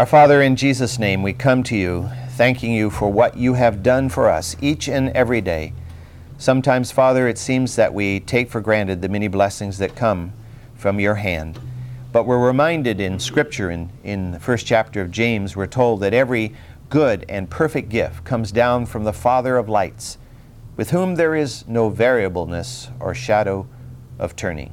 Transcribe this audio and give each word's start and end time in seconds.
Our 0.00 0.06
Father, 0.06 0.40
in 0.40 0.56
Jesus' 0.56 0.98
name, 0.98 1.22
we 1.22 1.34
come 1.34 1.62
to 1.64 1.76
you 1.76 2.08
thanking 2.30 2.72
you 2.72 2.88
for 2.88 3.12
what 3.12 3.36
you 3.36 3.52
have 3.52 3.82
done 3.82 4.08
for 4.08 4.30
us 4.30 4.56
each 4.62 4.88
and 4.88 5.10
every 5.10 5.42
day. 5.42 5.74
Sometimes, 6.38 6.90
Father, 6.90 7.28
it 7.28 7.36
seems 7.36 7.76
that 7.76 7.92
we 7.92 8.20
take 8.20 8.48
for 8.48 8.62
granted 8.62 9.02
the 9.02 9.10
many 9.10 9.28
blessings 9.28 9.76
that 9.76 9.94
come 9.94 10.32
from 10.74 11.00
your 11.00 11.16
hand. 11.16 11.60
But 12.12 12.24
we're 12.24 12.42
reminded 12.42 12.98
in 12.98 13.18
Scripture, 13.18 13.70
in, 13.70 13.90
in 14.02 14.30
the 14.30 14.40
first 14.40 14.64
chapter 14.64 15.02
of 15.02 15.10
James, 15.10 15.54
we're 15.54 15.66
told 15.66 16.00
that 16.00 16.14
every 16.14 16.54
good 16.88 17.26
and 17.28 17.50
perfect 17.50 17.90
gift 17.90 18.24
comes 18.24 18.50
down 18.50 18.86
from 18.86 19.04
the 19.04 19.12
Father 19.12 19.58
of 19.58 19.68
lights, 19.68 20.16
with 20.78 20.92
whom 20.92 21.16
there 21.16 21.34
is 21.34 21.68
no 21.68 21.90
variableness 21.90 22.88
or 23.00 23.14
shadow 23.14 23.68
of 24.18 24.34
turning. 24.34 24.72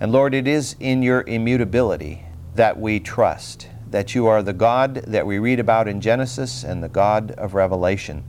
And 0.00 0.10
Lord, 0.10 0.32
it 0.32 0.48
is 0.48 0.74
in 0.80 1.02
your 1.02 1.20
immutability 1.20 2.24
that 2.54 2.80
we 2.80 2.98
trust, 2.98 3.68
that 3.90 4.14
you 4.14 4.26
are 4.26 4.42
the 4.42 4.52
God 4.52 4.94
that 5.06 5.26
we 5.26 5.38
read 5.38 5.60
about 5.60 5.88
in 5.88 6.00
Genesis 6.00 6.62
and 6.64 6.82
the 6.82 6.88
God 6.88 7.32
of 7.32 7.54
Revelation, 7.54 8.24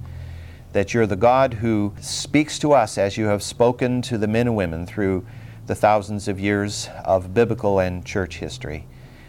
that 0.73 0.93
you're 0.93 1.07
the 1.07 1.15
God 1.15 1.55
who 1.55 1.93
speaks 1.99 2.59
to 2.59 2.73
us 2.73 2.97
as 2.97 3.17
you 3.17 3.25
have 3.25 3.43
spoken 3.43 4.01
to 4.03 4.17
the 4.17 4.27
men 4.27 4.47
and 4.47 4.55
women 4.55 4.85
through 4.85 5.25
the 5.67 5.75
thousands 5.75 6.27
of 6.27 6.39
years 6.39 6.89
of 7.03 7.33
biblical 7.33 7.79
and 7.79 8.05
church 8.05 8.37
history. 8.37 8.87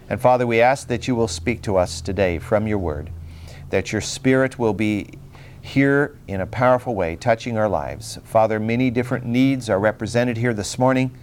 And 0.09 0.21
Father, 0.21 0.47
we 0.47 0.61
ask 0.61 0.89
that 0.89 1.07
you 1.07 1.15
will 1.15 1.29
speak 1.29 1.63
to 1.63 1.77
us 1.77 2.01
today 2.01 2.39
from 2.39 2.67
your 2.67 2.79
word, 2.79 3.11
that 3.71 3.93
your 3.93 4.01
Spirit 4.01 4.59
will 4.59 4.75
be 4.75 5.11
here 5.63 6.17
in 6.27 6.41
a 6.41 6.47
powerful 6.47 6.95
way, 6.95 7.17
touching 7.17 7.57
our 7.57 7.69
lives. 7.69 8.19
Father, 8.25 8.59
many 8.59 8.91
different 8.91 9.25
needs 9.27 9.69
are 9.69 9.79
represented 9.79 10.37
here 10.37 10.55
this 10.55 10.79
morning. 10.79 11.17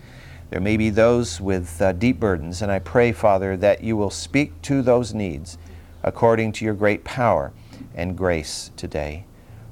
There 0.50 0.62
may 0.62 0.78
be 0.78 0.90
those 0.90 1.42
with 1.42 1.82
uh, 1.82 1.92
deep 1.92 2.20
burdens, 2.22 2.62
and 2.62 2.72
I 2.72 2.80
pray, 2.80 3.12
Father, 3.12 3.58
that 3.58 3.84
you 3.84 3.98
will 3.98 4.10
speak 4.10 4.62
to 4.64 4.82
those 4.82 5.14
needs 5.14 5.58
according 6.04 6.54
to 6.54 6.66
your 6.66 6.74
great 6.74 7.04
power 7.04 7.52
and 7.94 8.18
grace 8.18 8.72
today. 8.78 9.26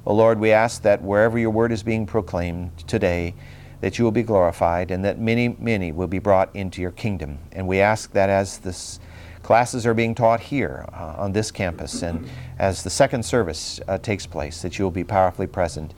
O 0.04 0.14
Lord, 0.14 0.38
we 0.38 0.52
ask 0.52 0.82
that 0.82 1.02
wherever 1.02 1.38
your 1.38 1.50
word 1.50 1.72
is 1.72 1.82
being 1.82 2.04
proclaimed 2.04 2.76
today, 2.86 3.34
that 3.80 3.98
you 3.98 4.04
will 4.04 4.12
be 4.12 4.22
glorified 4.22 4.90
and 4.90 5.02
that 5.04 5.18
many, 5.18 5.56
many 5.58 5.92
will 5.92 6.06
be 6.06 6.18
brought 6.18 6.54
into 6.54 6.82
your 6.82 6.90
kingdom. 6.90 7.38
And 7.52 7.66
we 7.66 7.80
ask 7.80 8.12
that 8.12 8.28
as 8.28 8.58
this 8.58 9.00
classes 9.42 9.86
are 9.86 9.94
being 9.94 10.14
taught 10.14 10.40
here 10.40 10.84
uh, 10.92 11.14
on 11.16 11.32
this 11.32 11.50
campus 11.50 12.02
and 12.02 12.28
as 12.58 12.82
the 12.82 12.90
second 12.90 13.24
service 13.24 13.80
uh, 13.88 13.96
takes 13.96 14.26
place, 14.26 14.60
that 14.62 14.78
you 14.78 14.84
will 14.84 14.90
be 14.90 15.04
powerfully 15.04 15.46
present 15.46 15.94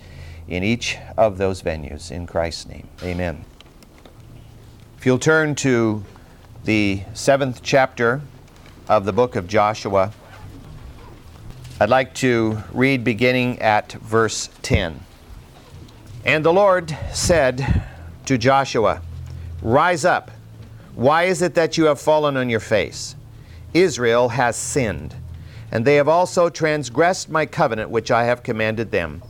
in 0.47 0.63
each 0.63 0.99
of 1.17 1.37
those 1.37 1.63
venues. 1.63 2.11
In 2.11 2.27
Christ's 2.27 2.67
name, 2.67 2.89
amen. 3.03 3.45
If 4.99 5.07
you'll 5.07 5.21
turn 5.21 5.55
to 5.55 6.05
the 6.65 7.03
seventh 7.15 7.63
chapter 7.63 8.21
of 8.89 9.05
the 9.05 9.13
book 9.13 9.37
of 9.37 9.47
Joshua, 9.47 10.13
I'd 11.79 11.89
like 11.89 12.15
to 12.15 12.59
read 12.73 13.05
beginning 13.05 13.61
at 13.61 13.93
verse 13.93 14.51
10. 14.63 14.99
And 16.25 16.45
the 16.45 16.53
Lord 16.53 16.99
said 17.13 17.85
to 18.27 18.37
Joshua, 18.37 19.01
Rise 19.63 20.05
up. 20.05 20.33
Why 20.97 21.25
is 21.25 21.43
it 21.43 21.55
that 21.55 21.79
you 21.79 21.85
have 21.85 22.01
fallen 22.01 22.37
on 22.37 22.51
your 22.51 22.59
face? 22.59 23.15
Israel 23.73 24.31
has 24.31 24.57
sinned, 24.57 25.15
and 25.71 25.85
they 25.85 25.95
have 25.95 26.09
also 26.09 26.51
transgressed 26.51 27.31
my 27.31 27.47
covenant 27.47 27.91
which 27.91 28.11
I 28.11 28.25
have 28.25 28.43
commanded 28.43 28.91
them. 28.91 29.23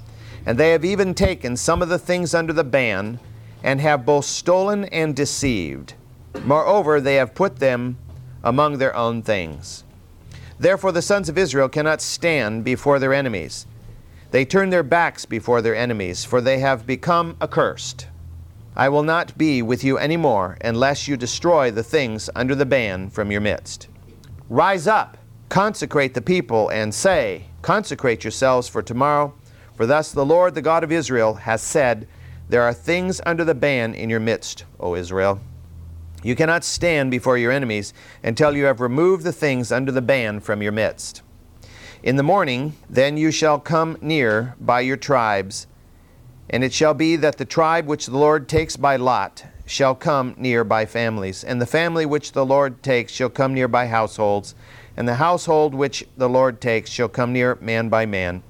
And 0.46 0.56
they 0.56 0.70
have 0.70 0.86
even 0.86 1.12
taken 1.12 1.58
some 1.58 1.82
of 1.82 1.90
the 1.90 1.98
things 1.98 2.32
under 2.32 2.54
the 2.54 2.64
ban 2.64 3.20
and 3.62 3.80
have 3.80 4.06
both 4.06 4.24
stolen 4.24 4.84
and 4.86 5.14
deceived. 5.14 5.94
Moreover, 6.44 7.00
they 7.00 7.16
have 7.16 7.34
put 7.34 7.56
them 7.56 7.98
among 8.42 8.78
their 8.78 8.94
own 8.94 9.22
things. 9.22 9.84
Therefore, 10.58 10.92
the 10.92 11.02
sons 11.02 11.28
of 11.28 11.38
Israel 11.38 11.68
cannot 11.68 12.00
stand 12.00 12.64
before 12.64 12.98
their 12.98 13.14
enemies. 13.14 13.66
They 14.30 14.44
turn 14.44 14.70
their 14.70 14.82
backs 14.82 15.24
before 15.24 15.62
their 15.62 15.74
enemies, 15.74 16.24
for 16.24 16.40
they 16.40 16.58
have 16.58 16.86
become 16.86 17.36
accursed. 17.40 18.08
I 18.76 18.88
will 18.88 19.02
not 19.02 19.36
be 19.38 19.62
with 19.62 19.82
you 19.82 19.98
any 19.98 20.16
more 20.16 20.56
unless 20.60 21.08
you 21.08 21.16
destroy 21.16 21.70
the 21.70 21.82
things 21.82 22.30
under 22.36 22.54
the 22.54 22.66
ban 22.66 23.10
from 23.10 23.30
your 23.32 23.40
midst. 23.40 23.88
Rise 24.48 24.86
up, 24.86 25.16
consecrate 25.48 26.14
the 26.14 26.22
people, 26.22 26.68
and 26.68 26.94
say, 26.94 27.46
Consecrate 27.62 28.22
yourselves 28.22 28.68
for 28.68 28.82
tomorrow, 28.82 29.34
for 29.74 29.86
thus 29.86 30.12
the 30.12 30.24
Lord, 30.24 30.54
the 30.54 30.62
God 30.62 30.84
of 30.84 30.92
Israel, 30.92 31.34
has 31.34 31.60
said, 31.60 32.06
there 32.48 32.62
are 32.62 32.72
things 32.72 33.20
under 33.26 33.44
the 33.44 33.54
ban 33.54 33.94
in 33.94 34.08
your 34.08 34.20
midst, 34.20 34.64
O 34.80 34.94
Israel. 34.94 35.40
You 36.22 36.34
cannot 36.34 36.64
stand 36.64 37.10
before 37.10 37.38
your 37.38 37.52
enemies 37.52 37.94
until 38.22 38.56
you 38.56 38.64
have 38.64 38.80
removed 38.80 39.24
the 39.24 39.32
things 39.32 39.70
under 39.70 39.92
the 39.92 40.02
ban 40.02 40.40
from 40.40 40.62
your 40.62 40.72
midst. 40.72 41.22
In 42.02 42.16
the 42.16 42.22
morning, 42.22 42.74
then 42.88 43.16
you 43.16 43.30
shall 43.30 43.60
come 43.60 43.98
near 44.00 44.54
by 44.60 44.80
your 44.80 44.96
tribes, 44.96 45.66
and 46.50 46.64
it 46.64 46.72
shall 46.72 46.94
be 46.94 47.16
that 47.16 47.38
the 47.38 47.44
tribe 47.44 47.86
which 47.86 48.06
the 48.06 48.16
Lord 48.16 48.48
takes 48.48 48.76
by 48.76 48.96
lot 48.96 49.44
shall 49.66 49.94
come 49.94 50.34
near 50.38 50.64
by 50.64 50.86
families, 50.86 51.44
and 51.44 51.60
the 51.60 51.66
family 51.66 52.06
which 52.06 52.32
the 52.32 52.46
Lord 52.46 52.82
takes 52.82 53.12
shall 53.12 53.28
come 53.28 53.52
near 53.52 53.68
by 53.68 53.86
households, 53.86 54.54
and 54.96 55.06
the 55.06 55.16
household 55.16 55.74
which 55.74 56.04
the 56.16 56.28
Lord 56.28 56.60
takes 56.60 56.90
shall 56.90 57.08
come 57.08 57.32
near 57.32 57.56
man 57.60 57.88
by 57.88 58.06
man. 58.06 58.42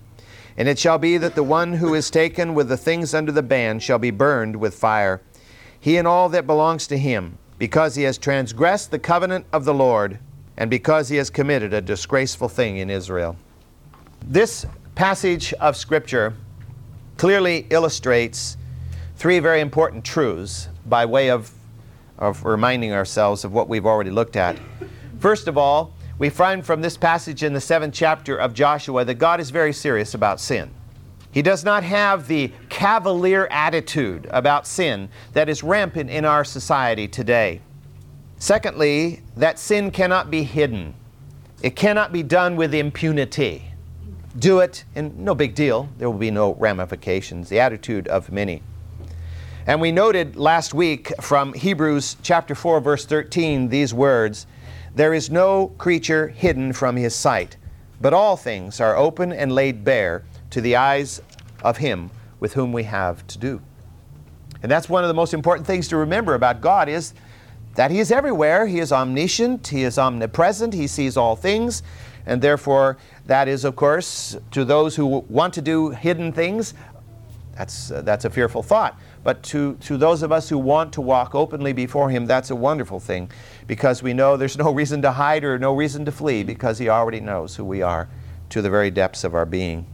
And 0.59 0.69
it 0.69 0.79
shall 0.79 0.99
be 0.99 1.17
that 1.19 1.37
the 1.37 1.45
one 1.45 1.75
who 1.75 1.95
is 1.95 2.11
taken 2.11 2.53
with 2.53 2.69
the 2.69 2.77
things 2.77 3.15
under 3.15 3.31
the 3.31 3.45
ban 3.45 3.79
shall 3.79 4.01
be 4.01 4.11
burned 4.11 4.57
with 4.57 4.75
fire, 4.75 5.23
he 5.79 5.97
and 5.97 6.07
all 6.07 6.29
that 6.31 6.49
belongs 6.49 6.89
to 6.89 6.99
him, 6.99 7.39
because 7.59 7.95
he 7.95 8.03
has 8.03 8.19
transgressed 8.19 8.91
the 8.91 8.99
covenant 8.99 9.47
of 9.53 9.65
the 9.65 9.73
Lord, 9.73 10.19
and 10.57 10.69
because 10.69 11.09
he 11.09 11.17
has 11.17 11.31
committed 11.31 11.73
a 11.73 11.81
disgraceful 11.81 12.49
thing 12.49 12.79
in 12.79 12.91
Israel. 12.91 13.37
This 14.27 14.67
passage 14.97 15.53
of 15.55 15.77
Scripture 15.77 16.35
clearly 17.17 17.69
illustrates 17.71 18.57
three 19.15 19.39
very 19.39 19.61
important 19.61 20.05
truths 20.05 20.69
by 20.87 21.07
way 21.07 21.31
of, 21.31 21.53
of 22.19 22.45
reminding 22.45 22.93
ourselves 22.93 23.45
of 23.45 23.53
what 23.53 23.69
we've 23.69 23.87
already 23.87 24.11
looked 24.11 24.35
at. 24.35 24.59
First 25.21 25.47
of 25.47 25.57
all, 25.57 25.95
we 26.19 26.29
find 26.29 26.67
from 26.67 26.81
this 26.81 26.97
passage 26.97 27.43
in 27.43 27.53
the 27.53 27.61
seventh 27.61 27.95
chapter 27.95 28.37
of 28.37 28.53
Joshua 28.53 29.05
that 29.05 29.15
God 29.15 29.41
is 29.41 29.51
very 29.51 29.73
serious 29.73 30.15
about 30.15 30.41
sin. 30.41 30.71
He 31.31 31.43
does 31.43 31.65
not 31.65 31.85
have 31.85 32.27
the 32.27 32.53
cavalier 32.69 33.47
attitude 33.51 34.27
about 34.31 34.67
sin 34.67 35.11
that 35.35 35.49
is 35.49 35.63
rampant 35.63 36.11
in 36.11 36.25
our 36.25 36.45
society 36.45 37.07
today. 37.07 37.61
Secondly, 38.39 39.23
that 39.37 39.59
sin 39.59 39.91
cannot 39.91 40.31
be 40.31 40.43
hidden. 40.43 40.95
It 41.63 41.77
cannot 41.77 42.13
be 42.13 42.23
done 42.23 42.57
with 42.57 42.75
impunity. 42.75 43.65
Do 44.39 44.61
it, 44.61 44.85
and 44.95 45.19
no 45.19 45.35
big 45.35 45.55
deal. 45.55 45.89
There 45.99 46.09
will 46.09 46.19
be 46.19 46.31
no 46.31 46.55
ramifications. 46.55 47.49
The 47.49 47.61
attitude 47.61 48.09
of 48.09 48.33
many. 48.33 48.63
And 49.67 49.81
we 49.81 49.93
noted 49.93 50.37
last 50.37 50.73
week 50.73 51.13
from 51.21 51.53
Hebrews 51.53 52.17
chapter 52.23 52.55
4, 52.55 52.81
verse 52.81 53.05
13, 53.05 53.69
these 53.69 53.93
words 53.93 54.47
there 54.95 55.15
is 55.15 55.31
no 55.31 55.69
creature 55.79 56.29
hidden 56.29 56.73
from 56.73 56.97
his 56.97 57.15
sight, 57.15 57.57
but 58.01 58.13
all 58.13 58.37
things 58.37 58.81
are 58.81 58.97
open 58.97 59.33
and 59.33 59.53
laid 59.53 59.85
bare 59.85 60.25
to 60.51 60.61
the 60.61 60.77
eyes 60.77 61.21
of 61.63 61.77
him 61.79 62.11
with 62.41 62.55
whom 62.55 62.73
we 62.73 62.85
have 62.85 63.27
to 63.27 63.39
do. 63.39 63.61
And 64.63 64.71
that's 64.71 64.89
one 64.89 65.05
of 65.05 65.09
the 65.09 65.15
most 65.15 65.35
important 65.35 65.67
things 65.67 65.89
to 65.89 65.97
remember 65.97 66.35
about 66.35 66.61
God 66.61 66.89
is 66.89 67.15
that 67.75 67.91
he 67.91 68.01
is 68.01 68.11
everywhere. 68.11 68.67
He 68.67 68.81
is 68.81 68.93
omniscient, 68.93 69.69
he 69.69 69.85
is 69.85 69.99
omnipresent, 69.99 70.75
he 70.75 70.87
sees 70.87 71.17
all 71.17 71.37
things, 71.37 71.83
and 72.27 72.43
therefore 72.43 72.99
that 73.27 73.47
is 73.47 73.65
of 73.65 73.77
course 73.77 74.37
to 74.51 74.65
those 74.65 74.97
who 74.97 75.07
want 75.29 75.55
to 75.55 75.63
do 75.63 75.91
hidden 75.91 76.33
things 76.33 76.75
that's 77.59 77.91
uh, 77.91 78.03
that's 78.03 78.25
a 78.25 78.31
fearful 78.31 78.63
thought. 78.63 78.99
But 79.29 79.43
to, 79.43 79.75
to 79.83 79.99
those 79.99 80.23
of 80.23 80.33
us 80.33 80.49
who 80.49 80.57
want 80.57 80.95
to 80.95 81.03
walk 81.03 81.35
openly 81.35 81.75
before 81.75 82.09
Him, 82.09 82.25
that's 82.25 82.49
a 82.49 82.57
wonderful 82.57 82.99
thing 82.99 83.31
because 83.67 84.03
we 84.03 84.15
know 84.15 84.39
there's 84.39 84.57
no 84.57 84.73
reason 84.81 85.03
to 85.03 85.13
hide 85.13 85.45
or 85.45 85.59
no 85.59 85.75
reason 85.75 86.07
to 86.07 86.13
flee 86.13 86.43
because 86.43 86.79
He 86.79 86.89
already 86.89 87.21
knows 87.21 87.55
who 87.55 87.63
we 87.63 87.83
are 87.83 88.09
to 88.49 88.63
the 88.63 88.71
very 88.71 88.91
depths 88.91 89.25
of 89.25 89.35
our 89.35 89.45
being. 89.45 89.85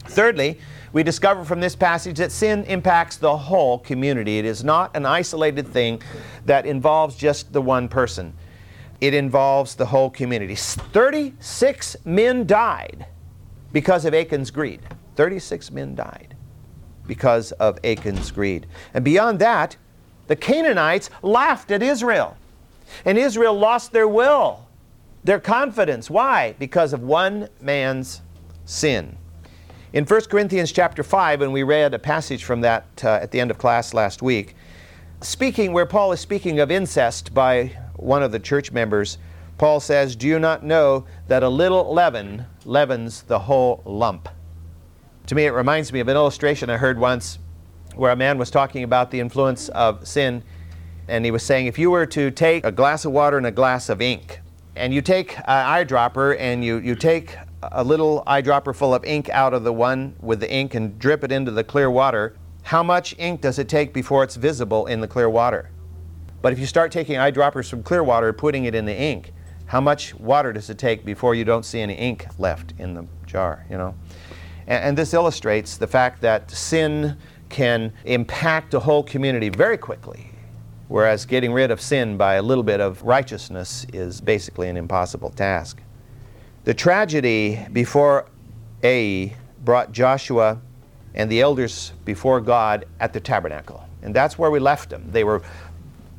Thirdly, 0.00 0.60
we 0.92 1.02
discover 1.02 1.46
from 1.46 1.60
this 1.60 1.74
passage 1.74 2.18
that 2.18 2.30
sin 2.30 2.62
impacts 2.64 3.16
the 3.16 3.34
whole 3.34 3.78
community. 3.78 4.38
It 4.38 4.44
is 4.44 4.62
not 4.62 4.94
an 4.94 5.06
isolated 5.06 5.66
thing 5.66 6.02
that 6.44 6.66
involves 6.66 7.16
just 7.16 7.54
the 7.54 7.62
one 7.62 7.88
person, 7.88 8.34
it 9.00 9.14
involves 9.14 9.76
the 9.76 9.86
whole 9.86 10.10
community. 10.10 10.56
36 10.56 11.96
men 12.04 12.46
died 12.46 13.06
because 13.72 14.04
of 14.04 14.12
Achan's 14.12 14.50
greed. 14.50 14.82
36 15.16 15.70
men 15.70 15.94
died 15.94 16.33
because 17.06 17.52
of 17.52 17.78
Achan's 17.84 18.30
greed. 18.30 18.66
And 18.92 19.04
beyond 19.04 19.38
that, 19.40 19.76
the 20.26 20.36
Canaanites 20.36 21.10
laughed 21.22 21.70
at 21.70 21.82
Israel. 21.82 22.36
And 23.04 23.18
Israel 23.18 23.58
lost 23.58 23.92
their 23.92 24.08
will, 24.08 24.66
their 25.22 25.40
confidence. 25.40 26.08
Why? 26.08 26.54
Because 26.58 26.92
of 26.92 27.02
one 27.02 27.48
man's 27.60 28.22
sin. 28.64 29.16
In 29.92 30.04
1 30.04 30.22
Corinthians 30.22 30.72
chapter 30.72 31.02
5, 31.02 31.42
and 31.42 31.52
we 31.52 31.62
read 31.62 31.94
a 31.94 31.98
passage 31.98 32.44
from 32.44 32.62
that 32.62 32.84
uh, 33.04 33.20
at 33.22 33.30
the 33.30 33.40
end 33.40 33.50
of 33.50 33.58
class 33.58 33.94
last 33.94 34.22
week, 34.22 34.56
speaking 35.20 35.72
where 35.72 35.86
Paul 35.86 36.12
is 36.12 36.20
speaking 36.20 36.58
of 36.58 36.70
incest 36.70 37.32
by 37.32 37.76
one 37.96 38.22
of 38.22 38.32
the 38.32 38.40
church 38.40 38.72
members, 38.72 39.18
Paul 39.56 39.80
says, 39.80 40.16
Do 40.16 40.26
you 40.26 40.38
not 40.38 40.64
know 40.64 41.04
that 41.28 41.42
a 41.42 41.48
little 41.48 41.92
leaven 41.92 42.46
leavens 42.64 43.22
the 43.22 43.38
whole 43.38 43.82
lump? 43.84 44.28
To 45.28 45.34
me, 45.34 45.46
it 45.46 45.52
reminds 45.52 45.90
me 45.90 46.00
of 46.00 46.08
an 46.08 46.16
illustration 46.16 46.68
I 46.68 46.76
heard 46.76 46.98
once 46.98 47.38
where 47.94 48.12
a 48.12 48.16
man 48.16 48.36
was 48.36 48.50
talking 48.50 48.84
about 48.84 49.10
the 49.10 49.20
influence 49.20 49.70
of 49.70 50.06
sin, 50.06 50.42
and 51.08 51.24
he 51.24 51.30
was 51.30 51.42
saying, 51.42 51.66
If 51.66 51.78
you 51.78 51.90
were 51.90 52.04
to 52.06 52.30
take 52.30 52.62
a 52.62 52.72
glass 52.72 53.06
of 53.06 53.12
water 53.12 53.38
and 53.38 53.46
a 53.46 53.50
glass 53.50 53.88
of 53.88 54.02
ink, 54.02 54.40
and 54.76 54.92
you 54.92 55.00
take 55.00 55.38
an 55.38 55.44
eyedropper 55.46 56.36
and 56.38 56.62
you, 56.62 56.76
you 56.76 56.94
take 56.94 57.36
a 57.62 57.82
little 57.82 58.22
eyedropper 58.26 58.74
full 58.76 58.92
of 58.92 59.02
ink 59.04 59.30
out 59.30 59.54
of 59.54 59.64
the 59.64 59.72
one 59.72 60.14
with 60.20 60.40
the 60.40 60.52
ink 60.52 60.74
and 60.74 60.98
drip 60.98 61.24
it 61.24 61.32
into 61.32 61.50
the 61.50 61.64
clear 61.64 61.90
water, 61.90 62.36
how 62.62 62.82
much 62.82 63.14
ink 63.18 63.40
does 63.40 63.58
it 63.58 63.68
take 63.68 63.94
before 63.94 64.24
it's 64.24 64.36
visible 64.36 64.86
in 64.86 65.00
the 65.00 65.08
clear 65.08 65.30
water? 65.30 65.70
But 66.42 66.52
if 66.52 66.58
you 66.58 66.66
start 66.66 66.92
taking 66.92 67.16
eyedroppers 67.16 67.70
from 67.70 67.82
clear 67.82 68.04
water 68.04 68.28
and 68.28 68.36
putting 68.36 68.66
it 68.66 68.74
in 68.74 68.84
the 68.84 68.94
ink, 68.94 69.32
how 69.66 69.80
much 69.80 70.14
water 70.16 70.52
does 70.52 70.68
it 70.68 70.76
take 70.76 71.02
before 71.02 71.34
you 71.34 71.46
don't 71.46 71.64
see 71.64 71.80
any 71.80 71.94
ink 71.94 72.26
left 72.38 72.74
in 72.78 72.92
the 72.92 73.06
jar, 73.24 73.64
you 73.70 73.78
know? 73.78 73.94
And, 74.66 74.96
this 74.96 75.12
illustrates 75.12 75.76
the 75.76 75.86
fact 75.86 76.20
that 76.22 76.50
sin 76.50 77.16
can 77.48 77.92
impact 78.04 78.74
a 78.74 78.80
whole 78.80 79.02
community 79.02 79.48
very 79.48 79.76
quickly, 79.76 80.30
whereas 80.88 81.26
getting 81.26 81.52
rid 81.52 81.70
of 81.70 81.80
sin 81.80 82.16
by 82.16 82.34
a 82.34 82.42
little 82.42 82.64
bit 82.64 82.80
of 82.80 83.02
righteousness 83.02 83.86
is 83.92 84.20
basically 84.20 84.68
an 84.68 84.76
impossible 84.76 85.30
task. 85.30 85.80
The 86.64 86.74
tragedy 86.74 87.64
before 87.72 88.26
Ai 88.82 89.36
brought 89.64 89.92
Joshua 89.92 90.60
and 91.14 91.30
the 91.30 91.40
elders 91.40 91.92
before 92.04 92.40
God 92.40 92.86
at 93.00 93.12
the 93.12 93.20
tabernacle. 93.20 93.84
And 94.02 94.14
that's 94.14 94.38
where 94.38 94.50
we 94.50 94.58
left 94.58 94.90
them. 94.90 95.08
They 95.10 95.24
were 95.24 95.42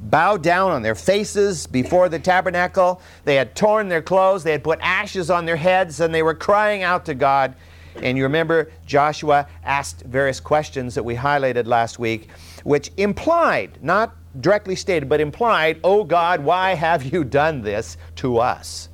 bowed 0.01 0.43
down 0.43 0.71
on 0.71 0.81
their 0.81 0.95
faces 0.95 1.67
before 1.67 2.09
the 2.09 2.19
tabernacle. 2.19 3.01
They 3.23 3.35
had 3.35 3.55
torn 3.55 3.89
their 3.89 4.01
clothes, 4.01 4.43
they 4.43 4.51
had 4.51 4.63
put 4.63 4.79
ashes 4.81 5.29
on 5.29 5.45
their 5.45 5.55
heads, 5.55 5.99
and 5.99 6.13
they 6.13 6.23
were 6.23 6.33
crying 6.33 6.83
out 6.83 7.05
to 7.05 7.15
God. 7.15 7.55
And 8.01 8.17
you 8.17 8.23
remember 8.23 8.71
Joshua 8.85 9.47
asked 9.63 10.01
various 10.01 10.39
questions 10.39 10.95
that 10.95 11.03
we 11.03 11.15
highlighted 11.15 11.65
last 11.65 11.97
week, 11.99 12.29
which 12.63 12.91
implied, 12.97 13.79
not 13.81 14.15
directly 14.41 14.75
stated, 14.75 15.07
but 15.07 15.21
implied, 15.21 15.79
Oh 15.83 16.03
God, 16.03 16.43
why 16.43 16.73
have 16.73 17.03
you 17.03 17.23
done 17.23 17.61
this 17.61 17.97
to 18.17 18.37
us? 18.39 18.89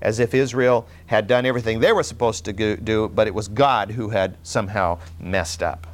As 0.00 0.18
if 0.18 0.32
Israel 0.32 0.86
had 1.06 1.26
done 1.26 1.44
everything 1.44 1.80
they 1.80 1.92
were 1.92 2.02
supposed 2.02 2.44
to 2.46 2.76
do, 2.76 3.08
but 3.08 3.26
it 3.26 3.34
was 3.34 3.48
God 3.48 3.90
who 3.90 4.08
had 4.08 4.36
somehow 4.42 4.98
messed 5.18 5.62
up. 5.62 5.86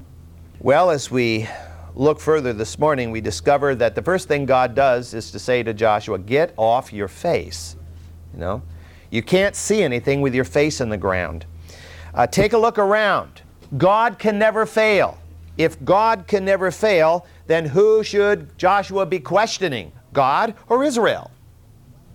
Well, 0.61 0.91
as 0.91 1.11
we 1.11 1.49
look 1.95 2.21
further 2.21 2.53
this 2.53 2.79
morning, 2.79 3.11
we 3.11 3.21
discover 3.21 3.75
that 3.75 3.95
the 3.95 4.03
first 4.03 4.29
thing 4.29 4.45
God 4.47 4.75
does 4.75 5.15
is 5.15 5.31
to 5.33 5.39
say 5.39 5.63
to 5.63 5.75
Joshua, 5.75 6.19
Get 6.19 6.53
off 6.57 6.93
your 6.93 7.09
face. 7.09 7.77
You 8.35 8.41
know, 8.41 8.63
you 9.11 9.23
can't 9.23 9.57
see 9.57 9.83
anything 9.83 10.21
with 10.21 10.35
your 10.35 10.45
face 10.45 10.81
in 10.81 10.91
the 10.91 10.97
ground. 10.97 11.47
Uh, 12.17 12.27
take 12.27 12.55
a 12.55 12.59
look 12.59 12.79
around. 12.79 13.43
God 13.77 14.19
can 14.19 14.39
never 14.39 14.65
fail. 14.65 15.19
If 15.59 15.83
God 15.85 16.27
can 16.27 16.45
never 16.45 16.71
fail, 16.71 17.27
then 17.47 17.67
who 17.67 18.03
should 18.03 18.59
Joshua 18.59 19.07
be 19.07 19.21
questioning? 19.21 19.93
God 20.13 20.55
or 20.69 20.83
Israel? 20.83 21.31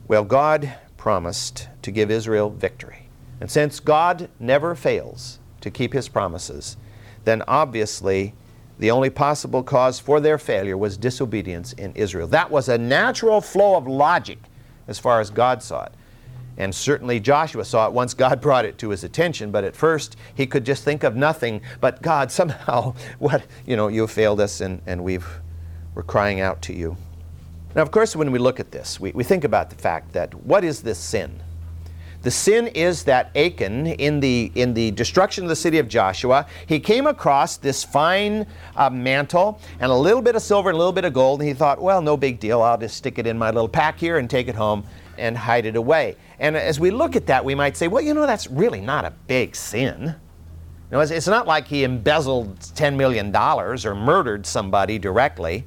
Well, 0.07 0.23
God 0.23 0.73
promised 0.97 1.69
to 1.83 1.91
give 1.91 2.09
Israel 2.09 2.49
victory. 2.49 3.07
And 3.39 3.49
since 3.49 3.79
God 3.79 4.29
never 4.39 4.75
fails 4.75 5.39
to 5.61 5.71
keep 5.71 5.93
his 5.93 6.07
promises, 6.07 6.77
then 7.23 7.43
obviously 7.47 8.33
the 8.79 8.91
only 8.91 9.11
possible 9.11 9.61
cause 9.61 9.99
for 9.99 10.19
their 10.19 10.39
failure 10.39 10.77
was 10.77 10.97
disobedience 10.97 11.73
in 11.73 11.93
Israel. 11.93 12.27
That 12.27 12.49
was 12.49 12.69
a 12.69 12.77
natural 12.77 13.39
flow 13.39 13.75
of 13.75 13.87
logic 13.87 14.39
as 14.87 14.97
far 14.97 15.19
as 15.19 15.29
God 15.29 15.61
saw 15.61 15.83
it. 15.85 15.93
And 16.57 16.73
certainly 16.73 17.19
Joshua 17.19 17.65
saw 17.65 17.87
it 17.87 17.93
once 17.93 18.13
God 18.13 18.41
brought 18.41 18.65
it 18.65 18.77
to 18.79 18.89
his 18.89 19.03
attention, 19.03 19.51
but 19.51 19.63
at 19.63 19.75
first 19.75 20.15
he 20.35 20.45
could 20.45 20.65
just 20.65 20.83
think 20.83 21.03
of 21.03 21.15
nothing 21.15 21.61
but 21.79 22.01
God, 22.01 22.31
somehow, 22.31 22.93
what, 23.19 23.43
you 23.65 23.75
know, 23.75 23.87
you 23.87 24.07
failed 24.07 24.39
us 24.39 24.61
and, 24.61 24.81
and 24.85 25.03
we've, 25.03 25.27
we're 25.95 26.03
crying 26.03 26.39
out 26.39 26.61
to 26.63 26.73
you. 26.73 26.97
Now, 27.73 27.81
of 27.83 27.91
course, 27.91 28.15
when 28.15 28.31
we 28.31 28.39
look 28.39 28.59
at 28.59 28.71
this, 28.71 28.99
we, 28.99 29.11
we 29.11 29.23
think 29.23 29.43
about 29.45 29.69
the 29.69 29.77
fact 29.77 30.11
that 30.13 30.33
what 30.33 30.63
is 30.63 30.81
this 30.81 30.99
sin? 30.99 31.41
The 32.21 32.29
sin 32.29 32.67
is 32.67 33.05
that 33.05 33.35
Achan, 33.35 33.87
in 33.87 34.19
the, 34.19 34.51
in 34.53 34.75
the 34.75 34.91
destruction 34.91 35.43
of 35.43 35.49
the 35.49 35.55
city 35.55 35.79
of 35.79 35.87
Joshua, 35.87 36.45
he 36.67 36.79
came 36.79 37.07
across 37.07 37.57
this 37.57 37.83
fine 37.83 38.45
uh, 38.75 38.91
mantle 38.91 39.59
and 39.79 39.91
a 39.91 39.95
little 39.95 40.21
bit 40.21 40.35
of 40.35 40.43
silver 40.43 40.69
and 40.69 40.75
a 40.75 40.77
little 40.77 40.93
bit 40.93 41.05
of 41.05 41.13
gold, 41.13 41.39
and 41.39 41.47
he 41.47 41.55
thought, 41.55 41.81
well, 41.81 41.99
no 41.99 42.15
big 42.15 42.39
deal. 42.39 42.61
I'll 42.61 42.77
just 42.77 42.95
stick 42.95 43.17
it 43.17 43.25
in 43.25 43.39
my 43.39 43.49
little 43.49 43.69
pack 43.69 43.97
here 43.97 44.19
and 44.19 44.29
take 44.29 44.47
it 44.47 44.53
home 44.53 44.83
and 45.17 45.37
hide 45.37 45.65
it 45.65 45.75
away. 45.75 46.15
And 46.39 46.55
as 46.57 46.79
we 46.79 46.91
look 46.91 47.15
at 47.15 47.27
that, 47.27 47.43
we 47.45 47.55
might 47.55 47.77
say, 47.77 47.87
well, 47.87 48.01
you 48.01 48.13
know, 48.13 48.25
that's 48.25 48.47
really 48.47 48.81
not 48.81 49.05
a 49.05 49.11
big 49.27 49.55
sin. 49.55 50.01
You 50.03 50.97
know, 50.97 50.99
it's, 50.99 51.11
it's 51.11 51.27
not 51.27 51.47
like 51.47 51.67
he 51.67 51.83
embezzled 51.83 52.59
$10 52.59 52.95
million 52.95 53.35
or 53.35 53.95
murdered 53.95 54.45
somebody 54.45 54.99
directly. 54.99 55.65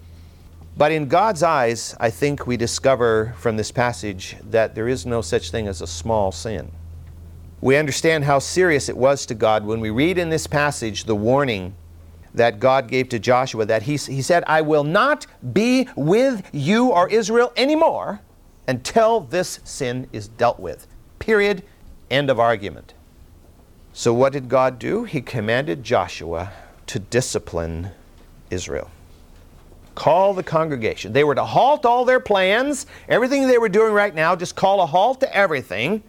But 0.77 0.91
in 0.91 1.07
God's 1.07 1.43
eyes, 1.43 1.95
I 2.01 2.11
think 2.11 2.47
we 2.47 2.57
discover 2.57 3.35
from 3.39 3.57
this 3.57 3.71
passage 3.71 4.37
that 4.51 4.75
there 4.75 4.89
is 4.89 5.07
no 5.07 5.23
such 5.23 5.51
thing 5.51 5.69
as 5.69 5.81
a 5.81 5.87
small 5.87 6.33
sin. 6.33 6.71
We 7.61 7.77
understand 7.77 8.25
how 8.25 8.41
serious 8.41 8.89
it 8.89 8.97
was 8.97 9.25
to 9.27 9.35
God 9.35 9.65
when 9.65 9.81
we 9.81 9.91
read 9.91 10.19
in 10.19 10.29
this 10.29 10.47
passage 10.47 11.05
the 11.05 11.15
warning 11.15 11.75
that 12.35 12.59
God 12.59 12.89
gave 12.89 13.09
to 13.11 13.19
Joshua 13.19 13.65
that 13.67 13.85
he, 13.85 13.97
he 13.97 14.21
said, 14.21 14.43
I 14.47 14.61
will 14.61 14.85
not 14.85 15.27
be 15.53 15.89
with 15.97 16.47
you 16.53 16.89
or 16.89 17.09
Israel 17.09 17.53
anymore 17.57 18.21
until 18.67 19.21
this 19.21 19.61
sin 19.65 20.09
is 20.13 20.29
dealt 20.29 20.59
with. 20.59 20.87
Period. 21.19 21.63
End 22.11 22.31
of 22.31 22.39
argument. 22.39 22.95
So, 23.93 24.13
what 24.13 24.33
did 24.33 24.49
God 24.49 24.79
do? 24.79 25.05
He 25.05 25.21
commanded 25.21 25.83
Joshua 25.83 26.53
to 26.87 26.99
discipline 26.99 27.91
Israel 28.51 28.91
call 29.95 30.35
the 30.35 30.43
congregation. 30.43 31.13
They 31.13 31.25
were 31.25 31.35
to 31.35 31.45
halt 31.45 31.87
all 31.87 32.05
their 32.05 32.21
plans, 32.21 32.87
everything 33.09 33.47
they 33.47 33.59
were 33.59 33.69
doing 33.69 33.93
right 33.93 34.15
now, 34.15 34.35
just 34.37 34.57
call 34.57 34.81
a 34.81 34.87
halt 34.87 35.21
to 35.21 35.37
everything 35.37 36.03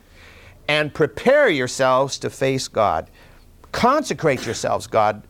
and 0.67 0.93
prepare 0.93 1.49
yourselves 1.49 2.17
to 2.19 2.29
face 2.29 2.67
God. 2.67 3.09
Consecrate 3.71 4.45
yourselves, 4.45 4.87
God 4.87 5.21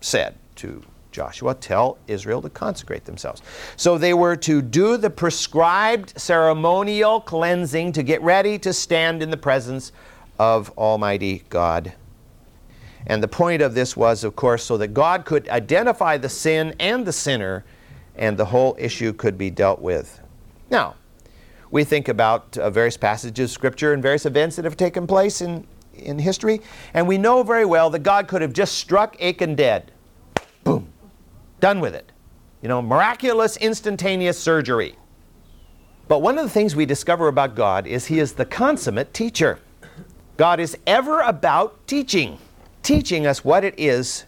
said 0.00 0.34
to 0.56 0.82
Joshua, 1.14 1.54
tell 1.54 1.96
Israel 2.08 2.42
to 2.42 2.50
consecrate 2.50 3.04
themselves. 3.04 3.40
So 3.76 3.96
they 3.96 4.14
were 4.14 4.34
to 4.36 4.60
do 4.60 4.96
the 4.96 5.08
prescribed 5.08 6.18
ceremonial 6.20 7.20
cleansing 7.20 7.92
to 7.92 8.02
get 8.02 8.20
ready 8.20 8.58
to 8.58 8.72
stand 8.72 9.22
in 9.22 9.30
the 9.30 9.36
presence 9.36 9.92
of 10.40 10.76
Almighty 10.76 11.44
God. 11.48 11.92
And 13.06 13.22
the 13.22 13.28
point 13.28 13.62
of 13.62 13.74
this 13.74 13.96
was, 13.96 14.24
of 14.24 14.34
course, 14.34 14.64
so 14.64 14.76
that 14.78 14.88
God 14.88 15.24
could 15.24 15.48
identify 15.50 16.16
the 16.16 16.28
sin 16.28 16.74
and 16.80 17.06
the 17.06 17.12
sinner 17.12 17.64
and 18.16 18.36
the 18.36 18.46
whole 18.46 18.74
issue 18.76 19.12
could 19.12 19.38
be 19.38 19.50
dealt 19.50 19.80
with. 19.80 20.20
Now, 20.68 20.96
we 21.70 21.84
think 21.84 22.08
about 22.08 22.58
uh, 22.58 22.70
various 22.70 22.96
passages 22.96 23.50
of 23.50 23.54
Scripture 23.54 23.92
and 23.92 24.02
various 24.02 24.26
events 24.26 24.56
that 24.56 24.64
have 24.64 24.76
taken 24.76 25.06
place 25.06 25.40
in, 25.40 25.64
in 25.94 26.18
history, 26.18 26.60
and 26.92 27.06
we 27.06 27.18
know 27.18 27.44
very 27.44 27.64
well 27.64 27.88
that 27.90 28.00
God 28.00 28.26
could 28.26 28.42
have 28.42 28.52
just 28.52 28.78
struck 28.78 29.20
Achan 29.22 29.54
dead. 29.54 29.92
Boom. 30.64 30.88
Done 31.60 31.80
with 31.80 31.94
it. 31.94 32.12
You 32.62 32.68
know, 32.68 32.80
miraculous, 32.80 33.56
instantaneous 33.56 34.38
surgery. 34.38 34.96
But 36.08 36.22
one 36.22 36.38
of 36.38 36.44
the 36.44 36.50
things 36.50 36.76
we 36.76 36.86
discover 36.86 37.28
about 37.28 37.54
God 37.54 37.86
is 37.86 38.06
He 38.06 38.18
is 38.18 38.34
the 38.34 38.44
consummate 38.44 39.14
teacher. 39.14 39.58
God 40.36 40.60
is 40.60 40.76
ever 40.86 41.20
about 41.20 41.86
teaching, 41.86 42.38
teaching 42.82 43.26
us 43.26 43.44
what 43.44 43.64
it 43.64 43.74
is 43.78 44.24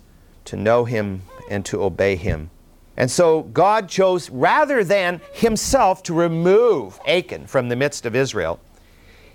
to 0.47 0.57
know 0.57 0.85
Him 0.85 1.23
and 1.51 1.65
to 1.67 1.83
obey 1.83 2.17
Him. 2.17 2.51
And 2.97 3.11
so 3.11 3.43
God 3.43 3.89
chose, 3.89 4.31
rather 4.31 4.83
than 4.83 5.21
himself 5.33 6.03
to 6.05 6.15
remove 6.15 6.99
Achan 7.07 7.47
from 7.47 7.69
the 7.69 7.77
midst 7.77 8.07
of 8.07 8.17
Israel, 8.17 8.59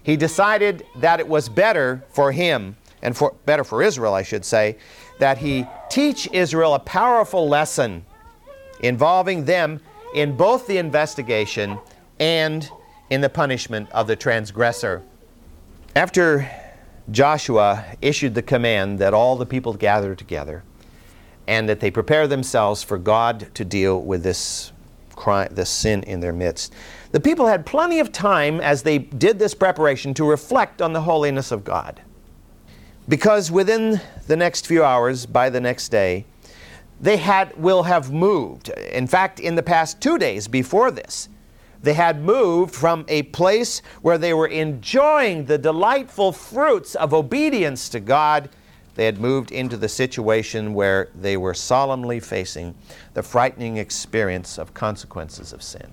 he 0.04 0.18
decided 0.18 0.84
that 0.96 1.20
it 1.20 1.28
was 1.28 1.48
better 1.48 2.04
for 2.10 2.32
him, 2.32 2.76
and 3.04 3.16
for, 3.16 3.36
better 3.46 3.64
for 3.64 3.84
Israel, 3.84 4.16
I 4.16 4.24
should 4.24 4.44
say, 4.44 4.78
that 5.22 5.38
he 5.38 5.68
teach 5.88 6.28
Israel 6.34 6.74
a 6.74 6.80
powerful 6.80 7.48
lesson 7.48 8.04
involving 8.80 9.46
them 9.46 9.80
in 10.16 10.36
both 10.36 10.66
the 10.66 10.80
investigation 10.80 11.78
and 12.20 12.68
in 13.12 13.22
the 13.22 13.30
punishment 13.30 13.88
of 13.92 14.08
the 14.08 14.16
transgressor. 14.16 15.04
After 15.96 16.50
Joshua 17.12 17.86
issued 18.02 18.34
the 18.34 18.42
command 18.42 18.98
that 18.98 19.14
all 19.14 19.36
the 19.36 19.46
people 19.46 19.76
gather 19.76 20.16
together, 20.16 20.64
and 21.48 21.70
that 21.70 21.82
they 21.82 21.92
prepare 21.92 22.28
themselves 22.28 22.82
for 22.82 22.98
God 22.98 23.54
to 23.54 23.64
deal 23.64 24.02
with 24.02 24.24
this 24.24 24.72
crime, 25.16 25.50
this 25.52 25.70
sin 25.70 26.02
in 26.04 26.20
their 26.20 26.34
midst. 26.34 26.74
The 27.12 27.20
people 27.20 27.46
had 27.46 27.64
plenty 27.64 28.00
of 28.00 28.12
time 28.12 28.60
as 28.60 28.82
they 28.82 28.98
did 28.98 29.38
this 29.38 29.54
preparation 29.54 30.16
to 30.16 30.24
reflect 30.24 30.82
on 30.82 30.94
the 30.94 31.02
holiness 31.02 31.52
of 31.52 31.64
God. 31.64 32.02
Because 33.12 33.52
within 33.52 34.00
the 34.28 34.38
next 34.38 34.66
few 34.66 34.86
hours, 34.86 35.26
by 35.26 35.50
the 35.50 35.60
next 35.60 35.90
day, 35.90 36.24
they 37.02 37.18
had 37.18 37.54
will 37.58 37.84
have 37.84 38.10
moved. 38.10 38.70
In 38.70 39.06
fact, 39.06 39.42
in 39.42 39.56
the 39.56 39.64
past 39.64 40.00
two 40.00 40.18
days 40.18 40.48
before 40.48 40.92
this, 40.92 41.28
They 41.84 41.94
had 41.94 42.22
moved 42.22 42.76
from 42.76 43.06
a 43.08 43.24
place 43.24 43.82
where 44.02 44.18
they 44.18 44.34
were 44.34 44.48
enjoying 44.48 45.46
the 45.46 45.58
delightful 45.58 46.32
fruits 46.32 46.94
of 46.96 47.14
obedience 47.14 47.90
to 47.90 48.00
God. 48.00 48.50
They 48.96 49.06
had 49.06 49.20
moved 49.20 49.52
into 49.52 49.78
the 49.78 49.90
situation 49.90 50.74
where 50.74 51.10
they 51.16 51.38
were 51.38 51.56
solemnly 51.56 52.20
facing 52.20 52.76
the 53.14 53.24
frightening 53.24 53.78
experience 53.78 54.60
of 54.60 54.74
consequences 54.74 55.54
of 55.54 55.64
sin. 55.64 55.90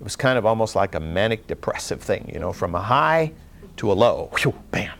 It 0.00 0.04
was 0.04 0.16
kind 0.16 0.38
of 0.38 0.46
almost 0.46 0.74
like 0.74 0.94
a 0.94 1.00
manic 1.00 1.46
depressive 1.46 2.00
thing, 2.00 2.28
you 2.32 2.40
know, 2.40 2.52
from 2.52 2.74
a 2.74 2.80
high 2.80 3.32
to 3.76 3.92
a 3.92 3.94
low. 3.94 4.30
Whew, 4.38 4.54
bam. 4.70 4.99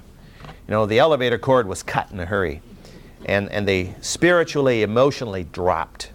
You 0.70 0.76
know, 0.76 0.86
the 0.86 1.00
elevator 1.00 1.36
cord 1.36 1.66
was 1.66 1.82
cut 1.82 2.12
in 2.12 2.20
a 2.20 2.24
hurry. 2.24 2.62
And, 3.26 3.50
and 3.50 3.66
they 3.66 3.96
spiritually, 4.02 4.82
emotionally 4.82 5.42
dropped. 5.42 6.12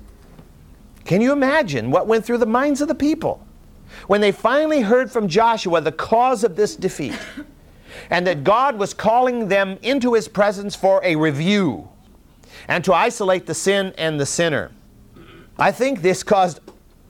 Can 1.03 1.19
you 1.19 1.33
imagine 1.33 1.91
what 1.91 2.07
went 2.07 2.23
through 2.23 2.37
the 2.37 2.45
minds 2.45 2.79
of 2.79 2.87
the 2.87 2.95
people 2.95 3.45
when 4.07 4.21
they 4.21 4.31
finally 4.31 4.79
heard 4.79 5.11
from 5.11 5.27
Joshua 5.27 5.81
the 5.81 5.91
cause 5.91 6.45
of 6.45 6.55
this 6.55 6.77
defeat 6.77 7.19
and 8.09 8.25
that 8.25 8.45
God 8.45 8.79
was 8.79 8.93
calling 8.93 9.49
them 9.49 9.77
into 9.81 10.13
his 10.13 10.29
presence 10.29 10.73
for 10.73 11.01
a 11.03 11.17
review 11.17 11.89
and 12.69 12.81
to 12.85 12.93
isolate 12.93 13.47
the 13.47 13.53
sin 13.53 13.93
and 13.97 14.17
the 14.17 14.25
sinner? 14.25 14.71
I 15.59 15.73
think 15.73 16.01
this 16.01 16.23
caused 16.23 16.64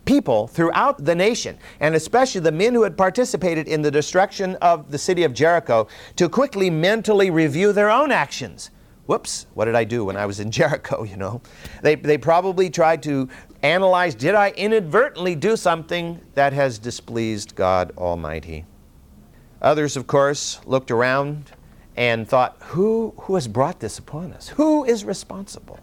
people 0.05 0.47
throughout 0.47 1.03
the 1.03 1.15
nation, 1.15 1.57
and 1.79 1.95
especially 1.95 2.41
the 2.41 2.51
men 2.51 2.74
who 2.74 2.83
had 2.83 2.97
participated 2.97 3.67
in 3.67 3.81
the 3.81 3.91
destruction 3.91 4.55
of 4.57 4.91
the 4.91 4.97
city 4.97 5.24
of 5.24 5.33
Jericho, 5.33 5.88
to 6.15 6.29
quickly 6.29 6.69
mentally 6.69 7.29
review 7.29 7.74
their 7.74 7.89
own 7.89 8.12
actions. 8.12 8.69
Whoops, 9.07 9.45
what 9.53 9.65
did 9.65 9.75
I 9.75 9.83
do 9.83 10.05
when 10.05 10.17
I 10.17 10.25
was 10.25 10.39
in 10.39 10.51
Jericho? 10.59 11.03
You 11.03 11.17
know, 11.17 11.41
they, 11.81 11.95
they 11.95 12.17
probably 12.17 12.69
tried 12.69 13.03
to 13.03 13.29
analyze 13.62 14.13
did 14.15 14.35
I 14.35 14.51
inadvertently 14.51 15.35
do 15.35 15.57
something 15.57 16.21
that 16.35 16.53
has 16.53 16.77
displeased 16.77 17.55
God 17.55 17.91
Almighty? 17.97 18.65
Others, 19.62 19.97
of 19.97 20.05
course, 20.05 20.59
looked 20.65 20.91
around 20.91 21.51
and 21.97 22.27
thought, 22.27 22.57
who, 22.59 23.13
who 23.21 23.35
has 23.35 23.47
brought 23.47 23.79
this 23.79 23.97
upon 23.97 24.33
us? 24.33 24.50
Who 24.50 24.83
is 24.83 25.05
responsible? 25.05 25.79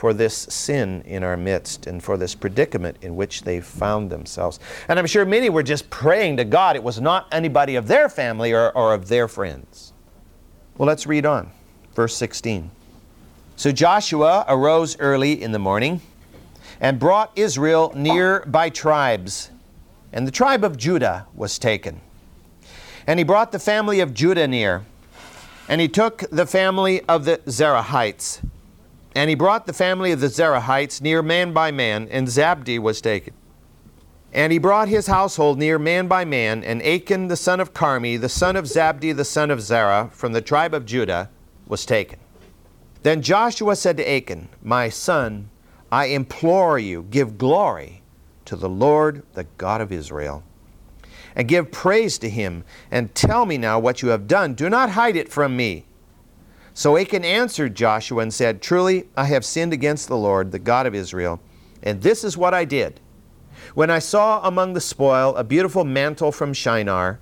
For 0.00 0.14
this 0.14 0.34
sin 0.34 1.02
in 1.04 1.22
our 1.22 1.36
midst 1.36 1.86
and 1.86 2.02
for 2.02 2.16
this 2.16 2.34
predicament 2.34 2.96
in 3.02 3.14
which 3.16 3.42
they 3.42 3.60
found 3.60 4.08
themselves. 4.08 4.58
And 4.88 4.98
I'm 4.98 5.04
sure 5.04 5.26
many 5.26 5.50
were 5.50 5.62
just 5.62 5.90
praying 5.90 6.38
to 6.38 6.44
God 6.46 6.74
it 6.74 6.82
was 6.82 7.02
not 7.02 7.28
anybody 7.30 7.74
of 7.76 7.86
their 7.86 8.08
family 8.08 8.54
or, 8.54 8.70
or 8.70 8.94
of 8.94 9.08
their 9.08 9.28
friends. 9.28 9.92
Well, 10.78 10.86
let's 10.86 11.06
read 11.06 11.26
on. 11.26 11.50
Verse 11.94 12.16
16. 12.16 12.70
So 13.56 13.72
Joshua 13.72 14.46
arose 14.48 14.98
early 15.00 15.42
in 15.42 15.52
the 15.52 15.58
morning 15.58 16.00
and 16.80 16.98
brought 16.98 17.30
Israel 17.36 17.92
near 17.94 18.42
by 18.46 18.70
tribes, 18.70 19.50
and 20.14 20.26
the 20.26 20.32
tribe 20.32 20.64
of 20.64 20.78
Judah 20.78 21.26
was 21.34 21.58
taken. 21.58 22.00
And 23.06 23.20
he 23.20 23.24
brought 23.24 23.52
the 23.52 23.58
family 23.58 24.00
of 24.00 24.14
Judah 24.14 24.48
near, 24.48 24.82
and 25.68 25.78
he 25.78 25.88
took 25.88 26.24
the 26.30 26.46
family 26.46 27.02
of 27.02 27.26
the 27.26 27.36
Zerahites 27.44 28.40
and 29.14 29.28
he 29.28 29.34
brought 29.34 29.66
the 29.66 29.72
family 29.72 30.12
of 30.12 30.20
the 30.20 30.28
Zerahites 30.28 31.00
near 31.00 31.22
man 31.22 31.52
by 31.52 31.70
man, 31.70 32.08
and 32.10 32.28
Zabdi 32.28 32.78
was 32.78 33.00
taken. 33.00 33.34
And 34.32 34.52
he 34.52 34.58
brought 34.58 34.88
his 34.88 35.08
household 35.08 35.58
near 35.58 35.78
man 35.78 36.06
by 36.06 36.24
man, 36.24 36.62
and 36.62 36.82
Achan 36.82 37.28
the 37.28 37.36
son 37.36 37.58
of 37.58 37.74
Carmi, 37.74 38.20
the 38.20 38.28
son 38.28 38.54
of 38.54 38.66
Zabdi 38.66 39.14
the 39.14 39.24
son 39.24 39.50
of 39.50 39.60
Zerah, 39.60 40.10
from 40.12 40.32
the 40.32 40.40
tribe 40.40 40.72
of 40.72 40.86
Judah, 40.86 41.28
was 41.66 41.84
taken. 41.84 42.20
Then 43.02 43.22
Joshua 43.22 43.74
said 43.74 43.96
to 43.96 44.08
Achan, 44.08 44.48
My 44.62 44.88
son, 44.88 45.50
I 45.90 46.06
implore 46.06 46.78
you, 46.78 47.06
give 47.10 47.38
glory 47.38 48.02
to 48.44 48.54
the 48.54 48.68
Lord, 48.68 49.24
the 49.34 49.44
God 49.58 49.80
of 49.80 49.90
Israel, 49.90 50.44
and 51.34 51.48
give 51.48 51.72
praise 51.72 52.18
to 52.18 52.30
him, 52.30 52.64
and 52.90 53.14
tell 53.14 53.46
me 53.46 53.58
now 53.58 53.78
what 53.78 54.02
you 54.02 54.10
have 54.10 54.28
done. 54.28 54.54
Do 54.54 54.68
not 54.68 54.90
hide 54.90 55.16
it 55.16 55.28
from 55.28 55.56
me. 55.56 55.86
So 56.74 56.96
Achan 56.96 57.24
answered 57.24 57.74
Joshua 57.74 58.22
and 58.22 58.32
said, 58.32 58.62
Truly, 58.62 59.08
I 59.16 59.24
have 59.24 59.44
sinned 59.44 59.72
against 59.72 60.08
the 60.08 60.16
Lord, 60.16 60.52
the 60.52 60.58
God 60.58 60.86
of 60.86 60.94
Israel, 60.94 61.40
and 61.82 62.02
this 62.02 62.24
is 62.24 62.36
what 62.36 62.54
I 62.54 62.64
did. 62.64 63.00
When 63.74 63.90
I 63.90 63.98
saw 63.98 64.46
among 64.46 64.72
the 64.72 64.80
spoil 64.80 65.34
a 65.36 65.44
beautiful 65.44 65.84
mantle 65.84 66.32
from 66.32 66.52
Shinar, 66.52 67.20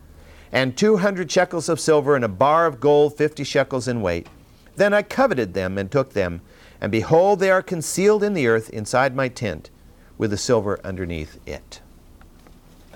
and 0.51 0.77
two 0.77 0.97
hundred 0.97 1.31
shekels 1.31 1.69
of 1.69 1.81
silver, 1.81 2.17
and 2.17 2.25
a 2.25 2.29
bar 2.29 2.67
of 2.67 2.81
gold 2.81 3.17
fifty 3.17 3.45
shekels 3.45 3.89
in 3.89 4.01
weight, 4.01 4.29
then 4.77 4.95
I 4.95 5.03
coveted 5.03 5.55
them 5.55 5.77
and 5.77 5.91
took 5.91 6.13
them, 6.13 6.41
and 6.81 6.93
behold, 6.93 7.41
they 7.41 7.51
are 7.51 7.63
concealed 7.63 8.23
in 8.23 8.35
the 8.35 8.47
earth 8.47 8.71
inside 8.71 9.15
my 9.15 9.29
tent, 9.29 9.71
with 10.17 10.31
the 10.31 10.39
silver 10.39 10.81
underneath 10.85 11.39
it. 11.47 11.81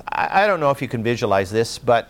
I, 0.08 0.46
don't 0.46 0.60
know 0.60 0.70
if 0.70 0.80
you 0.80 0.88
can 0.88 1.02
visualize 1.02 1.50
this, 1.50 1.78
but 1.78 2.08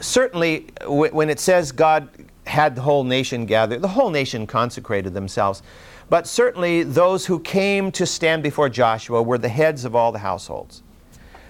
certainly 0.00 0.66
when 0.86 1.30
it 1.30 1.40
says 1.40 1.72
God 1.72 2.08
had 2.46 2.74
the 2.74 2.82
whole 2.82 3.04
nation 3.04 3.46
gather. 3.46 3.78
The 3.78 3.88
whole 3.88 4.10
nation 4.10 4.46
consecrated 4.46 5.14
themselves. 5.14 5.62
But 6.08 6.26
certainly 6.26 6.82
those 6.82 7.26
who 7.26 7.40
came 7.40 7.90
to 7.92 8.06
stand 8.06 8.42
before 8.42 8.68
Joshua 8.68 9.22
were 9.22 9.38
the 9.38 9.48
heads 9.48 9.84
of 9.84 9.94
all 9.94 10.12
the 10.12 10.20
households. 10.20 10.82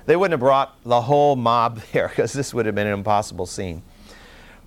They 0.06 0.16
wouldn't 0.16 0.32
have 0.32 0.40
brought 0.40 0.82
the 0.84 1.02
whole 1.02 1.36
mob 1.36 1.80
there 1.92 2.08
because 2.08 2.32
this 2.32 2.54
would 2.54 2.66
have 2.66 2.74
been 2.74 2.86
an 2.86 2.94
impossible 2.94 3.46
scene. 3.46 3.82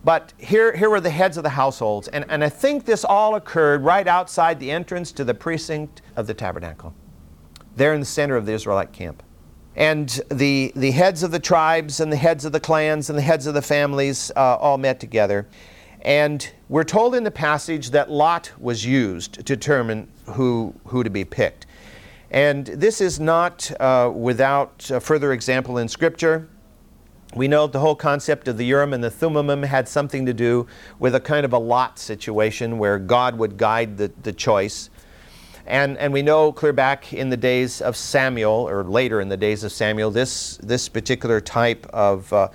But 0.04 0.32
here, 0.38 0.76
here 0.76 0.90
were 0.90 1.02
the 1.02 1.10
heads 1.10 1.36
of 1.36 1.44
the 1.44 1.50
households, 1.50 2.08
and, 2.08 2.26
and 2.30 2.42
I 2.42 2.48
think 2.48 2.86
this 2.86 3.04
all 3.04 3.36
occurred 3.36 3.84
right 3.84 4.08
outside 4.08 4.58
the 4.60 4.72
entrance 4.72 5.12
to 5.14 5.26
the 5.26 5.34
precinct 5.34 6.02
of 6.16 6.26
the 6.26 6.34
tabernacle, 6.34 6.94
there 7.76 7.94
in 7.94 8.00
the 8.00 8.06
center 8.06 8.38
of 8.38 8.46
the 8.46 8.54
Israelite 8.54 8.94
camp. 8.94 9.24
And 9.76 10.08
the, 10.32 10.72
the 10.76 10.92
heads 10.92 11.22
of 11.22 11.32
the 11.32 11.40
tribes, 11.40 12.00
and 12.00 12.12
the 12.12 12.18
heads 12.18 12.46
of 12.46 12.54
the 12.54 12.62
clans, 12.62 13.10
and 13.10 13.18
the 13.18 13.24
heads 13.24 13.46
of 13.46 13.54
the 13.54 13.62
families 13.62 14.32
uh, 14.38 14.56
all 14.56 14.78
met 14.78 15.02
together. 15.02 15.48
And 16.02 16.50
we're 16.70 16.84
told 16.84 17.16
in 17.16 17.24
the 17.24 17.32
passage 17.32 17.92
that 17.92 18.10
Lot 18.10 18.52
was 18.58 18.86
used 18.86 19.34
to 19.34 19.44
determine 19.44 20.08
who, 20.26 20.74
who 20.86 21.04
to 21.04 21.10
be 21.10 21.26
picked. 21.26 21.66
And 22.32 22.66
this 22.66 23.02
is 23.02 23.20
not 23.20 23.72
uh, 23.80 24.12
without 24.14 24.84
further 25.02 25.34
example 25.34 25.78
in 25.78 25.88
Scripture. 25.88 26.48
We 27.36 27.48
know 27.48 27.68
the 27.68 27.80
whole 27.80 27.96
concept 27.96 28.48
of 28.48 28.58
the 28.58 28.66
Urim 28.66 28.94
and 28.94 29.04
the 29.04 29.12
Thummim 29.12 29.64
had 29.64 29.88
something 29.88 30.26
to 30.26 30.34
do 30.34 30.68
with 31.00 31.16
a 31.16 31.20
kind 31.20 31.46
of 31.46 31.54
a 31.54 31.60
Lot 31.60 32.00
situation 32.00 32.78
where 32.78 32.98
God 32.98 33.38
would 33.38 33.58
guide 33.58 33.98
the, 33.98 34.12
the 34.24 34.34
choice. 34.34 34.90
And, 35.70 36.00
and 36.00 36.12
we 36.12 36.24
know 36.24 36.52
clear 36.52 36.74
back 36.74 37.14
in 37.14 37.30
the 37.30 37.38
days 37.38 37.80
of 37.80 37.96
Samuel, 37.96 38.68
or 38.68 38.84
later 38.84 39.22
in 39.22 39.30
the 39.30 39.38
days 39.38 39.64
of 39.64 39.72
Samuel, 39.72 40.10
this, 40.10 40.58
this 40.64 40.90
particular 40.90 41.40
type 41.40 41.86
of 41.94 42.34
uh, 42.34 42.50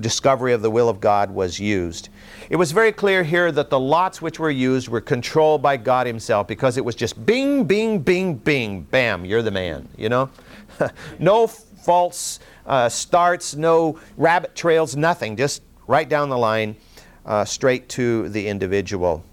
discovery 0.00 0.52
of 0.52 0.62
the 0.62 0.70
will 0.70 0.88
of 0.88 1.00
God 1.00 1.30
was 1.30 1.60
used. 1.60 2.08
It 2.50 2.56
was 2.56 2.72
very 2.72 2.90
clear 2.90 3.22
here 3.22 3.52
that 3.52 3.70
the 3.70 3.78
lots 3.78 4.20
which 4.20 4.40
were 4.40 4.50
used 4.50 4.88
were 4.88 5.00
controlled 5.00 5.62
by 5.62 5.76
God 5.76 6.08
Himself 6.08 6.48
because 6.48 6.76
it 6.76 6.84
was 6.84 6.96
just 6.96 7.24
bing, 7.24 7.66
bing, 7.66 8.00
bing, 8.00 8.34
bing, 8.34 8.82
bam, 8.82 9.24
you're 9.24 9.42
the 9.42 9.52
man, 9.52 9.88
you 9.96 10.08
know? 10.08 10.28
no 11.20 11.46
false 11.46 12.40
uh, 12.66 12.88
starts, 12.88 13.54
no 13.54 14.00
rabbit 14.16 14.56
trails, 14.56 14.96
nothing, 14.96 15.36
just 15.36 15.62
right 15.86 16.08
down 16.08 16.30
the 16.30 16.38
line, 16.38 16.74
uh, 17.26 17.44
straight 17.44 17.88
to 17.90 18.28
the 18.30 18.48
individual. 18.48 19.24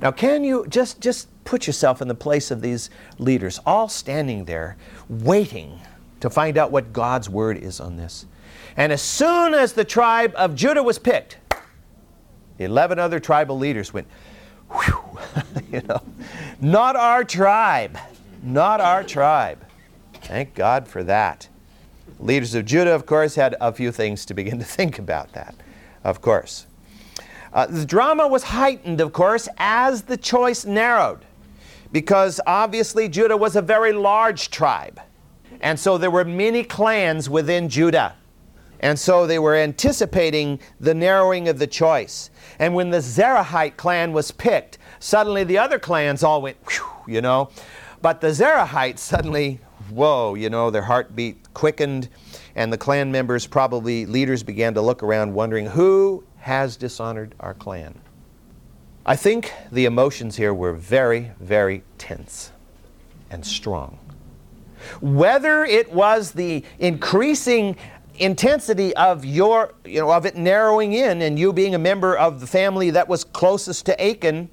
Now, 0.00 0.12
can 0.12 0.44
you 0.44 0.66
just, 0.68 1.00
just 1.00 1.28
put 1.44 1.66
yourself 1.66 2.02
in 2.02 2.08
the 2.08 2.14
place 2.14 2.50
of 2.50 2.60
these 2.60 2.90
leaders, 3.18 3.60
all 3.66 3.88
standing 3.88 4.44
there 4.44 4.76
waiting 5.08 5.80
to 6.20 6.30
find 6.30 6.58
out 6.58 6.70
what 6.70 6.92
God's 6.92 7.28
word 7.28 7.58
is 7.58 7.80
on 7.80 7.96
this? 7.96 8.26
And 8.76 8.92
as 8.92 9.02
soon 9.02 9.54
as 9.54 9.72
the 9.72 9.84
tribe 9.84 10.32
of 10.36 10.54
Judah 10.54 10.82
was 10.82 10.98
picked, 10.98 11.38
11 12.58 12.98
other 12.98 13.20
tribal 13.20 13.58
leaders 13.58 13.92
went, 13.92 14.06
whew, 14.70 15.18
you 15.72 15.80
know, 15.82 16.00
not 16.60 16.96
our 16.96 17.24
tribe, 17.24 17.98
not 18.42 18.80
our 18.80 19.02
tribe. 19.02 19.58
Thank 20.22 20.54
God 20.54 20.88
for 20.88 21.02
that. 21.04 21.48
Leaders 22.18 22.54
of 22.54 22.64
Judah, 22.64 22.94
of 22.94 23.06
course, 23.06 23.34
had 23.34 23.56
a 23.60 23.72
few 23.72 23.92
things 23.92 24.24
to 24.26 24.34
begin 24.34 24.58
to 24.58 24.64
think 24.64 24.98
about 24.98 25.32
that, 25.32 25.54
of 26.02 26.20
course. 26.20 26.66
Uh, 27.52 27.66
the 27.66 27.84
drama 27.84 28.26
was 28.26 28.42
heightened, 28.42 29.00
of 29.00 29.12
course, 29.12 29.48
as 29.58 30.02
the 30.02 30.16
choice 30.16 30.64
narrowed, 30.64 31.24
because 31.94 32.40
obviously 32.44 33.08
Judah 33.08 33.36
was 33.36 33.54
a 33.54 33.62
very 33.62 33.92
large 33.92 34.50
tribe. 34.50 35.00
And 35.60 35.78
so 35.78 35.96
there 35.96 36.10
were 36.10 36.24
many 36.24 36.64
clans 36.64 37.30
within 37.30 37.68
Judah. 37.68 38.16
And 38.80 38.98
so 38.98 39.28
they 39.28 39.38
were 39.38 39.54
anticipating 39.54 40.58
the 40.80 40.92
narrowing 40.92 41.46
of 41.46 41.60
the 41.60 41.68
choice. 41.68 42.30
And 42.58 42.74
when 42.74 42.90
the 42.90 42.98
Zerahite 42.98 43.76
clan 43.76 44.12
was 44.12 44.32
picked, 44.32 44.78
suddenly 44.98 45.44
the 45.44 45.58
other 45.58 45.78
clans 45.78 46.24
all 46.24 46.42
went, 46.42 46.56
whew, 46.68 46.84
you 47.06 47.20
know. 47.20 47.50
But 48.02 48.20
the 48.20 48.32
Zerahites 48.32 48.98
suddenly, 48.98 49.60
whoa, 49.88 50.34
you 50.34 50.50
know, 50.50 50.70
their 50.70 50.82
heartbeat 50.82 51.54
quickened. 51.54 52.08
And 52.56 52.72
the 52.72 52.78
clan 52.78 53.12
members, 53.12 53.46
probably 53.46 54.04
leaders, 54.04 54.42
began 54.42 54.74
to 54.74 54.80
look 54.80 55.04
around 55.04 55.32
wondering 55.32 55.66
who 55.66 56.24
has 56.38 56.76
dishonored 56.76 57.36
our 57.38 57.54
clan. 57.54 58.00
I 59.06 59.16
think 59.16 59.52
the 59.70 59.84
emotions 59.84 60.36
here 60.36 60.54
were 60.54 60.72
very, 60.72 61.32
very 61.38 61.82
tense 61.98 62.52
and 63.30 63.44
strong. 63.44 63.98
Whether 65.02 65.64
it 65.64 65.92
was 65.92 66.32
the 66.32 66.64
increasing 66.78 67.76
intensity 68.16 68.96
of 68.96 69.24
your, 69.24 69.74
you 69.84 70.00
know, 70.00 70.10
of 70.10 70.24
it 70.24 70.36
narrowing 70.36 70.94
in 70.94 71.20
and 71.20 71.38
you 71.38 71.52
being 71.52 71.74
a 71.74 71.78
member 71.78 72.16
of 72.16 72.40
the 72.40 72.46
family 72.46 72.90
that 72.90 73.06
was 73.06 73.24
closest 73.24 73.84
to 73.86 74.02
Achan, 74.02 74.48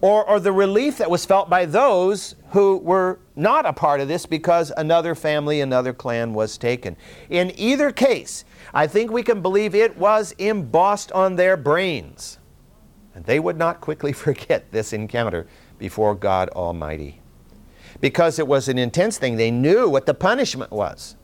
or, 0.00 0.28
or 0.28 0.40
the 0.40 0.50
relief 0.50 0.98
that 0.98 1.08
was 1.08 1.24
felt 1.24 1.48
by 1.48 1.64
those 1.64 2.34
who 2.50 2.78
were 2.78 3.20
not 3.36 3.64
a 3.64 3.72
part 3.72 4.00
of 4.00 4.08
this 4.08 4.26
because 4.26 4.72
another 4.76 5.14
family, 5.14 5.60
another 5.60 5.92
clan 5.92 6.34
was 6.34 6.58
taken. 6.58 6.96
In 7.30 7.52
either 7.56 7.92
case, 7.92 8.44
I 8.74 8.88
think 8.88 9.12
we 9.12 9.22
can 9.22 9.40
believe 9.40 9.76
it 9.76 9.96
was 9.96 10.32
embossed 10.32 11.12
on 11.12 11.36
their 11.36 11.56
brains. 11.56 12.38
And 13.14 13.24
they 13.24 13.40
would 13.40 13.56
not 13.56 13.80
quickly 13.80 14.12
forget 14.24 14.70
this 14.72 14.92
encounter 14.92 15.46
before 15.78 16.14
God 16.14 16.48
Almighty. 16.50 17.20
Because 18.00 18.38
it 18.38 18.46
was 18.46 18.68
an 18.68 18.78
intense 18.78 19.18
thing, 19.18 19.36
they 19.36 19.50
knew 19.50 19.88
what 19.88 20.06
the 20.06 20.14
punishment 20.14 20.70
was. 20.70 21.16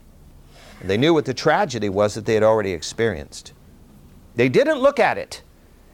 They 0.82 0.96
knew 0.96 1.14
what 1.14 1.24
the 1.24 1.34
tragedy 1.34 1.88
was 1.88 2.14
that 2.14 2.24
they 2.24 2.34
had 2.34 2.42
already 2.42 2.72
experienced. 2.72 3.52
They 4.36 4.48
didn't 4.48 4.78
look 4.78 5.00
at 5.00 5.18
it 5.18 5.42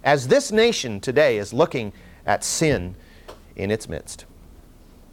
as 0.03 0.29
this 0.29 0.53
nation 0.53 1.01
today 1.01 1.39
is 1.39 1.55
looking 1.55 1.93
at 2.27 2.45
sin 2.45 2.95
in 3.57 3.71
its 3.71 3.89
midst. 3.89 4.27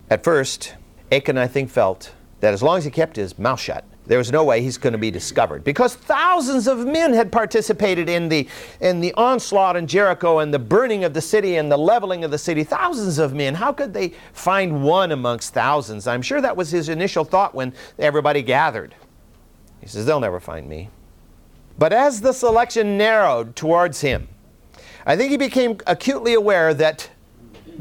At 0.10 0.24
first, 0.24 0.76
Achan, 1.12 1.38
I 1.38 1.48
think, 1.48 1.70
felt 1.70 2.14
that 2.42 2.54
as 2.54 2.62
long 2.62 2.78
as 2.78 2.86
he 2.86 2.92
kept 2.92 3.16
his 3.16 3.40
mouth 3.40 3.60
shut, 3.60 3.86
there 4.08 4.18
was 4.18 4.32
no 4.32 4.44
way 4.44 4.62
he's 4.62 4.78
going 4.78 4.94
to 4.94 5.00
be 5.00 5.12
discovered 5.12 5.64
because 5.64 5.96
thousands 5.96 6.68
of 6.68 6.88
men 6.88 7.14
had 7.14 7.32
participated 7.32 8.10
in 8.10 8.30
the, 8.30 8.48
in 8.80 9.00
the 9.00 9.14
onslaught 9.14 9.76
in 9.76 9.86
Jericho 9.86 10.40
and 10.40 10.54
the 10.54 10.60
burning 10.60 11.04
of 11.04 11.14
the 11.14 11.22
city 11.22 11.58
and 11.58 11.72
the 11.72 11.78
leveling 11.78 12.24
of 12.24 12.32
the 12.32 12.38
city. 12.38 12.64
Thousands 12.64 13.20
of 13.20 13.34
men. 13.34 13.54
How 13.54 13.72
could 13.72 13.94
they 13.94 14.14
find 14.34 14.84
one 14.84 15.12
amongst 15.12 15.54
thousands? 15.54 16.08
I'm 16.08 16.22
sure 16.22 16.42
that 16.42 16.58
was 16.58 16.72
his 16.72 16.90
initial 16.90 17.24
thought 17.24 17.54
when 17.54 17.74
everybody 18.00 18.42
gathered. 18.42 18.96
He 19.82 19.88
says, 19.88 20.06
They'll 20.06 20.20
never 20.20 20.40
find 20.40 20.68
me. 20.68 20.90
But 21.78 21.94
as 21.94 22.22
the 22.22 22.34
selection 22.34 22.98
narrowed 22.98 23.56
towards 23.56 24.02
him, 24.02 24.28
I 25.06 25.16
think 25.16 25.32
he 25.32 25.38
became 25.38 25.78
acutely 25.88 26.34
aware 26.34 26.74
that 26.74 27.10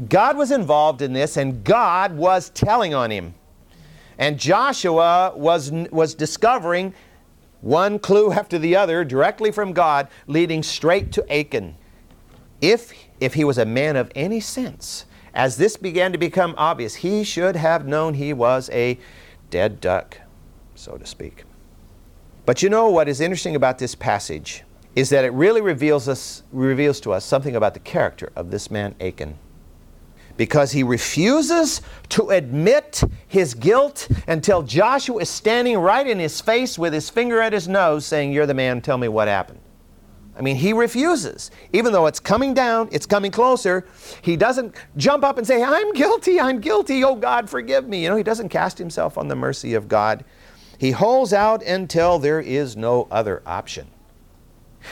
God 0.07 0.37
was 0.37 0.51
involved 0.51 1.01
in 1.01 1.13
this 1.13 1.37
and 1.37 1.63
God 1.63 2.15
was 2.15 2.49
telling 2.51 2.93
on 2.93 3.11
him. 3.11 3.33
And 4.21 4.39
Joshua 4.39 5.33
was, 5.35 5.71
was 5.71 6.13
discovering 6.13 6.93
one 7.61 7.97
clue 7.97 8.31
after 8.31 8.59
the 8.59 8.75
other 8.75 9.03
directly 9.03 9.51
from 9.51 9.73
God, 9.73 10.07
leading 10.27 10.61
straight 10.61 11.11
to 11.13 11.33
Achan. 11.33 11.75
If, 12.61 12.93
if 13.19 13.33
he 13.33 13.43
was 13.43 13.57
a 13.57 13.65
man 13.65 13.95
of 13.95 14.11
any 14.13 14.39
sense, 14.39 15.05
as 15.33 15.57
this 15.57 15.75
began 15.75 16.11
to 16.11 16.19
become 16.19 16.53
obvious, 16.55 16.95
he 16.95 17.23
should 17.23 17.55
have 17.55 17.87
known 17.87 18.13
he 18.13 18.31
was 18.31 18.69
a 18.69 18.99
dead 19.49 19.81
duck, 19.81 20.19
so 20.75 20.97
to 20.97 21.05
speak. 21.05 21.43
But 22.45 22.61
you 22.61 22.69
know 22.69 22.89
what 22.89 23.09
is 23.09 23.21
interesting 23.21 23.55
about 23.55 23.79
this 23.79 23.95
passage 23.95 24.63
is 24.95 25.09
that 25.09 25.25
it 25.25 25.33
really 25.33 25.61
reveals, 25.61 26.07
us, 26.07 26.43
reveals 26.51 26.99
to 27.01 27.11
us 27.11 27.25
something 27.25 27.55
about 27.55 27.73
the 27.73 27.79
character 27.79 28.31
of 28.35 28.51
this 28.51 28.69
man 28.69 28.93
Achan. 29.01 29.39
Because 30.41 30.71
he 30.71 30.81
refuses 30.81 31.83
to 32.09 32.31
admit 32.31 33.03
his 33.27 33.53
guilt 33.53 34.07
until 34.27 34.63
Joshua 34.63 35.21
is 35.21 35.29
standing 35.29 35.77
right 35.77 36.07
in 36.07 36.17
his 36.17 36.41
face 36.41 36.79
with 36.79 36.93
his 36.93 37.11
finger 37.11 37.39
at 37.39 37.53
his 37.53 37.67
nose 37.67 38.07
saying, 38.07 38.31
You're 38.31 38.47
the 38.47 38.55
man, 38.55 38.81
tell 38.81 38.97
me 38.97 39.07
what 39.07 39.27
happened. 39.27 39.59
I 40.35 40.41
mean, 40.41 40.55
he 40.55 40.73
refuses. 40.73 41.51
Even 41.73 41.93
though 41.93 42.07
it's 42.07 42.19
coming 42.19 42.55
down, 42.55 42.89
it's 42.91 43.05
coming 43.05 43.29
closer, 43.29 43.85
he 44.23 44.35
doesn't 44.35 44.73
jump 44.97 45.23
up 45.23 45.37
and 45.37 45.45
say, 45.45 45.61
I'm 45.61 45.93
guilty, 45.93 46.39
I'm 46.39 46.59
guilty, 46.59 47.03
oh 47.03 47.17
God, 47.17 47.47
forgive 47.47 47.87
me. 47.87 48.01
You 48.01 48.09
know, 48.09 48.15
he 48.15 48.23
doesn't 48.23 48.49
cast 48.49 48.79
himself 48.79 49.19
on 49.19 49.27
the 49.27 49.35
mercy 49.35 49.75
of 49.75 49.87
God. 49.87 50.25
He 50.79 50.89
holds 50.89 51.33
out 51.33 51.61
until 51.61 52.17
there 52.17 52.41
is 52.41 52.75
no 52.75 53.07
other 53.11 53.43
option. 53.45 53.85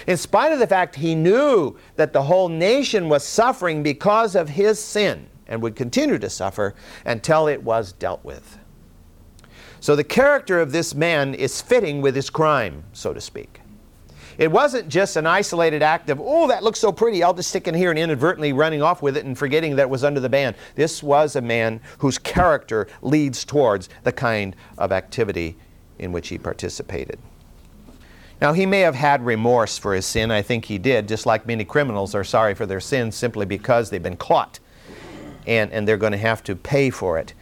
In 0.06 0.16
spite 0.16 0.52
of 0.52 0.60
the 0.60 0.68
fact 0.68 0.94
he 0.94 1.16
knew 1.16 1.76
that 1.96 2.14
the 2.14 2.22
whole 2.22 2.50
nation 2.50 3.10
was 3.10 3.24
suffering 3.24 3.82
because 3.82 4.36
of 4.36 4.48
his 4.50 4.80
sin 4.80 5.28
and 5.50 5.62
would 5.62 5.76
continue 5.76 6.18
to 6.20 6.30
suffer 6.30 6.74
until 7.06 7.48
it 7.48 7.62
was 7.62 7.92
dealt 7.92 8.24
with. 8.24 8.58
So 9.82 9.96
the 9.96 10.04
character 10.04 10.62
of 10.62 10.72
this 10.72 10.96
man 10.96 11.34
is 11.34 11.62
fitting 11.62 12.02
with 12.02 12.16
his 12.16 12.30
crime, 12.30 12.84
so 12.94 13.14
to 13.14 13.20
speak. 13.20 13.60
It 14.38 14.50
wasn't 14.50 14.88
just 14.88 15.18
an 15.18 15.28
isolated 15.28 15.84
act 15.84 16.10
of, 16.10 16.22
oh, 16.22 16.48
that 16.48 16.64
looks 16.64 16.80
so 16.80 16.94
pretty, 16.94 17.24
I'll 17.24 17.34
just 17.34 17.50
stick 17.50 17.68
in 17.68 17.76
here 17.76 17.90
and 17.90 18.00
inadvertently 18.00 18.54
running 18.54 18.82
off 18.82 19.02
with 19.02 19.18
it 19.18 19.26
and 19.26 19.38
forgetting 19.38 19.76
that 19.76 19.84
it 19.84 19.90
was 19.90 20.06
under 20.06 20.22
the 20.22 20.30
ban. 20.30 20.56
This 20.76 21.04
was 21.04 21.36
a 21.36 21.42
man 21.42 21.82
whose 21.98 22.18
character 22.18 22.88
leads 23.02 23.44
towards 23.44 23.90
the 24.04 24.14
kind 24.14 24.56
of 24.78 24.94
activity 24.94 25.58
in 25.98 26.14
which 26.14 26.30
he 26.30 26.38
participated. 26.38 27.20
Now, 28.42 28.54
he 28.54 28.66
may 28.66 28.80
have 28.80 28.96
had 28.96 29.26
remorse 29.26 29.78
for 29.78 29.94
his 29.94 30.06
sin. 30.06 30.32
I 30.32 30.42
think 30.42 30.64
he 30.64 30.78
did, 30.78 31.10
just 31.10 31.26
like 31.26 31.46
many 31.46 31.66
criminals 31.66 32.16
are 32.16 32.24
sorry 32.24 32.56
for 32.56 32.66
their 32.66 32.80
sins 32.80 33.16
simply 33.16 33.46
because 33.46 33.90
they've 33.90 34.02
been 34.02 34.16
caught 34.16 34.60
and, 35.50 35.74
and 35.74 35.88
they're 35.88 35.98
going 35.98 36.12
to 36.12 36.18
have 36.18 36.44
to 36.44 36.56
pay 36.56 36.92
for 36.92 37.18
it. 37.18 37.34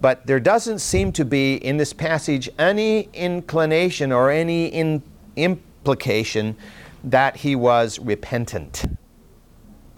But 0.00 0.26
there 0.26 0.40
doesn't 0.40 0.78
seem 0.78 1.12
to 1.12 1.26
be 1.26 1.56
in 1.56 1.76
this 1.76 1.92
passage 1.92 2.48
any 2.58 3.10
inclination 3.12 4.12
or 4.12 4.30
any 4.30 4.66
in, 4.66 5.02
implication 5.36 6.56
that 7.04 7.36
he 7.36 7.54
was 7.54 7.98
repentant. 7.98 8.86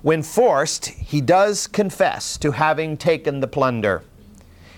When 0.02 0.24
forced, 0.24 0.86
he 0.86 1.20
does 1.20 1.68
confess 1.68 2.36
to 2.38 2.50
having 2.50 2.96
taken 2.96 3.38
the 3.38 3.46
plunder 3.46 4.02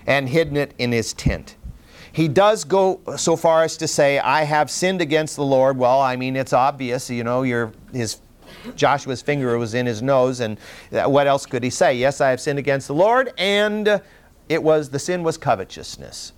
and 0.07 0.29
hidden 0.29 0.59
it 0.59 0.75
in 0.77 0.93
his 0.93 1.15
tent. 1.15 1.57
He 2.13 2.29
does 2.29 2.65
go 2.65 3.01
so 3.17 3.35
far 3.35 3.63
as 3.63 3.79
to 3.79 3.89
say, 3.89 4.19
I 4.19 4.45
have 4.45 4.71
sinned 4.71 5.01
against 5.01 5.37
the 5.37 5.45
Lord. 5.45 5.79
Well, 5.79 6.01
I 6.01 6.17
mean, 6.17 6.37
it's 6.37 6.53
obvious, 6.53 7.09
you 7.09 7.25
know, 7.25 7.43
his, 7.93 8.19
Joshua's 8.75 9.23
finger 9.23 9.59
was 9.59 9.75
in 9.75 9.87
his 9.87 10.03
nose, 10.03 10.41
and 10.41 10.59
what 10.91 11.27
else 11.27 11.47
could 11.47 11.63
he 11.63 11.71
say? 11.71 11.95
Yes, 11.95 12.21
I 12.21 12.31
have 12.31 12.41
sinned 12.41 12.59
against 12.59 12.89
the 12.89 12.95
Lord, 12.95 13.33
and 13.39 14.01
it 14.49 14.63
was, 14.63 14.91
the 14.91 14.99
sin 14.99 15.23
was 15.23 15.39
covetousness. 15.39 16.33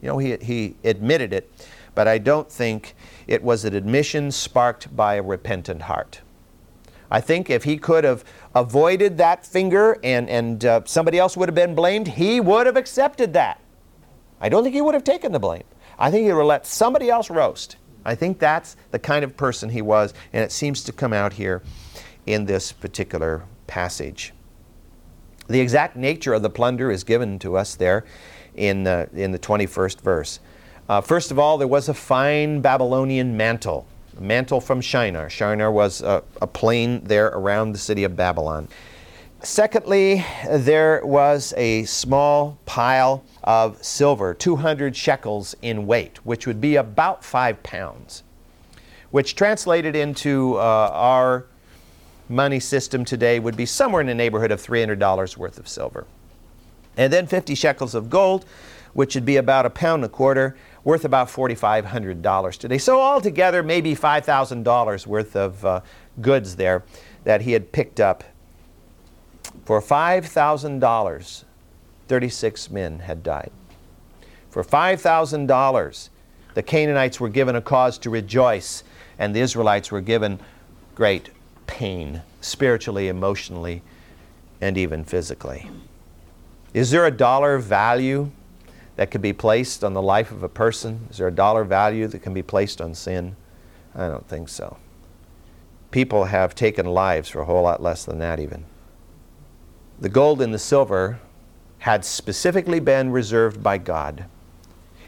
You 0.00 0.08
know, 0.08 0.18
he, 0.18 0.36
he 0.36 0.76
admitted 0.84 1.32
it, 1.32 1.50
but 1.94 2.06
I 2.06 2.18
don't 2.18 2.50
think 2.50 2.94
it 3.26 3.42
was 3.42 3.64
an 3.64 3.74
admission 3.74 4.30
sparked 4.30 4.94
by 4.94 5.14
a 5.14 5.22
repentant 5.22 5.82
heart. 5.82 6.20
I 7.10 7.20
think 7.20 7.48
if 7.48 7.64
he 7.64 7.78
could 7.78 8.04
have 8.04 8.22
avoided 8.54 9.16
that 9.18 9.46
finger 9.46 9.98
and, 10.04 10.28
and 10.28 10.64
uh, 10.64 10.82
somebody 10.84 11.18
else 11.18 11.36
would 11.36 11.48
have 11.48 11.54
been 11.54 11.74
blamed, 11.74 12.06
he 12.06 12.38
would 12.38 12.66
have 12.66 12.76
accepted 12.76 13.32
that. 13.32 13.60
I 14.40 14.48
don't 14.48 14.62
think 14.62 14.74
he 14.74 14.82
would 14.82 14.94
have 14.94 15.04
taken 15.04 15.32
the 15.32 15.38
blame. 15.38 15.64
I 15.98 16.10
think 16.10 16.26
he 16.26 16.32
would 16.32 16.40
have 16.40 16.46
let 16.46 16.66
somebody 16.66 17.10
else 17.10 17.30
roast. 17.30 17.76
I 18.08 18.14
think 18.14 18.38
that's 18.38 18.74
the 18.90 18.98
kind 18.98 19.22
of 19.22 19.36
person 19.36 19.68
he 19.68 19.82
was, 19.82 20.14
and 20.32 20.42
it 20.42 20.50
seems 20.50 20.82
to 20.84 20.92
come 20.92 21.12
out 21.12 21.34
here 21.34 21.62
in 22.24 22.46
this 22.46 22.72
particular 22.72 23.44
passage. 23.66 24.32
The 25.48 25.60
exact 25.60 25.94
nature 25.94 26.32
of 26.32 26.40
the 26.40 26.48
plunder 26.48 26.90
is 26.90 27.04
given 27.04 27.38
to 27.40 27.58
us 27.58 27.74
there 27.74 28.06
in, 28.54 28.86
uh, 28.86 29.08
in 29.12 29.32
the 29.32 29.38
21st 29.38 30.00
verse. 30.00 30.40
Uh, 30.88 31.02
first 31.02 31.30
of 31.30 31.38
all, 31.38 31.58
there 31.58 31.68
was 31.68 31.90
a 31.90 31.94
fine 31.94 32.62
Babylonian 32.62 33.36
mantle, 33.36 33.86
a 34.16 34.22
mantle 34.22 34.62
from 34.62 34.80
Shinar. 34.80 35.28
Shinar 35.28 35.70
was 35.70 36.00
a, 36.00 36.22
a 36.40 36.46
plain 36.46 37.04
there 37.04 37.26
around 37.26 37.72
the 37.72 37.78
city 37.78 38.04
of 38.04 38.16
Babylon. 38.16 38.68
Secondly, 39.42 40.24
there 40.48 41.04
was 41.04 41.52
a 41.58 41.84
small 41.84 42.58
pile 42.64 43.22
of 43.48 43.82
silver, 43.82 44.34
200 44.34 44.94
shekels 44.94 45.56
in 45.62 45.86
weight, 45.86 46.18
which 46.18 46.46
would 46.46 46.60
be 46.60 46.76
about 46.76 47.24
five 47.24 47.62
pounds, 47.62 48.22
which 49.10 49.34
translated 49.34 49.96
into 49.96 50.56
uh, 50.56 50.90
our 50.92 51.46
money 52.28 52.60
system 52.60 53.06
today 53.06 53.40
would 53.40 53.56
be 53.56 53.64
somewhere 53.64 54.02
in 54.02 54.06
the 54.06 54.14
neighborhood 54.14 54.50
of 54.50 54.60
$300 54.60 55.38
worth 55.38 55.58
of 55.58 55.66
silver. 55.66 56.06
And 56.98 57.10
then 57.10 57.26
50 57.26 57.54
shekels 57.54 57.94
of 57.94 58.10
gold, 58.10 58.44
which 58.92 59.14
would 59.14 59.24
be 59.24 59.36
about 59.36 59.64
a 59.64 59.70
pound 59.70 60.04
and 60.04 60.12
a 60.12 60.14
quarter, 60.14 60.54
worth 60.84 61.06
about 61.06 61.28
$4,500 61.28 62.58
today. 62.58 62.76
So 62.76 63.00
altogether, 63.00 63.62
maybe 63.62 63.96
$5,000 63.96 65.06
worth 65.06 65.34
of 65.34 65.64
uh, 65.64 65.80
goods 66.20 66.56
there 66.56 66.84
that 67.24 67.40
he 67.40 67.52
had 67.52 67.72
picked 67.72 67.98
up 67.98 68.24
for 69.64 69.80
$5,000, 69.80 71.44
36 72.08 72.70
men 72.70 73.00
had 73.00 73.22
died. 73.22 73.50
For 74.50 74.64
$5,000, 74.64 76.08
the 76.54 76.62
Canaanites 76.62 77.20
were 77.20 77.28
given 77.28 77.54
a 77.54 77.60
cause 77.60 77.98
to 77.98 78.10
rejoice, 78.10 78.82
and 79.18 79.34
the 79.34 79.40
Israelites 79.40 79.92
were 79.92 80.00
given 80.00 80.40
great 80.94 81.30
pain, 81.66 82.22
spiritually, 82.40 83.08
emotionally, 83.08 83.82
and 84.60 84.76
even 84.76 85.04
physically. 85.04 85.70
Is 86.74 86.90
there 86.90 87.06
a 87.06 87.10
dollar 87.10 87.58
value 87.58 88.30
that 88.96 89.10
could 89.10 89.22
be 89.22 89.32
placed 89.32 89.84
on 89.84 89.94
the 89.94 90.02
life 90.02 90.32
of 90.32 90.42
a 90.42 90.48
person? 90.48 91.06
Is 91.10 91.18
there 91.18 91.28
a 91.28 91.32
dollar 91.32 91.62
value 91.62 92.08
that 92.08 92.22
can 92.22 92.34
be 92.34 92.42
placed 92.42 92.80
on 92.80 92.94
sin? 92.94 93.36
I 93.94 94.08
don't 94.08 94.26
think 94.26 94.48
so. 94.48 94.76
People 95.90 96.24
have 96.24 96.54
taken 96.54 96.86
lives 96.86 97.28
for 97.28 97.40
a 97.40 97.44
whole 97.44 97.62
lot 97.62 97.82
less 97.82 98.04
than 98.04 98.18
that, 98.18 98.40
even. 98.40 98.64
The 100.00 100.08
gold 100.08 100.42
and 100.42 100.52
the 100.52 100.58
silver 100.58 101.20
had 101.78 102.04
specifically 102.04 102.80
been 102.80 103.10
reserved 103.10 103.62
by 103.62 103.78
God 103.78 104.24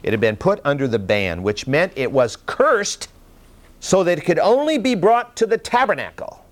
It 0.02 0.12
had 0.12 0.20
been 0.20 0.36
put 0.36 0.60
under 0.64 0.88
the 0.88 0.98
ban, 0.98 1.42
which 1.42 1.66
meant 1.66 1.92
it 1.96 2.10
was 2.10 2.36
cursed 2.36 3.08
so 3.80 4.04
that 4.04 4.18
it 4.18 4.22
could 4.22 4.38
only 4.38 4.78
be 4.78 4.94
brought 4.94 5.36
to 5.36 5.46
the 5.46 5.58
tabernacle 5.58 6.44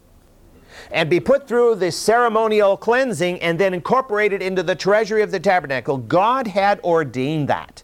and 0.91 1.11
be 1.11 1.21
put 1.21 1.47
through 1.47 1.75
the 1.77 1.91
ceremonial 1.93 2.77
cleansing 2.77 3.41
and 3.41 3.59
then 3.59 3.75
incorporated 3.75 4.43
into 4.43 4.63
the 4.63 4.75
treasury 4.75 5.23
of 5.23 5.31
the 5.31 5.41
tabernacle. 5.41 5.99
God 5.99 6.47
had 6.47 6.81
ordained 6.81 7.49
that. 7.49 7.83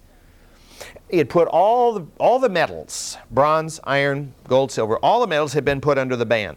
He 1.11 1.19
had 1.19 1.29
put 1.29 1.49
all 1.49 1.93
the, 1.95 2.07
all 2.19 2.39
the 2.39 2.49
metals 2.49 3.19
bronze, 3.31 3.79
iron, 3.85 4.35
gold, 4.49 4.73
silver 4.73 4.99
all 4.99 5.21
the 5.21 5.27
metals 5.27 5.53
had 5.53 5.65
been 5.65 5.81
put 5.81 5.99
under 5.99 6.17
the 6.17 6.27
ban, 6.27 6.57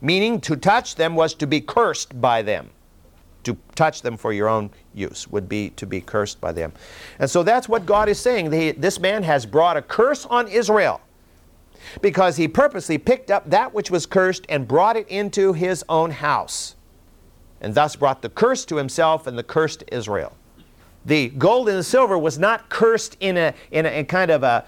meaning 0.00 0.40
to 0.42 0.56
touch 0.56 0.96
them 0.96 1.14
was 1.14 1.34
to 1.34 1.46
be 1.46 1.60
cursed 1.60 2.20
by 2.20 2.42
them. 2.42 2.70
To 3.44 3.56
touch 3.74 4.02
them 4.02 4.16
for 4.16 4.32
your 4.32 4.48
own 4.48 4.70
use 4.94 5.28
would 5.28 5.48
be 5.48 5.70
to 5.70 5.86
be 5.86 6.00
cursed 6.00 6.40
by 6.40 6.52
them. 6.52 6.72
And 7.18 7.30
so 7.30 7.42
that's 7.42 7.68
what 7.68 7.86
God 7.86 8.08
is 8.08 8.18
saying. 8.18 8.50
this 8.50 8.98
man 8.98 9.22
has 9.22 9.46
brought 9.46 9.76
a 9.76 9.82
curse 9.82 10.26
on 10.26 10.48
Israel 10.48 11.00
because 12.00 12.36
he 12.36 12.48
purposely 12.48 12.98
picked 12.98 13.30
up 13.30 13.48
that 13.50 13.74
which 13.74 13.90
was 13.90 14.06
cursed 14.06 14.46
and 14.48 14.66
brought 14.66 14.96
it 14.96 15.06
into 15.08 15.52
his 15.52 15.84
own 15.88 16.10
house, 16.10 16.76
and 17.60 17.74
thus 17.74 17.96
brought 17.96 18.22
the 18.22 18.28
curse 18.28 18.64
to 18.66 18.76
himself 18.76 19.26
and 19.26 19.38
the 19.38 19.42
curse 19.42 19.76
to 19.76 19.94
Israel. 19.94 20.32
The 21.04 21.28
gold 21.28 21.68
and 21.68 21.78
the 21.78 21.84
silver 21.84 22.16
was 22.16 22.38
not 22.38 22.68
cursed 22.70 23.16
in 23.20 23.36
a, 23.36 23.54
in 23.70 23.84
a 23.84 23.90
in 23.90 24.06
kind 24.06 24.30
of 24.30 24.42
a 24.42 24.64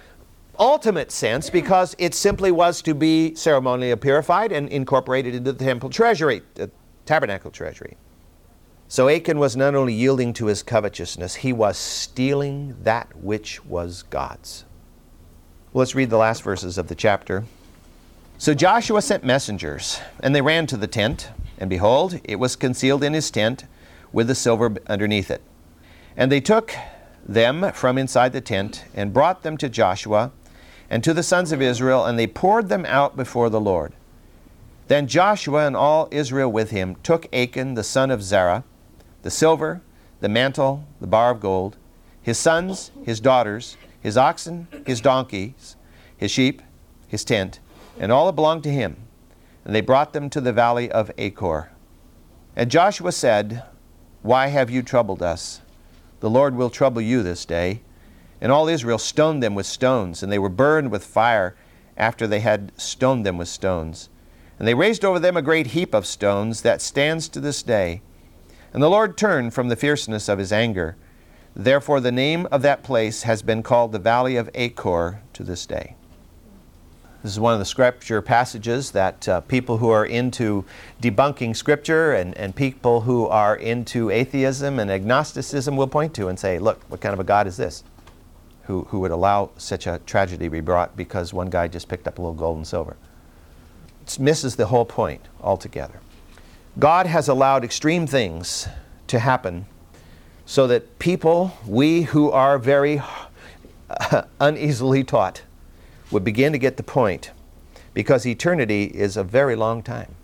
ultimate 0.59 1.11
sense 1.11 1.51
because 1.51 1.95
it 1.99 2.15
simply 2.15 2.51
was 2.51 2.83
to 2.83 2.95
be 2.95 3.35
ceremonially 3.35 3.95
purified 3.97 4.53
and 4.53 4.69
incorporated 4.69 5.35
into 5.35 5.53
the 5.53 5.65
temple 5.65 5.91
treasury, 5.91 6.43
the 6.55 6.71
tabernacle 7.05 7.51
treasury. 7.51 7.97
So 8.89 9.09
Achan 9.09 9.39
was 9.39 9.57
not 9.57 9.75
only 9.75 9.93
yielding 9.93 10.33
to 10.35 10.47
his 10.47 10.63
covetousness, 10.63 11.37
he 11.37 11.53
was 11.53 11.77
stealing 11.77 12.77
that 12.83 13.17
which 13.17 13.65
was 13.65 14.05
God's. 14.05 14.65
Well, 15.73 15.81
let's 15.81 15.97
read 15.97 16.11
the 16.11 16.17
last 16.17 16.43
verses 16.43 16.79
of 16.79 16.87
the 16.87 16.95
chapter. 16.95 17.45
So 18.39 18.55
Joshua 18.55 19.03
sent 19.03 19.25
messengers, 19.25 20.01
and 20.21 20.35
they 20.35 20.41
ran 20.41 20.67
to 20.69 20.77
the 20.77 20.87
tent, 20.87 21.31
and 21.59 21.69
behold, 21.69 22.21
it 22.23 22.37
was 22.37 22.55
concealed 22.55 23.03
in 23.03 23.13
his 23.13 23.31
tent 23.31 23.65
with 24.13 24.29
the 24.29 24.35
silver 24.35 24.75
underneath 24.87 25.31
it. 25.31 25.43
And 26.17 26.31
they 26.31 26.41
took 26.41 26.73
them 27.27 27.73
from 27.73 27.99
inside 27.99 28.33
the 28.33 28.41
tent, 28.41 28.85
and 28.95 29.13
brought 29.13 29.43
them 29.43 29.57
to 29.57 29.69
Joshua 29.69 30.31
and 30.89 31.03
to 31.03 31.13
the 31.13 31.25
sons 31.25 31.51
of 31.51 31.61
Israel, 31.61 32.05
and 32.05 32.17
they 32.17 32.29
poured 32.29 32.69
them 32.69 32.87
out 32.87 33.17
before 33.17 33.51
the 33.51 33.61
Lord. 33.61 33.93
Then 34.87 35.09
Joshua 35.09 35.67
and 35.67 35.77
all 35.77 36.07
Israel 36.13 36.53
with 36.53 36.71
him 36.71 36.95
took 37.03 37.27
Achan 37.35 37.75
the 37.75 37.83
son 37.83 38.13
of 38.13 38.23
Zerah, 38.23 38.63
the 39.27 39.31
silver, 39.33 39.83
the 40.21 40.29
mantle, 40.29 40.87
the 41.01 41.07
bar 41.09 41.33
of 41.33 41.41
gold, 41.41 41.77
his 42.23 42.39
sons, 42.39 42.93
his 43.05 43.19
daughters, 43.19 43.77
his 44.01 44.17
oxen, 44.17 44.69
his 44.87 45.01
donkeys, 45.01 45.75
his 46.17 46.31
sheep, 46.31 46.63
his 47.09 47.25
tent, 47.25 47.59
and 47.99 48.13
all 48.13 48.27
that 48.27 48.37
belonged 48.37 48.63
to 48.63 48.71
him. 48.71 48.97
And 49.65 49.75
they 49.75 49.81
brought 49.81 50.13
them 50.13 50.31
to 50.31 50.41
the 50.41 50.53
valley 50.53 50.89
of 50.93 51.11
Achor. 51.19 51.73
And 52.55 52.71
Joshua 52.71 53.11
said, 53.11 53.65
Why 54.23 54.47
have 54.47 54.71
you 54.71 54.81
troubled 54.81 55.25
us? 55.25 55.61
The 56.21 56.31
Lord 56.31 56.55
will 56.55 56.71
trouble 56.71 57.03
you 57.03 57.25
this 57.25 57.45
day. 57.45 57.81
And 58.41 58.53
all 58.53 58.69
Israel 58.69 58.97
stoned 58.97 59.43
them 59.43 59.57
with 59.57 59.67
stones, 59.67 60.23
and 60.23 60.31
they 60.31 60.39
were 60.39 60.49
burned 60.49 60.93
with 60.93 61.05
fire 61.05 61.57
after 61.97 62.29
they 62.29 62.41
had 62.41 62.71
stoned 62.81 63.27
them 63.27 63.39
with 63.39 63.49
stones. 63.49 64.09
And 64.61 64.69
they 64.69 64.75
raised 64.75 65.05
over 65.05 65.19
them 65.19 65.37
a 65.37 65.43
great 65.43 65.69
heap 65.69 65.95
of 65.95 66.07
stones 66.07 66.63
that 66.63 66.81
stands 66.81 67.29
to 67.31 67.41
this 67.41 67.65
day. 67.65 68.03
And 68.73 68.83
the 68.83 68.91
Lord 68.91 69.17
turned 69.17 69.55
from 69.55 69.69
the 69.69 69.77
fierceness 69.77 70.29
of 70.29 70.39
his 70.39 70.53
anger 70.53 70.97
Therefore, 71.59 72.01
the 72.01 72.13
name 72.13 72.47
of 72.53 72.61
that 72.63 72.83
place 72.83 73.23
has 73.23 73.41
been 73.41 73.63
called 73.63 73.93
the 73.93 73.99
Valley 73.99 74.37
of 74.37 74.51
Achor 74.55 75.23
to 75.33 75.43
this 75.43 75.65
day. 75.65 75.97
This 77.23 77.33
is 77.33 77.41
one 77.41 77.55
of 77.55 77.59
the 77.59 77.65
scripture 77.65 78.21
passages 78.21 78.91
that 78.91 79.27
uh, 79.27 79.41
people 79.41 79.79
who 79.79 79.89
are 79.89 80.05
into 80.05 80.67
debunking 81.01 81.57
scripture 81.57 82.13
and, 82.13 82.37
and 82.37 82.55
people 82.55 83.01
who 83.01 83.27
are 83.27 83.57
into 83.57 84.11
atheism 84.11 84.79
and 84.79 84.91
agnosticism 84.91 85.79
will 85.79 85.89
point 85.89 86.13
to 86.15 86.29
and 86.29 86.39
say, 86.39 86.59
look, 86.59 86.83
what 86.89 87.01
kind 87.01 87.15
of 87.15 87.21
a 87.21 87.25
God 87.25 87.47
is 87.47 87.57
this? 87.57 87.83
Who, 88.65 88.85
who 88.91 89.01
would 89.01 89.11
allow 89.11 89.51
such 89.57 89.87
a 89.87 89.99
tragedy 90.05 90.45
to 90.45 90.51
be 90.51 90.61
brought 90.61 90.95
because 90.95 91.33
one 91.33 91.49
guy 91.49 91.69
just 91.69 91.89
picked 91.89 92.07
up 92.07 92.19
a 92.19 92.21
little 92.21 92.35
gold 92.35 92.59
and 92.59 92.67
silver. 92.67 92.99
It 94.07 94.19
misses 94.19 94.57
the 94.57 94.67
whole 94.67 94.85
point 94.85 95.23
altogether. 95.41 96.01
God 96.79 97.07
has 97.07 97.29
allowed 97.29 97.65
extreme 97.65 98.07
things 98.07 98.69
to 99.07 99.19
happen 99.19 99.67
so 100.45 100.67
that 100.67 100.99
people, 100.99 101.57
we 101.67 102.03
who 102.03 102.31
are 102.31 102.59
very 102.59 103.01
uneasily 104.41 105.03
taught, 105.03 105.43
would 106.11 106.23
begin 106.23 106.53
to 106.53 106.59
get 106.59 106.77
the 106.77 106.83
point 106.83 107.31
because 107.95 108.27
eternity 108.27 108.85
is 108.85 109.17
a 109.17 109.25
very 109.25 109.57
long 109.57 109.83
time 109.83 110.15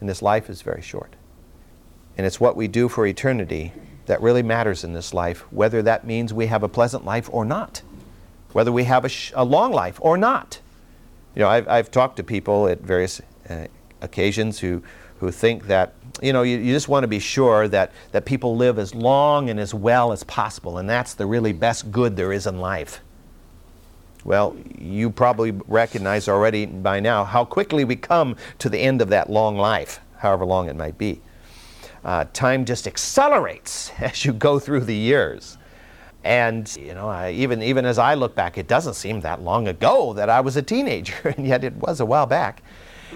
and 0.00 0.08
this 0.08 0.22
life 0.22 0.48
is 0.48 0.62
very 0.62 0.82
short. 0.82 1.14
And 2.16 2.26
it's 2.26 2.40
what 2.40 2.56
we 2.56 2.68
do 2.68 2.88
for 2.88 3.06
eternity 3.06 3.72
that 4.06 4.22
really 4.22 4.42
matters 4.42 4.84
in 4.84 4.94
this 4.94 5.12
life, 5.12 5.40
whether 5.52 5.82
that 5.82 6.06
means 6.06 6.32
we 6.32 6.46
have 6.46 6.62
a 6.62 6.68
pleasant 6.68 7.04
life 7.04 7.28
or 7.30 7.44
not, 7.44 7.82
whether 8.52 8.72
we 8.72 8.84
have 8.84 9.04
a, 9.04 9.08
sh- 9.08 9.32
a 9.36 9.44
long 9.44 9.72
life 9.72 9.98
or 10.00 10.16
not. 10.16 10.60
You 11.34 11.40
know, 11.40 11.48
I've, 11.48 11.68
I've 11.68 11.90
talked 11.90 12.16
to 12.16 12.24
people 12.24 12.66
at 12.66 12.80
various 12.80 13.20
uh, 13.48 13.66
occasions 14.00 14.58
who, 14.58 14.82
who 15.18 15.30
think 15.30 15.66
that 15.66 15.94
you 16.20 16.32
know, 16.32 16.42
you, 16.42 16.58
you 16.58 16.72
just 16.72 16.88
want 16.88 17.04
to 17.04 17.08
be 17.08 17.18
sure 17.18 17.68
that, 17.68 17.92
that 18.12 18.24
people 18.24 18.56
live 18.56 18.78
as 18.78 18.94
long 18.94 19.50
and 19.50 19.60
as 19.60 19.72
well 19.72 20.12
as 20.12 20.24
possible, 20.24 20.78
and 20.78 20.88
that's 20.88 21.14
the 21.14 21.26
really 21.26 21.52
best 21.52 21.90
good 21.90 22.16
there 22.16 22.32
is 22.32 22.46
in 22.46 22.58
life. 22.58 23.00
Well, 24.24 24.56
you 24.76 25.10
probably 25.10 25.52
recognize 25.52 26.28
already 26.28 26.66
by 26.66 27.00
now 27.00 27.24
how 27.24 27.44
quickly 27.44 27.84
we 27.84 27.96
come 27.96 28.36
to 28.58 28.68
the 28.68 28.78
end 28.78 29.00
of 29.00 29.08
that 29.10 29.30
long 29.30 29.56
life, 29.56 30.00
however 30.18 30.44
long 30.44 30.68
it 30.68 30.76
might 30.76 30.98
be. 30.98 31.20
Uh, 32.04 32.24
time 32.32 32.64
just 32.64 32.86
accelerates 32.86 33.90
as 33.98 34.24
you 34.24 34.32
go 34.32 34.58
through 34.58 34.80
the 34.80 34.96
years. 34.96 35.56
And 36.24 36.74
you 36.76 36.94
know, 36.94 37.08
I, 37.08 37.30
even 37.30 37.62
even 37.62 37.84
as 37.84 37.96
I 37.96 38.14
look 38.14 38.34
back, 38.34 38.58
it 38.58 38.66
doesn't 38.66 38.94
seem 38.94 39.20
that 39.20 39.40
long 39.40 39.68
ago 39.68 40.12
that 40.14 40.28
I 40.28 40.40
was 40.40 40.56
a 40.56 40.62
teenager, 40.62 41.28
and 41.36 41.46
yet 41.46 41.62
it 41.62 41.74
was 41.74 42.00
a 42.00 42.04
while 42.04 42.26
back. 42.26 42.62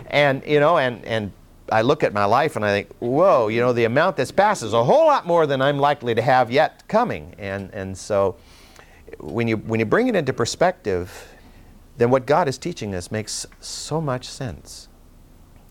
And 0.06 0.42
you 0.46 0.60
know, 0.60 0.78
and 0.78 1.04
and 1.04 1.32
I 1.72 1.80
look 1.80 2.04
at 2.04 2.12
my 2.12 2.26
life 2.26 2.56
and 2.56 2.64
I 2.64 2.70
think, 2.70 2.94
whoa, 2.98 3.48
you 3.48 3.60
know, 3.60 3.72
the 3.72 3.84
amount 3.84 4.16
that's 4.16 4.30
passed 4.30 4.62
is 4.62 4.74
a 4.74 4.84
whole 4.84 5.06
lot 5.06 5.26
more 5.26 5.46
than 5.46 5.62
I'm 5.62 5.78
likely 5.78 6.14
to 6.14 6.20
have 6.22 6.50
yet 6.50 6.86
coming. 6.86 7.34
And, 7.38 7.72
and 7.72 7.96
so 7.96 8.36
when 9.18 9.48
you, 9.48 9.56
when 9.56 9.80
you 9.80 9.86
bring 9.86 10.08
it 10.08 10.14
into 10.14 10.34
perspective, 10.34 11.32
then 11.96 12.10
what 12.10 12.26
God 12.26 12.46
is 12.46 12.58
teaching 12.58 12.94
us 12.94 13.10
makes 13.10 13.46
so 13.60 14.00
much 14.00 14.26
sense. 14.26 14.88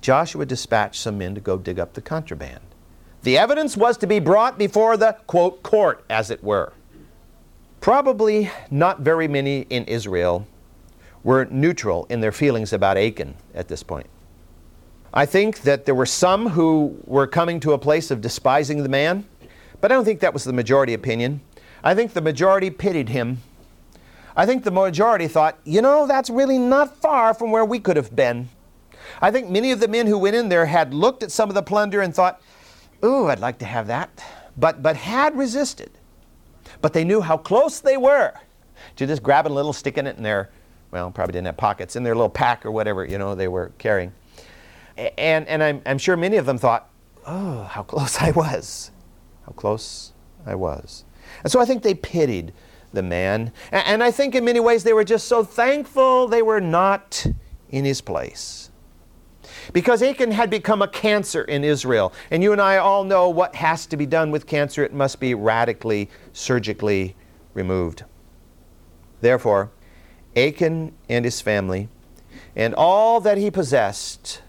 Joshua 0.02 0.46
dispatched 0.46 1.00
some 1.00 1.20
men 1.20 1.36
to 1.36 1.42
go 1.42 1.58
dig 1.58 1.80
up 1.80 1.94
the 1.94 2.02
contraband. 2.02 2.62
The 3.22 3.38
evidence 3.38 3.78
was 3.78 3.98
to 3.98 4.08
be 4.08 4.20
brought 4.20 4.58
before 4.58 4.98
the, 4.98 5.18
quote, 5.28 5.62
court, 5.62 6.04
as 6.10 6.32
it 6.32 6.44
were. 6.44 6.74
Probably 7.80 8.50
not 8.72 9.02
very 9.02 9.28
many 9.28 9.68
in 9.70 9.86
Israel 9.86 10.48
were 11.24 11.46
neutral 11.46 12.08
in 12.10 12.22
their 12.22 12.32
feelings 12.32 12.74
about 12.74 12.98
Achan 12.98 13.36
at 13.54 13.68
this 13.68 13.84
point. 13.84 14.08
I 15.14 15.26
think 15.26 15.62
that 15.62 15.86
there 15.86 15.96
were 15.96 16.06
some 16.06 16.50
who 16.50 16.98
were 17.06 17.28
coming 17.28 17.60
to 17.62 17.74
a 17.74 17.78
place 17.78 18.12
of 18.12 18.22
despising 18.22 18.84
the 18.84 18.90
man, 18.90 19.26
but 19.82 19.92
I 19.92 19.96
don't 19.96 20.06
think 20.06 20.22
that 20.22 20.34
was 20.34 20.46
the 20.46 20.54
majority 20.54 20.94
opinion. 20.94 21.42
I 21.84 21.96
think 21.96 22.14
the 22.14 22.22
majority 22.22 22.70
pitied 22.70 23.10
him. 23.10 23.40
I 24.38 24.46
think 24.46 24.64
the 24.64 24.72
majority 24.72 25.28
thought, 25.28 25.60
you 25.66 25.82
know, 25.82 26.08
that's 26.08 26.30
really 26.30 26.58
not 26.58 26.96
far 27.02 27.34
from 27.34 27.52
where 27.52 27.66
we 27.66 27.80
could 27.80 27.98
have 27.98 28.16
been. 28.16 28.48
I 29.22 29.32
think 29.32 29.50
many 29.50 29.72
of 29.72 29.82
the 29.82 29.90
men 29.90 30.08
who 30.08 30.18
went 30.18 30.38
in 30.38 30.48
there 30.48 30.66
had 30.66 30.94
looked 30.94 31.24
at 31.24 31.32
some 31.32 31.50
of 31.50 31.56
the 31.56 31.64
plunder 31.64 32.00
and 32.00 32.16
thought, 32.16 32.42
ooh, 33.04 33.28
I'd 33.28 33.40
like 33.40 33.60
to 33.60 33.66
have 33.66 33.88
that, 33.88 34.24
but, 34.56 34.82
but 34.82 34.96
had 34.96 35.38
resisted. 35.38 35.92
But 36.82 36.94
they 36.94 37.04
knew 37.04 37.20
how 37.20 37.36
close 37.36 37.82
they 37.82 37.98
were 37.98 38.34
to 38.96 39.08
just 39.08 39.22
grabbing 39.22 39.52
a 39.52 39.56
little, 39.56 39.74
sticking 39.74 40.08
it 40.08 40.16
in 40.16 40.24
their, 40.24 40.50
well, 40.92 41.12
probably 41.12 41.34
didn't 41.34 41.48
have 41.48 41.58
pockets, 41.58 41.98
in 41.98 42.04
their 42.04 42.16
little 42.16 42.30
pack 42.30 42.66
or 42.66 42.72
whatever, 42.72 43.04
you 43.04 43.18
know, 43.18 43.36
they 43.36 43.50
were 43.50 43.74
carrying. 43.78 44.14
And, 44.98 45.48
and 45.48 45.64
I'm, 45.64 45.82
I'm 45.86 45.98
sure 45.98 46.18
many 46.18 46.38
of 46.38 46.46
them 46.46 46.58
thought, 46.58 46.90
oh, 47.26 47.64
how 47.64 47.84
close 47.84 48.22
I 48.22 48.32
was. 48.32 48.92
How 49.46 49.52
close 49.54 50.14
I 50.46 50.56
was. 50.56 51.06
And 51.44 51.52
so 51.52 51.60
I 51.60 51.66
think 51.66 51.84
they 51.84 51.94
pitied 51.94 52.54
the 52.94 53.04
man. 53.04 53.52
And, 53.72 53.86
and 53.88 54.04
I 54.04 54.12
think 54.12 54.36
in 54.36 54.46
many 54.46 54.60
ways 54.60 54.84
they 54.84 54.94
were 54.94 55.04
just 55.04 55.28
so 55.28 55.44
thankful 55.44 56.28
they 56.28 56.42
were 56.42 56.62
not 56.62 57.26
in 57.70 57.86
his 57.86 58.02
place. 58.02 58.70
Because 59.74 60.02
Achan 60.02 60.32
had 60.32 60.50
become 60.50 60.82
a 60.82 60.88
cancer 60.88 61.44
in 61.44 61.64
Israel. 61.64 62.14
And 62.30 62.44
you 62.44 62.52
and 62.52 62.62
I 62.62 62.78
all 62.78 63.04
know 63.04 63.30
what 63.30 63.56
has 63.56 63.86
to 63.88 63.98
be 63.98 64.06
done 64.06 64.32
with 64.32 64.48
cancer. 64.48 64.84
It 64.84 64.94
must 64.94 65.20
be 65.20 65.34
radically, 65.34 66.10
surgically 66.34 67.16
removed. 67.54 68.04
Therefore, 69.22 69.72
Achan 70.36 70.94
and 71.10 71.26
his 71.26 71.42
family 71.42 71.90
and 72.56 72.74
all 72.74 73.20
that 73.22 73.38
he 73.38 73.52
possessed 73.52 74.42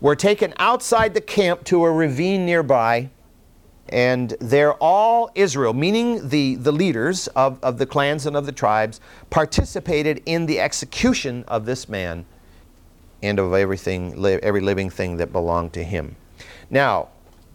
were 0.00 0.16
taken 0.16 0.54
outside 0.58 1.14
the 1.14 1.20
camp 1.20 1.64
to 1.64 1.84
a 1.84 1.90
ravine 1.90 2.46
nearby, 2.46 3.10
And 3.90 4.36
they're 4.40 4.74
all 4.74 5.30
Israel, 5.34 5.72
meaning 5.72 6.28
the, 6.28 6.56
the 6.56 6.72
leaders 6.72 7.26
of, 7.28 7.58
of 7.62 7.78
the 7.78 7.86
clans 7.86 8.26
and 8.26 8.36
of 8.36 8.46
the 8.46 8.52
tribes, 8.52 9.00
participated 9.30 10.22
in 10.26 10.46
the 10.46 10.60
execution 10.60 11.44
of 11.48 11.64
this 11.64 11.88
man 11.88 12.26
and 13.22 13.38
of 13.38 13.52
everything, 13.52 14.24
every 14.42 14.60
living 14.60 14.90
thing 14.90 15.16
that 15.16 15.32
belonged 15.32 15.72
to 15.72 15.82
him. 15.82 16.16
Now, 16.70 17.08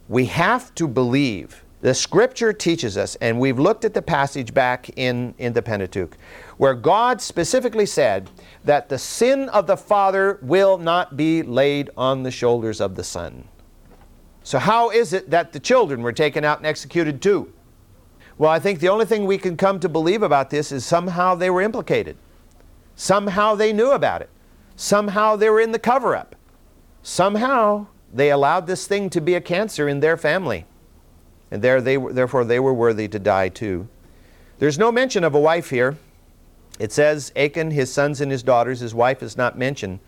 we 0.09 0.25
have 0.25 0.73
to 0.75 0.87
believe 0.87 1.63
the 1.81 1.93
scripture 1.93 2.51
teaches 2.53 2.97
us, 2.97 3.15
and 3.15 3.39
we've 3.39 3.59
looked 3.59 3.85
at 3.85 3.93
the 3.93 4.01
passage 4.01 4.53
back 4.53 4.89
in, 4.97 5.33
in 5.37 5.53
the 5.53 5.61
Pentateuch, 5.61 6.17
where 6.63 6.73
God 6.73 7.21
specifically 7.21 7.85
said 7.85 8.29
that 8.63 8.87
the 8.87 8.97
sin 8.97 9.49
of 9.49 9.67
the 9.67 9.75
father 9.75 10.39
will 10.41 10.77
not 10.77 11.17
be 11.17 11.43
laid 11.43 11.89
on 11.97 12.23
the 12.23 12.31
shoulders 12.31 12.79
of 12.79 12.95
the 12.95 13.03
son. 13.03 13.43
So, 14.43 14.59
how 14.59 14.89
is 14.89 15.11
it 15.11 15.29
that 15.29 15.51
the 15.51 15.59
children 15.59 16.01
were 16.01 16.13
taken 16.13 16.45
out 16.45 16.59
and 16.59 16.65
executed 16.65 17.21
too? 17.21 17.51
Well, 18.37 18.49
I 18.49 18.59
think 18.59 18.79
the 18.79 18.87
only 18.87 19.03
thing 19.03 19.25
we 19.25 19.37
can 19.37 19.57
come 19.57 19.77
to 19.81 19.89
believe 19.89 20.23
about 20.23 20.51
this 20.51 20.71
is 20.71 20.85
somehow 20.85 21.35
they 21.35 21.49
were 21.49 21.61
implicated. 21.61 22.15
Somehow 22.95 23.55
they 23.55 23.73
knew 23.73 23.91
about 23.91 24.21
it. 24.21 24.29
Somehow 24.77 25.35
they 25.35 25.49
were 25.49 25.59
in 25.59 25.73
the 25.73 25.79
cover 25.79 26.15
up. 26.15 26.33
Somehow 27.01 27.87
they 28.13 28.31
allowed 28.31 28.67
this 28.67 28.87
thing 28.87 29.09
to 29.09 29.19
be 29.19 29.35
a 29.35 29.41
cancer 29.41 29.89
in 29.89 29.99
their 29.99 30.15
family 30.15 30.65
and 31.51 31.61
there 31.61 31.81
they 31.81 31.97
were, 31.97 32.13
therefore 32.13 32.45
they 32.45 32.61
were 32.61 32.73
worthy 32.73 33.09
to 33.09 33.19
die 33.19 33.49
too. 33.49 33.89
There's 34.59 34.79
no 34.79 34.93
mention 34.93 35.25
of 35.25 35.35
a 35.35 35.39
wife 35.41 35.69
here. 35.69 35.97
It 36.79 36.91
says 36.91 37.31
Achan, 37.35 37.71
his 37.71 37.91
sons, 37.93 38.21
and 38.21 38.31
his 38.31 38.43
daughters. 38.43 38.79
His 38.79 38.95
wife 38.95 39.21
is 39.21 39.37
not 39.37 39.57
mentioned. 39.57 39.99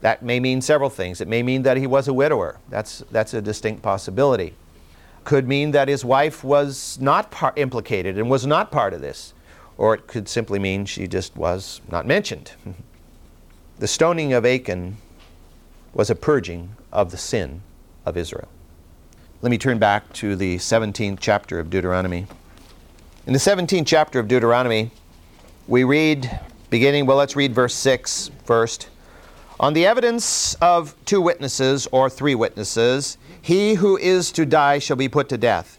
That 0.00 0.22
may 0.22 0.40
mean 0.40 0.60
several 0.60 0.90
things. 0.90 1.20
It 1.20 1.28
may 1.28 1.42
mean 1.42 1.62
that 1.62 1.76
he 1.76 1.86
was 1.86 2.08
a 2.08 2.12
widower. 2.12 2.58
That's, 2.68 3.04
that's 3.10 3.34
a 3.34 3.42
distinct 3.42 3.82
possibility. 3.82 4.54
Could 5.24 5.46
mean 5.46 5.70
that 5.70 5.88
his 5.88 6.04
wife 6.04 6.42
was 6.42 6.98
not 7.00 7.30
par- 7.30 7.52
implicated 7.56 8.18
and 8.18 8.28
was 8.28 8.44
not 8.46 8.72
part 8.72 8.94
of 8.94 9.00
this. 9.00 9.32
Or 9.78 9.94
it 9.94 10.06
could 10.06 10.28
simply 10.28 10.58
mean 10.58 10.86
she 10.86 11.06
just 11.06 11.36
was 11.36 11.80
not 11.90 12.06
mentioned. 12.06 12.52
the 13.78 13.86
stoning 13.86 14.32
of 14.32 14.44
Achan 14.44 14.96
was 15.94 16.10
a 16.10 16.14
purging 16.14 16.74
of 16.92 17.10
the 17.10 17.16
sin 17.16 17.62
of 18.04 18.16
Israel. 18.16 18.48
Let 19.40 19.50
me 19.50 19.58
turn 19.58 19.78
back 19.78 20.12
to 20.14 20.36
the 20.36 20.56
17th 20.56 21.18
chapter 21.20 21.58
of 21.58 21.70
Deuteronomy. 21.70 22.26
In 23.26 23.32
the 23.32 23.38
17th 23.38 23.86
chapter 23.86 24.18
of 24.18 24.26
Deuteronomy, 24.26 24.90
we 25.72 25.84
read, 25.84 26.38
beginning, 26.68 27.06
well, 27.06 27.16
let's 27.16 27.34
read 27.34 27.54
verse 27.54 27.74
6 27.74 28.30
first. 28.44 28.90
On 29.58 29.72
the 29.72 29.86
evidence 29.86 30.52
of 30.56 30.94
two 31.06 31.22
witnesses 31.22 31.88
or 31.90 32.10
three 32.10 32.34
witnesses, 32.34 33.16
he 33.40 33.72
who 33.72 33.96
is 33.96 34.30
to 34.32 34.44
die 34.44 34.78
shall 34.78 34.98
be 34.98 35.08
put 35.08 35.30
to 35.30 35.38
death. 35.38 35.78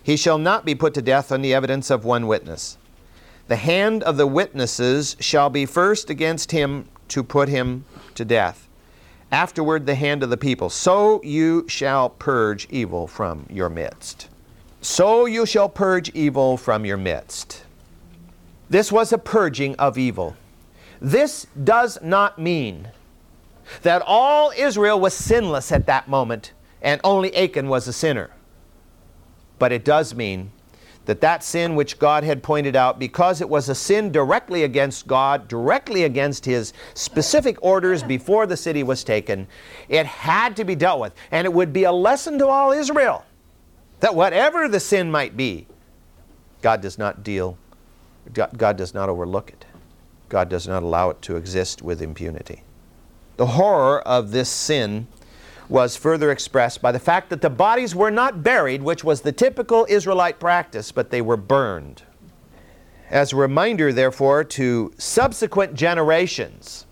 He 0.00 0.16
shall 0.16 0.38
not 0.38 0.64
be 0.64 0.76
put 0.76 0.94
to 0.94 1.02
death 1.02 1.32
on 1.32 1.42
the 1.42 1.54
evidence 1.54 1.90
of 1.90 2.04
one 2.04 2.28
witness. 2.28 2.78
The 3.48 3.56
hand 3.56 4.04
of 4.04 4.16
the 4.16 4.28
witnesses 4.28 5.16
shall 5.18 5.50
be 5.50 5.66
first 5.66 6.08
against 6.08 6.52
him 6.52 6.86
to 7.08 7.24
put 7.24 7.48
him 7.48 7.84
to 8.14 8.24
death 8.24 8.68
afterward 9.32 9.86
the 9.86 9.96
hand 9.96 10.22
of 10.22 10.30
the 10.30 10.36
people. 10.36 10.70
So 10.70 11.20
you 11.24 11.64
shall 11.66 12.10
purge 12.10 12.68
evil 12.70 13.08
from 13.08 13.46
your 13.50 13.68
midst. 13.68 14.28
So 14.82 15.26
you 15.26 15.46
shall 15.46 15.68
purge 15.68 16.10
evil 16.10 16.56
from 16.56 16.84
your 16.84 16.96
midst. 16.96 17.64
This 18.72 18.90
was 18.90 19.12
a 19.12 19.18
purging 19.18 19.76
of 19.76 19.98
evil. 19.98 20.34
This 20.98 21.46
does 21.62 21.98
not 22.00 22.38
mean 22.38 22.88
that 23.82 24.02
all 24.06 24.50
Israel 24.56 24.98
was 24.98 25.12
sinless 25.12 25.70
at 25.70 25.84
that 25.84 26.08
moment 26.08 26.54
and 26.80 26.98
only 27.04 27.36
Achan 27.36 27.68
was 27.68 27.86
a 27.86 27.92
sinner. 27.92 28.30
But 29.58 29.72
it 29.72 29.84
does 29.84 30.14
mean 30.14 30.52
that 31.04 31.20
that 31.20 31.44
sin 31.44 31.74
which 31.74 31.98
God 31.98 32.24
had 32.24 32.42
pointed 32.42 32.74
out, 32.74 32.98
because 32.98 33.42
it 33.42 33.48
was 33.50 33.68
a 33.68 33.74
sin 33.74 34.10
directly 34.10 34.64
against 34.64 35.06
God, 35.06 35.48
directly 35.48 36.04
against 36.04 36.46
His 36.46 36.72
specific 36.94 37.58
orders 37.60 38.02
before 38.02 38.46
the 38.46 38.56
city 38.56 38.82
was 38.82 39.04
taken, 39.04 39.48
it 39.90 40.06
had 40.06 40.56
to 40.56 40.64
be 40.64 40.74
dealt 40.74 40.98
with. 40.98 41.12
And 41.30 41.44
it 41.44 41.52
would 41.52 41.74
be 41.74 41.84
a 41.84 41.92
lesson 41.92 42.38
to 42.38 42.46
all 42.46 42.72
Israel 42.72 43.26
that 44.00 44.14
whatever 44.14 44.66
the 44.66 44.80
sin 44.80 45.10
might 45.10 45.36
be, 45.36 45.66
God 46.62 46.80
does 46.80 46.96
not 46.96 47.22
deal, 47.22 47.58
God 48.32 48.76
does 48.76 48.94
not 48.94 49.08
overlook 49.08 49.50
it. 49.50 49.64
God 50.28 50.48
does 50.48 50.66
not 50.66 50.82
allow 50.82 51.10
it 51.10 51.20
to 51.22 51.36
exist 51.36 51.82
with 51.82 52.00
impunity. 52.00 52.62
The 53.36 53.46
horror 53.46 54.00
of 54.00 54.30
this 54.30 54.48
sin 54.48 55.08
was 55.68 55.96
further 55.96 56.30
expressed 56.30 56.82
by 56.82 56.92
the 56.92 56.98
fact 56.98 57.30
that 57.30 57.40
the 57.40 57.50
bodies 57.50 57.94
were 57.94 58.10
not 58.10 58.42
buried, 58.42 58.82
which 58.82 59.04
was 59.04 59.22
the 59.22 59.32
typical 59.32 59.86
Israelite 59.88 60.38
practice, 60.38 60.92
but 60.92 61.10
they 61.10 61.22
were 61.22 61.36
burned. 61.36 62.02
As 63.10 63.32
a 63.32 63.36
reminder, 63.36 63.92
therefore, 63.92 64.44
to 64.44 64.92
subsequent 64.98 65.74
generations 65.74 66.86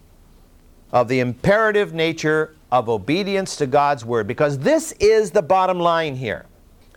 of 0.93 1.09
the 1.09 1.21
imperative 1.21 1.95
nature 1.95 2.57
of 2.73 2.89
obedience 2.89 3.57
to 3.57 3.67
God's 3.67 4.05
word, 4.05 4.27
because 4.27 4.59
this 4.59 4.93
is 5.01 5.31
the 5.31 5.43
bottom 5.43 5.79
line 5.79 6.17
here. 6.17 6.47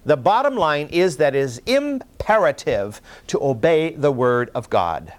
The 0.05 0.17
bottom 0.17 0.55
line 0.55 0.87
is 0.87 1.17
that 1.17 1.35
it 1.35 1.39
is 1.39 1.61
imperative 1.65 3.01
to 3.27 3.41
obey 3.41 3.95
the 3.95 4.11
word 4.11 4.49
of 4.53 4.69
God. 4.69 5.13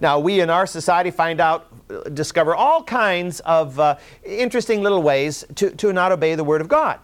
Now, 0.00 0.20
we 0.20 0.40
in 0.40 0.48
our 0.48 0.66
society 0.66 1.10
find 1.10 1.40
out, 1.40 1.66
discover 2.14 2.54
all 2.54 2.82
kinds 2.84 3.40
of 3.40 3.80
uh, 3.80 3.96
interesting 4.24 4.82
little 4.82 5.02
ways 5.02 5.44
to, 5.56 5.70
to 5.70 5.92
not 5.92 6.12
obey 6.12 6.34
the 6.34 6.44
Word 6.44 6.60
of 6.60 6.68
God. 6.68 7.00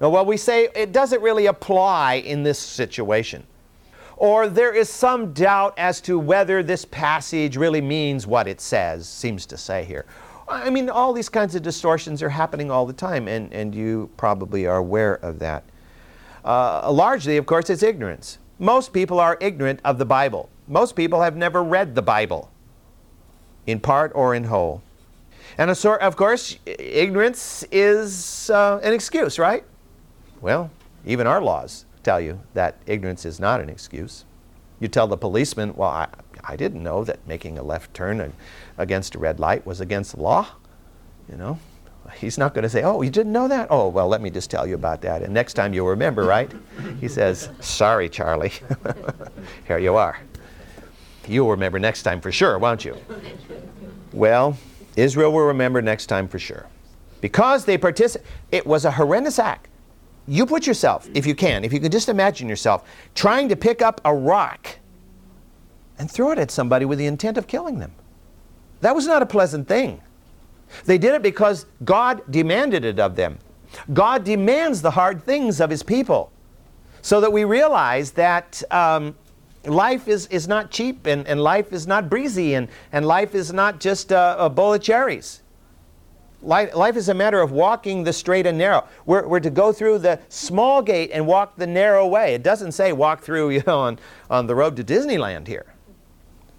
Now, 0.00 0.10
well, 0.10 0.26
we 0.26 0.36
say 0.36 0.68
it 0.74 0.92
doesn't 0.92 1.22
really 1.22 1.46
apply 1.46 2.14
in 2.14 2.42
this 2.42 2.58
situation. 2.58 3.46
Or 4.16 4.48
there 4.48 4.72
is 4.72 4.88
some 4.88 5.32
doubt 5.32 5.74
as 5.76 6.00
to 6.02 6.18
whether 6.18 6.62
this 6.62 6.84
passage 6.84 7.56
really 7.56 7.80
means 7.80 8.26
what 8.26 8.48
it 8.48 8.60
says, 8.60 9.08
seems 9.08 9.46
to 9.46 9.56
say 9.56 9.84
here. 9.84 10.04
I 10.48 10.70
mean, 10.70 10.90
all 10.90 11.12
these 11.12 11.28
kinds 11.28 11.54
of 11.54 11.62
distortions 11.62 12.22
are 12.22 12.28
happening 12.28 12.70
all 12.70 12.86
the 12.86 12.92
time, 12.92 13.28
and, 13.28 13.52
and 13.52 13.74
you 13.74 14.10
probably 14.16 14.66
are 14.66 14.76
aware 14.76 15.14
of 15.14 15.38
that. 15.38 15.64
Uh, 16.44 16.90
largely, 16.92 17.36
of 17.36 17.46
course, 17.46 17.70
it's 17.70 17.82
ignorance. 17.82 18.38
Most 18.58 18.92
people 18.92 19.18
are 19.18 19.38
ignorant 19.40 19.80
of 19.84 19.98
the 19.98 20.04
Bible. 20.04 20.48
Most 20.68 20.96
people 20.96 21.22
have 21.22 21.36
never 21.36 21.62
read 21.62 21.94
the 21.94 22.02
Bible, 22.02 22.50
in 23.66 23.80
part 23.80 24.12
or 24.14 24.34
in 24.34 24.44
whole. 24.44 24.82
And 25.56 25.70
a 25.70 25.74
sort, 25.74 26.00
of 26.02 26.16
course, 26.16 26.58
ignorance 26.66 27.64
is 27.70 28.50
uh, 28.50 28.80
an 28.82 28.92
excuse, 28.92 29.38
right? 29.38 29.64
Well, 30.40 30.70
even 31.06 31.26
our 31.26 31.40
laws 31.40 31.86
tell 32.02 32.20
you 32.20 32.40
that 32.54 32.76
ignorance 32.86 33.24
is 33.24 33.40
not 33.40 33.60
an 33.60 33.68
excuse. 33.68 34.24
You 34.80 34.88
tell 34.88 35.06
the 35.06 35.16
policeman, 35.16 35.74
well, 35.76 35.90
I, 35.90 36.08
I 36.42 36.56
didn't 36.56 36.82
know 36.82 37.04
that 37.04 37.26
making 37.26 37.58
a 37.58 37.62
left 37.62 37.94
turn 37.94 38.32
against 38.76 39.14
a 39.14 39.18
red 39.18 39.40
light 39.40 39.66
was 39.66 39.80
against 39.80 40.16
the 40.16 40.22
law. 40.22 40.48
You 41.30 41.36
know, 41.36 41.58
he's 42.16 42.36
not 42.36 42.54
going 42.54 42.64
to 42.64 42.68
say, 42.68 42.82
oh, 42.82 43.00
you 43.02 43.10
didn't 43.10 43.32
know 43.32 43.48
that? 43.48 43.68
Oh, 43.70 43.88
well, 43.88 44.08
let 44.08 44.20
me 44.20 44.30
just 44.30 44.50
tell 44.50 44.66
you 44.66 44.74
about 44.74 45.00
that. 45.02 45.22
And 45.22 45.32
next 45.32 45.54
time 45.54 45.72
you'll 45.72 45.88
remember, 45.88 46.24
right? 46.24 46.50
He 47.00 47.08
says, 47.08 47.48
sorry, 47.60 48.08
Charlie. 48.08 48.52
Here 49.66 49.78
you 49.78 49.96
are. 49.96 50.18
You'll 51.26 51.50
remember 51.50 51.78
next 51.78 52.02
time 52.02 52.20
for 52.20 52.30
sure, 52.30 52.58
won't 52.58 52.84
you? 52.84 52.96
Well, 54.12 54.58
Israel 54.96 55.32
will 55.32 55.46
remember 55.46 55.80
next 55.80 56.06
time 56.06 56.28
for 56.28 56.38
sure. 56.38 56.66
Because 57.20 57.64
they 57.64 57.78
participated, 57.78 58.30
it 58.52 58.66
was 58.66 58.84
a 58.84 58.90
horrendous 58.90 59.38
act. 59.38 59.68
You 60.26 60.46
put 60.46 60.66
yourself, 60.66 61.08
if 61.14 61.26
you 61.26 61.34
can, 61.34 61.64
if 61.64 61.72
you 61.72 61.80
can 61.80 61.90
just 61.90 62.08
imagine 62.08 62.48
yourself, 62.48 62.88
trying 63.14 63.48
to 63.50 63.56
pick 63.56 63.82
up 63.82 64.00
a 64.04 64.14
rock 64.14 64.78
and 65.98 66.10
throw 66.10 66.30
it 66.30 66.38
at 66.38 66.50
somebody 66.50 66.84
with 66.84 66.98
the 66.98 67.06
intent 67.06 67.36
of 67.36 67.46
killing 67.46 67.78
them. 67.78 67.92
That 68.80 68.94
was 68.94 69.06
not 69.06 69.22
a 69.22 69.26
pleasant 69.26 69.68
thing. 69.68 70.00
They 70.86 70.98
did 70.98 71.14
it 71.14 71.22
because 71.22 71.66
God 71.84 72.22
demanded 72.30 72.84
it 72.84 72.98
of 72.98 73.16
them. 73.16 73.38
God 73.92 74.24
demands 74.24 74.82
the 74.82 74.90
hard 74.90 75.22
things 75.22 75.60
of 75.60 75.70
His 75.70 75.82
people 75.82 76.30
so 77.02 77.20
that 77.20 77.32
we 77.32 77.44
realize 77.44 78.12
that 78.12 78.62
um, 78.70 79.14
life 79.64 80.08
is, 80.08 80.26
is 80.28 80.48
not 80.48 80.70
cheap 80.70 81.06
and, 81.06 81.26
and 81.26 81.40
life 81.40 81.72
is 81.72 81.86
not 81.86 82.08
breezy 82.08 82.54
and, 82.54 82.68
and 82.92 83.06
life 83.06 83.34
is 83.34 83.52
not 83.52 83.78
just 83.78 84.10
a, 84.10 84.36
a 84.38 84.48
bowl 84.48 84.74
of 84.74 84.82
cherries. 84.82 85.42
Life, 86.44 86.96
is 86.96 87.08
a 87.08 87.14
matter 87.14 87.40
of 87.40 87.52
walking 87.52 88.04
the 88.04 88.12
straight 88.12 88.46
and 88.46 88.58
narrow. 88.58 88.86
We're, 89.06 89.26
we're 89.26 89.40
to 89.40 89.50
go 89.50 89.72
through 89.72 90.00
the 90.00 90.20
small 90.28 90.82
gate 90.82 91.10
and 91.12 91.26
walk 91.26 91.56
the 91.56 91.66
narrow 91.66 92.06
way. 92.06 92.34
It 92.34 92.42
doesn't 92.42 92.72
say 92.72 92.92
walk 92.92 93.22
through 93.22 93.50
you 93.50 93.62
know, 93.66 93.80
on, 93.80 93.98
on 94.28 94.46
the 94.46 94.54
road 94.54 94.76
to 94.76 94.84
Disneyland 94.84 95.46
here. 95.46 95.66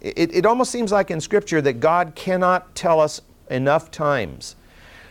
It, 0.00 0.34
it 0.34 0.46
almost 0.46 0.72
seems 0.72 0.92
like 0.92 1.10
in 1.10 1.20
Scripture 1.20 1.60
that 1.62 1.80
God 1.80 2.14
cannot 2.14 2.74
tell 2.74 3.00
us 3.00 3.22
enough 3.48 3.90
times 3.90 4.56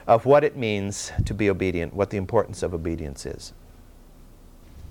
of 0.07 0.25
what 0.25 0.43
it 0.43 0.55
means 0.55 1.11
to 1.25 1.33
be 1.33 1.49
obedient, 1.49 1.93
what 1.93 2.09
the 2.09 2.17
importance 2.17 2.61
of 2.61 2.73
obedience 2.73 3.25
is. 3.25 3.53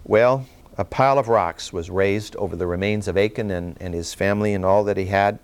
Well, 0.05 0.47
a 0.77 0.85
pile 0.85 1.19
of 1.19 1.29
rocks 1.29 1.73
was 1.73 1.89
raised 1.89 2.35
over 2.37 2.57
the 2.57 2.67
remains 2.67 3.07
of 3.07 3.17
Achan 3.17 3.51
and, 3.51 3.77
and 3.81 3.95
his 3.95 4.13
family 4.13 4.55
and 4.55 4.65
all 4.65 4.83
that 4.85 4.97
he 4.97 5.07
had. 5.07 5.39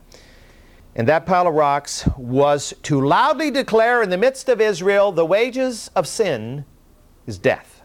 And 0.96 1.08
that 1.08 1.26
pile 1.26 1.46
of 1.46 1.54
rocks 1.54 2.06
was 2.16 2.74
to 2.82 3.00
loudly 3.00 3.50
declare 3.50 4.02
in 4.02 4.10
the 4.10 4.18
midst 4.18 4.48
of 4.48 4.60
Israel 4.60 5.12
the 5.12 5.24
wages 5.24 5.90
of 5.94 6.08
sin 6.08 6.64
is 7.26 7.38
death. 7.38 7.82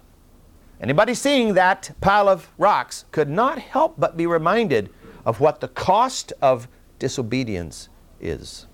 Anybody 0.81 1.13
seeing 1.13 1.53
that 1.53 1.91
pile 2.01 2.27
of 2.27 2.49
rocks 2.57 3.05
could 3.11 3.29
not 3.29 3.59
help 3.59 3.95
but 3.97 4.17
be 4.17 4.25
reminded 4.25 4.89
of 5.25 5.39
what 5.39 5.61
the 5.61 5.67
cost 5.67 6.33
of 6.41 6.67
disobedience 6.99 7.89
is. 8.19 8.67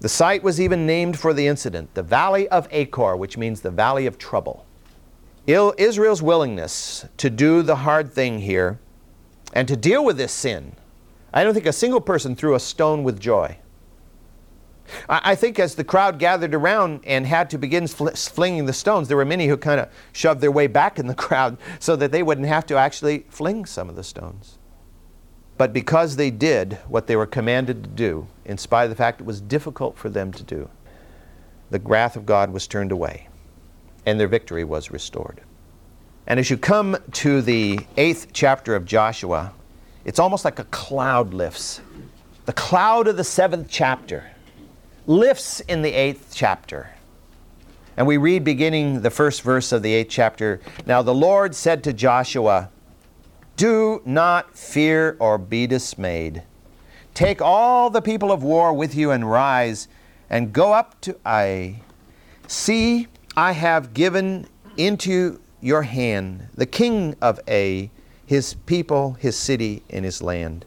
The 0.00 0.08
site 0.08 0.42
was 0.42 0.60
even 0.60 0.86
named 0.86 1.18
for 1.18 1.32
the 1.32 1.46
incident, 1.46 1.94
the 1.94 2.02
Valley 2.02 2.48
of 2.48 2.68
Achor, 2.70 3.16
which 3.16 3.36
means 3.36 3.60
the 3.60 3.70
Valley 3.70 4.06
of 4.06 4.18
Trouble. 4.18 4.64
Israel's 5.46 6.22
willingness 6.22 7.06
to 7.16 7.30
do 7.30 7.62
the 7.62 7.76
hard 7.76 8.12
thing 8.12 8.40
here 8.40 8.78
and 9.52 9.66
to 9.66 9.76
deal 9.76 10.04
with 10.04 10.18
this 10.18 10.32
sin, 10.32 10.76
I 11.32 11.44
don't 11.44 11.54
think 11.54 11.66
a 11.66 11.72
single 11.72 12.00
person 12.00 12.34
threw 12.34 12.54
a 12.54 12.60
stone 12.60 13.04
with 13.04 13.20
joy. 13.20 13.58
I 15.08 15.34
think 15.34 15.58
as 15.58 15.74
the 15.74 15.84
crowd 15.84 16.18
gathered 16.18 16.54
around 16.54 17.00
and 17.04 17.26
had 17.26 17.50
to 17.50 17.58
begin 17.58 17.86
fl- 17.86 18.08
flinging 18.08 18.64
the 18.64 18.72
stones, 18.72 19.08
there 19.08 19.18
were 19.18 19.24
many 19.24 19.46
who 19.46 19.56
kind 19.56 19.80
of 19.80 19.90
shoved 20.12 20.40
their 20.40 20.50
way 20.50 20.66
back 20.66 20.98
in 20.98 21.06
the 21.06 21.14
crowd 21.26 21.58
so 21.78 21.94
that 21.96 22.10
they 22.10 22.22
wouldn't 22.22 22.46
have 22.46 22.64
to 22.66 22.76
actually 22.76 23.26
fling 23.28 23.66
some 23.66 23.90
of 23.90 23.96
the 23.96 24.04
stones. 24.04 24.58
But 25.58 25.72
because 25.72 26.16
they 26.16 26.30
did 26.30 26.78
what 26.88 27.06
they 27.06 27.16
were 27.16 27.26
commanded 27.26 27.82
to 27.82 27.90
do, 27.90 28.28
in 28.44 28.56
spite 28.56 28.84
of 28.84 28.90
the 28.90 28.96
fact 28.96 29.20
it 29.20 29.26
was 29.26 29.40
difficult 29.40 29.98
for 29.98 30.08
them 30.08 30.32
to 30.32 30.42
do, 30.42 30.70
the 31.70 31.80
wrath 31.80 32.16
of 32.16 32.24
God 32.24 32.50
was 32.50 32.66
turned 32.66 32.92
away 32.92 33.28
and 34.06 34.18
their 34.18 34.28
victory 34.28 34.64
was 34.64 34.90
restored. 34.90 35.42
And 36.26 36.38
as 36.38 36.48
you 36.48 36.56
come 36.56 36.96
to 37.12 37.42
the 37.42 37.80
eighth 37.96 38.28
chapter 38.32 38.74
of 38.74 38.84
Joshua, 38.84 39.52
it's 40.08 40.18
almost 40.18 40.42
like 40.42 40.58
a 40.58 40.64
cloud 40.64 41.34
lifts. 41.34 41.82
The 42.46 42.54
cloud 42.54 43.08
of 43.08 43.18
the 43.18 43.24
seventh 43.24 43.66
chapter 43.68 44.24
lifts 45.06 45.60
in 45.60 45.82
the 45.82 45.92
eighth 45.92 46.32
chapter. 46.34 46.88
And 47.94 48.06
we 48.06 48.16
read 48.16 48.42
beginning 48.42 49.02
the 49.02 49.10
first 49.10 49.42
verse 49.42 49.70
of 49.70 49.82
the 49.82 49.92
eighth 49.92 50.08
chapter 50.08 50.62
Now 50.86 51.02
the 51.02 51.14
Lord 51.14 51.54
said 51.54 51.84
to 51.84 51.92
Joshua, 51.92 52.70
Do 53.58 54.00
not 54.06 54.56
fear 54.56 55.14
or 55.20 55.36
be 55.36 55.66
dismayed. 55.66 56.42
Take 57.12 57.42
all 57.42 57.90
the 57.90 58.00
people 58.00 58.32
of 58.32 58.42
war 58.42 58.72
with 58.72 58.94
you 58.94 59.10
and 59.10 59.30
rise 59.30 59.88
and 60.30 60.54
go 60.54 60.72
up 60.72 60.98
to 61.02 61.18
Ai. 61.26 61.82
See, 62.46 63.08
I 63.36 63.52
have 63.52 63.92
given 63.92 64.46
into 64.78 65.38
your 65.60 65.82
hand 65.82 66.48
the 66.54 66.64
king 66.64 67.14
of 67.20 67.38
Ai, 67.46 67.90
his 68.28 68.52
people, 68.66 69.14
his 69.14 69.38
city, 69.38 69.82
and 69.88 70.04
his 70.04 70.20
land. 70.20 70.66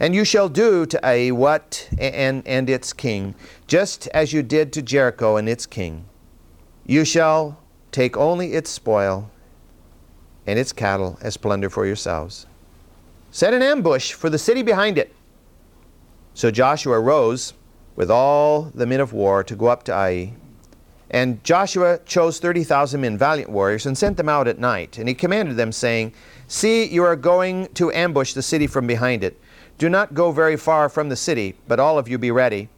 And 0.00 0.14
you 0.14 0.24
shall 0.24 0.48
do 0.48 0.86
to 0.86 1.06
Ai 1.06 1.30
what 1.30 1.86
and, 1.98 2.42
and 2.48 2.70
its 2.70 2.94
king, 2.94 3.34
just 3.66 4.06
as 4.14 4.32
you 4.32 4.42
did 4.42 4.72
to 4.72 4.80
Jericho 4.80 5.36
and 5.36 5.50
its 5.50 5.66
king. 5.66 6.06
You 6.86 7.04
shall 7.04 7.60
take 7.92 8.16
only 8.16 8.54
its 8.54 8.70
spoil 8.70 9.30
and 10.46 10.58
its 10.58 10.72
cattle 10.72 11.18
as 11.20 11.36
plunder 11.36 11.68
for 11.68 11.84
yourselves. 11.84 12.46
Set 13.30 13.52
an 13.52 13.60
ambush 13.60 14.14
for 14.14 14.30
the 14.30 14.38
city 14.38 14.62
behind 14.62 14.96
it. 14.96 15.14
So 16.32 16.50
Joshua 16.50 16.98
rose 16.98 17.52
with 17.96 18.10
all 18.10 18.62
the 18.74 18.86
men 18.86 19.00
of 19.00 19.12
war 19.12 19.44
to 19.44 19.54
go 19.54 19.66
up 19.66 19.82
to 19.82 19.92
Ai. 19.92 20.32
And 21.10 21.44
Joshua 21.44 21.98
chose 22.06 22.38
30,000 22.38 22.98
men, 22.98 23.18
valiant 23.18 23.50
warriors, 23.50 23.84
and 23.84 23.96
sent 23.96 24.16
them 24.16 24.28
out 24.30 24.48
at 24.48 24.58
night. 24.58 24.96
And 24.96 25.06
he 25.06 25.14
commanded 25.14 25.56
them, 25.56 25.72
saying, 25.72 26.12
See, 26.50 26.86
you 26.86 27.04
are 27.04 27.14
going 27.14 27.68
to 27.74 27.92
ambush 27.92 28.32
the 28.32 28.40
city 28.40 28.66
from 28.66 28.86
behind 28.86 29.22
it. 29.22 29.38
Do 29.76 29.90
not 29.90 30.14
go 30.14 30.32
very 30.32 30.56
far 30.56 30.88
from 30.88 31.10
the 31.10 31.14
city, 31.14 31.54
but 31.68 31.78
all 31.78 31.98
of 31.98 32.08
you 32.08 32.16
be 32.16 32.30
ready. 32.30 32.70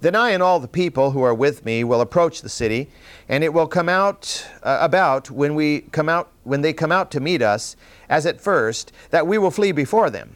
Then 0.00 0.16
I 0.16 0.30
and 0.30 0.42
all 0.42 0.58
the 0.58 0.66
people 0.66 1.12
who 1.12 1.22
are 1.22 1.32
with 1.32 1.64
me 1.64 1.84
will 1.84 2.00
approach 2.00 2.42
the 2.42 2.48
city, 2.48 2.90
and 3.28 3.44
it 3.44 3.54
will 3.54 3.68
come 3.68 3.88
out 3.88 4.44
uh, 4.64 4.78
about 4.80 5.30
when 5.30 5.54
we 5.54 5.82
come 5.92 6.08
out 6.08 6.32
when 6.42 6.62
they 6.62 6.72
come 6.72 6.90
out 6.90 7.12
to 7.12 7.20
meet 7.20 7.42
us, 7.42 7.76
as 8.08 8.26
at 8.26 8.40
first, 8.40 8.90
that 9.10 9.28
we 9.28 9.38
will 9.38 9.52
flee 9.52 9.70
before 9.70 10.10
them. 10.10 10.34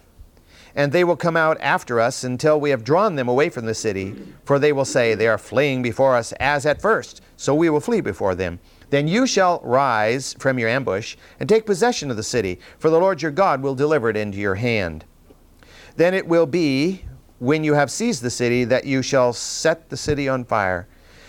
And 0.77 0.93
they 0.93 1.03
will 1.03 1.17
come 1.17 1.37
out 1.37 1.61
after 1.61 1.99
us 1.99 2.23
until 2.23 2.61
we 2.61 2.71
have 2.71 2.85
drawn 2.85 3.17
them 3.17 3.29
away 3.29 3.49
from 3.49 3.67
the 3.67 3.75
city, 3.75 4.15
for 4.45 4.61
they 4.61 4.73
will 4.73 4.85
say, 4.85 5.17
They 5.17 5.27
are 5.27 5.39
fleeing 5.39 5.83
before 5.83 6.15
us 6.15 6.31
as 6.35 6.65
at 6.65 6.81
first, 6.81 7.21
so 7.37 7.53
we 7.53 7.69
will 7.69 7.81
flee 7.81 8.01
before 8.01 8.37
them. 8.37 8.61
Then 8.91 9.09
you 9.09 9.27
shall 9.27 9.61
rise 9.65 10.35
from 10.39 10.59
your 10.59 10.69
ambush 10.69 11.17
and 11.41 11.49
take 11.49 11.67
possession 11.67 12.11
of 12.11 12.17
the 12.17 12.23
city, 12.23 12.61
for 12.79 12.89
the 12.89 13.01
Lord 13.01 13.21
your 13.21 13.33
God 13.33 13.63
will 13.63 13.75
deliver 13.75 14.09
it 14.09 14.17
into 14.17 14.39
your 14.39 14.55
hand. 14.55 15.05
Then 15.97 16.15
it 16.15 16.29
will 16.29 16.47
be, 16.47 17.05
when 17.39 17.65
you 17.65 17.75
have 17.75 17.91
seized 17.91 18.23
the 18.23 18.31
city, 18.31 18.65
that 18.65 18.85
you 18.85 19.03
shall 19.03 19.33
set 19.33 19.89
the 19.89 19.97
city 19.97 20.29
on 20.29 20.45
fire. 20.45 20.87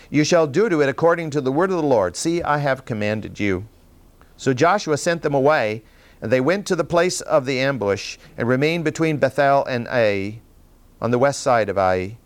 You 0.10 0.24
shall 0.24 0.46
do 0.48 0.70
to 0.70 0.82
it 0.82 0.90
according 0.90 1.32
to 1.32 1.42
the 1.42 1.52
word 1.52 1.72
of 1.72 1.78
the 1.78 1.84
Lord. 1.84 2.16
See, 2.16 2.44
I 2.44 2.60
have 2.60 2.86
commanded 2.86 3.40
you. 3.40 3.68
So 4.38 4.54
Joshua 4.54 4.98
sent 4.98 5.24
them 5.24 5.34
away, 5.34 5.84
and 6.22 6.32
they 6.32 6.42
went 6.42 6.66
to 6.68 6.76
the 6.76 6.84
place 6.84 7.22
of 7.22 7.46
the 7.46 7.60
ambush 7.60 8.18
and 8.38 8.48
remained 8.48 8.84
between 8.84 9.18
Bethel 9.18 9.66
and 9.66 9.88
Ai, 9.88 10.42
on 11.02 11.12
the 11.12 11.20
west 11.20 11.42
side 11.42 11.70
of 11.70 11.78
Ai. 11.78 12.18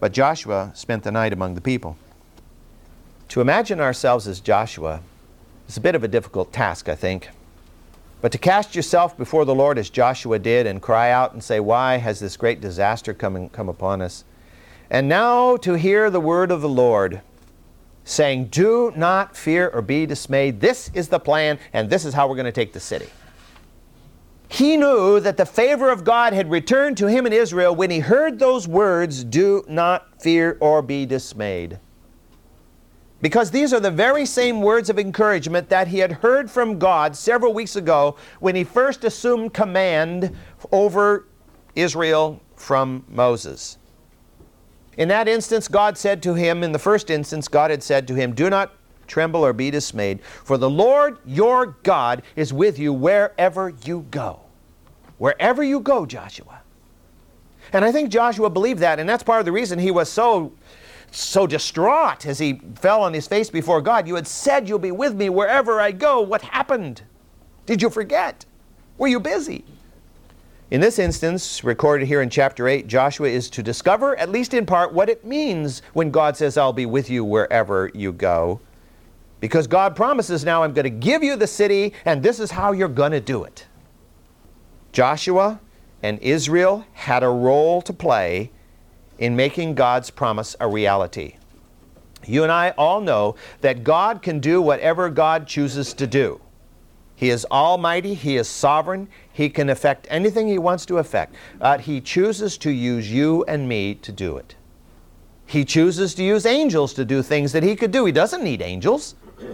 But 0.00 0.12
Joshua 0.12 0.70
spent 0.74 1.02
the 1.02 1.12
night 1.12 1.32
among 1.32 1.54
the 1.54 1.60
people. 1.60 1.96
To 3.36 3.42
imagine 3.42 3.82
ourselves 3.82 4.26
as 4.26 4.40
Joshua 4.40 5.02
is 5.68 5.76
a 5.76 5.80
bit 5.82 5.94
of 5.94 6.02
a 6.02 6.08
difficult 6.08 6.54
task, 6.54 6.88
I 6.88 6.94
think. 6.94 7.28
But 8.22 8.32
to 8.32 8.38
cast 8.38 8.74
yourself 8.74 9.14
before 9.14 9.44
the 9.44 9.54
Lord 9.54 9.76
as 9.76 9.90
Joshua 9.90 10.38
did 10.38 10.66
and 10.66 10.80
cry 10.80 11.10
out 11.10 11.34
and 11.34 11.44
say, 11.44 11.60
Why 11.60 11.98
has 11.98 12.18
this 12.18 12.38
great 12.38 12.62
disaster 12.62 13.12
come, 13.12 13.50
come 13.50 13.68
upon 13.68 14.00
us? 14.00 14.24
And 14.88 15.06
now 15.06 15.58
to 15.58 15.74
hear 15.74 16.08
the 16.08 16.18
word 16.18 16.50
of 16.50 16.62
the 16.62 16.68
Lord 16.70 17.20
saying, 18.04 18.46
Do 18.46 18.94
not 18.96 19.36
fear 19.36 19.68
or 19.68 19.82
be 19.82 20.06
dismayed. 20.06 20.62
This 20.62 20.90
is 20.94 21.08
the 21.08 21.20
plan, 21.20 21.58
and 21.74 21.90
this 21.90 22.06
is 22.06 22.14
how 22.14 22.26
we're 22.28 22.36
going 22.36 22.46
to 22.46 22.52
take 22.52 22.72
the 22.72 22.80
city. 22.80 23.10
He 24.48 24.78
knew 24.78 25.20
that 25.20 25.36
the 25.36 25.44
favor 25.44 25.90
of 25.90 26.04
God 26.04 26.32
had 26.32 26.50
returned 26.50 26.96
to 26.96 27.06
him 27.06 27.26
in 27.26 27.34
Israel 27.34 27.76
when 27.76 27.90
he 27.90 27.98
heard 27.98 28.38
those 28.38 28.66
words, 28.66 29.24
Do 29.24 29.62
not 29.68 30.22
fear 30.22 30.56
or 30.58 30.80
be 30.80 31.04
dismayed. 31.04 31.80
Because 33.20 33.50
these 33.50 33.72
are 33.72 33.80
the 33.80 33.90
very 33.90 34.26
same 34.26 34.60
words 34.60 34.90
of 34.90 34.98
encouragement 34.98 35.68
that 35.70 35.88
he 35.88 35.98
had 35.98 36.12
heard 36.12 36.50
from 36.50 36.78
God 36.78 37.16
several 37.16 37.54
weeks 37.54 37.76
ago 37.76 38.16
when 38.40 38.54
he 38.54 38.62
first 38.62 39.04
assumed 39.04 39.54
command 39.54 40.36
over 40.70 41.26
Israel 41.74 42.40
from 42.56 43.04
Moses. 43.08 43.78
In 44.96 45.08
that 45.08 45.28
instance, 45.28 45.68
God 45.68 45.96
said 45.96 46.22
to 46.24 46.34
him, 46.34 46.62
in 46.62 46.72
the 46.72 46.78
first 46.78 47.10
instance, 47.10 47.48
God 47.48 47.70
had 47.70 47.82
said 47.82 48.06
to 48.08 48.14
him, 48.14 48.34
Do 48.34 48.50
not 48.50 48.74
tremble 49.06 49.44
or 49.44 49.52
be 49.52 49.70
dismayed, 49.70 50.22
for 50.22 50.58
the 50.58 50.70
Lord 50.70 51.18
your 51.24 51.66
God 51.82 52.22
is 52.34 52.52
with 52.52 52.78
you 52.78 52.92
wherever 52.92 53.72
you 53.84 54.06
go. 54.10 54.40
Wherever 55.18 55.62
you 55.62 55.80
go, 55.80 56.04
Joshua. 56.06 56.60
And 57.72 57.84
I 57.84 57.92
think 57.92 58.10
Joshua 58.10 58.48
believed 58.50 58.80
that, 58.80 58.98
and 58.98 59.08
that's 59.08 59.22
part 59.22 59.40
of 59.40 59.44
the 59.44 59.52
reason 59.52 59.78
he 59.78 59.90
was 59.90 60.10
so 60.10 60.52
so 61.10 61.46
distraught 61.46 62.26
as 62.26 62.38
he 62.38 62.60
fell 62.74 63.02
on 63.02 63.14
his 63.14 63.26
face 63.26 63.50
before 63.50 63.80
God. 63.80 64.06
You 64.06 64.16
had 64.16 64.26
said 64.26 64.68
you'll 64.68 64.78
be 64.78 64.92
with 64.92 65.14
me 65.14 65.28
wherever 65.28 65.80
I 65.80 65.92
go. 65.92 66.20
What 66.20 66.42
happened? 66.42 67.02
Did 67.64 67.82
you 67.82 67.90
forget? 67.90 68.44
Were 68.98 69.08
you 69.08 69.20
busy? 69.20 69.64
In 70.70 70.80
this 70.80 70.98
instance, 70.98 71.62
recorded 71.62 72.08
here 72.08 72.22
in 72.22 72.30
chapter 72.30 72.66
8, 72.66 72.88
Joshua 72.88 73.28
is 73.28 73.48
to 73.50 73.62
discover, 73.62 74.16
at 74.16 74.30
least 74.30 74.52
in 74.52 74.66
part, 74.66 74.92
what 74.92 75.08
it 75.08 75.24
means 75.24 75.80
when 75.92 76.10
God 76.10 76.36
says, 76.36 76.56
I'll 76.56 76.72
be 76.72 76.86
with 76.86 77.08
you 77.08 77.24
wherever 77.24 77.90
you 77.94 78.12
go. 78.12 78.60
Because 79.38 79.68
God 79.68 79.94
promises 79.94 80.44
now, 80.44 80.64
I'm 80.64 80.72
going 80.72 80.84
to 80.84 80.90
give 80.90 81.22
you 81.22 81.36
the 81.36 81.46
city, 81.46 81.92
and 82.04 82.20
this 82.20 82.40
is 82.40 82.50
how 82.50 82.72
you're 82.72 82.88
going 82.88 83.12
to 83.12 83.20
do 83.20 83.44
it. 83.44 83.66
Joshua 84.92 85.60
and 86.02 86.18
Israel 86.20 86.84
had 86.94 87.22
a 87.22 87.28
role 87.28 87.80
to 87.82 87.92
play 87.92 88.50
in 89.18 89.36
making 89.36 89.74
God's 89.74 90.10
promise 90.10 90.56
a 90.60 90.68
reality. 90.68 91.36
You 92.26 92.42
and 92.42 92.52
I 92.52 92.70
all 92.70 93.00
know 93.00 93.36
that 93.60 93.84
God 93.84 94.22
can 94.22 94.40
do 94.40 94.60
whatever 94.60 95.08
God 95.08 95.46
chooses 95.46 95.94
to 95.94 96.06
do. 96.06 96.40
He 97.14 97.30
is 97.30 97.46
almighty, 97.50 98.14
He 98.14 98.36
is 98.36 98.46
sovereign, 98.46 99.08
He 99.32 99.48
can 99.48 99.70
affect 99.70 100.06
anything 100.10 100.48
He 100.48 100.58
wants 100.58 100.84
to 100.86 100.98
affect. 100.98 101.34
But 101.58 101.80
He 101.82 102.00
chooses 102.00 102.58
to 102.58 102.70
use 102.70 103.10
you 103.10 103.44
and 103.48 103.68
me 103.68 103.94
to 103.96 104.12
do 104.12 104.36
it. 104.36 104.54
He 105.46 105.64
chooses 105.64 106.14
to 106.16 106.24
use 106.24 106.44
angels 106.44 106.92
to 106.94 107.04
do 107.04 107.22
things 107.22 107.52
that 107.52 107.62
He 107.62 107.74
could 107.74 107.90
do. 107.90 108.04
He 108.04 108.12
doesn't 108.12 108.44
need 108.44 108.62
angels. 108.62 109.14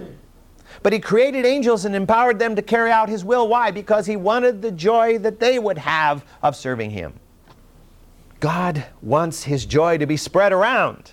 But 0.82 0.92
He 0.92 0.98
created 0.98 1.44
angels 1.44 1.84
and 1.84 1.94
empowered 1.94 2.40
them 2.40 2.56
to 2.56 2.62
carry 2.62 2.90
out 2.90 3.08
His 3.08 3.24
will. 3.24 3.46
Why? 3.46 3.70
Because 3.70 4.04
He 4.04 4.16
wanted 4.16 4.62
the 4.62 4.72
joy 4.72 5.18
that 5.18 5.38
they 5.38 5.60
would 5.60 5.78
have 5.78 6.24
of 6.42 6.56
serving 6.56 6.90
Him. 6.90 7.12
God 8.42 8.86
wants 9.00 9.44
His 9.44 9.64
joy 9.64 9.98
to 9.98 10.04
be 10.04 10.16
spread 10.16 10.52
around, 10.52 11.12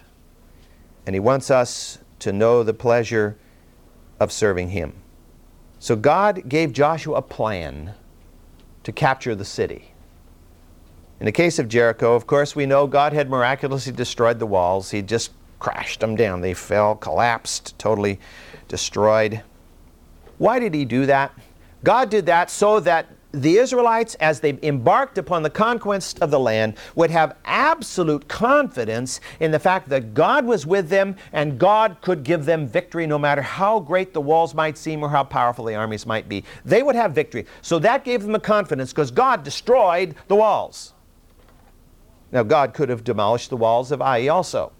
and 1.05 1.15
He 1.15 1.19
wants 1.19 1.51
us 1.51 1.99
to 2.17 2.33
know 2.33 2.63
the 2.63 2.73
pleasure 2.73 3.37
of 4.19 4.31
serving 4.31 4.69
Him. 4.69 4.93
So 5.77 5.95
God 5.95 6.49
gave 6.49 6.73
Joshua 6.73 7.17
a 7.17 7.21
plan 7.21 7.93
to 8.81 8.91
capture 8.91 9.35
the 9.35 9.45
city. 9.45 9.91
In 11.19 11.27
the 11.27 11.31
case 11.31 11.59
of 11.59 11.67
Jericho, 11.67 12.15
of 12.15 12.25
course, 12.25 12.55
we 12.55 12.65
know 12.65 12.87
God 12.87 13.13
had 13.13 13.29
miraculously 13.29 13.93
destroyed 13.93 14.39
the 14.39 14.47
walls. 14.47 14.89
He 14.89 15.03
just 15.03 15.29
crashed 15.59 15.99
them 15.99 16.15
down. 16.15 16.41
They 16.41 16.55
fell, 16.55 16.95
collapsed, 16.95 17.77
totally 17.77 18.19
destroyed. 18.67 19.43
Why 20.39 20.57
did 20.57 20.73
he 20.73 20.83
do 20.83 21.05
that? 21.05 21.31
God 21.83 22.09
did 22.09 22.25
that 22.25 22.49
so 22.49 22.79
that 22.79 23.05
the 23.31 23.57
Israelites, 23.57 24.15
as 24.15 24.39
they 24.39 24.57
embarked 24.63 25.19
upon 25.19 25.43
the 25.43 25.51
conquest 25.51 26.19
of 26.19 26.31
the 26.31 26.39
land, 26.39 26.75
would 26.95 27.11
have 27.11 27.35
absolute 27.45 28.27
confidence 28.27 29.21
in 29.39 29.51
the 29.51 29.59
fact 29.59 29.89
that 29.89 30.15
God 30.15 30.45
was 30.45 30.65
with 30.65 30.89
them 30.89 31.15
and 31.31 31.59
God 31.59 31.97
could 32.01 32.23
give 32.23 32.45
them 32.45 32.67
victory 32.67 33.05
no 33.05 33.19
matter 33.19 33.43
how 33.43 33.79
great 33.79 34.13
the 34.13 34.21
walls 34.21 34.55
might 34.55 34.79
seem 34.79 35.03
or 35.03 35.09
how 35.09 35.23
powerful 35.23 35.65
the 35.65 35.75
armies 35.75 36.07
might 36.07 36.27
be. 36.27 36.43
They 36.65 36.81
would 36.81 36.95
have 36.95 37.11
victory. 37.13 37.45
So 37.61 37.77
that 37.79 38.03
gave 38.03 38.23
them 38.23 38.33
a 38.33 38.39
confidence 38.39 38.91
because 38.91 39.11
God 39.11 39.43
destroyed 39.43 40.15
the 40.27 40.35
walls. 40.35 40.93
Now, 42.31 42.43
God 42.43 42.73
could 42.73 42.89
have 42.89 43.03
demolished 43.03 43.51
the 43.51 43.57
walls 43.57 43.91
of 43.91 44.01
Ai 44.01 44.27
also, 44.27 44.71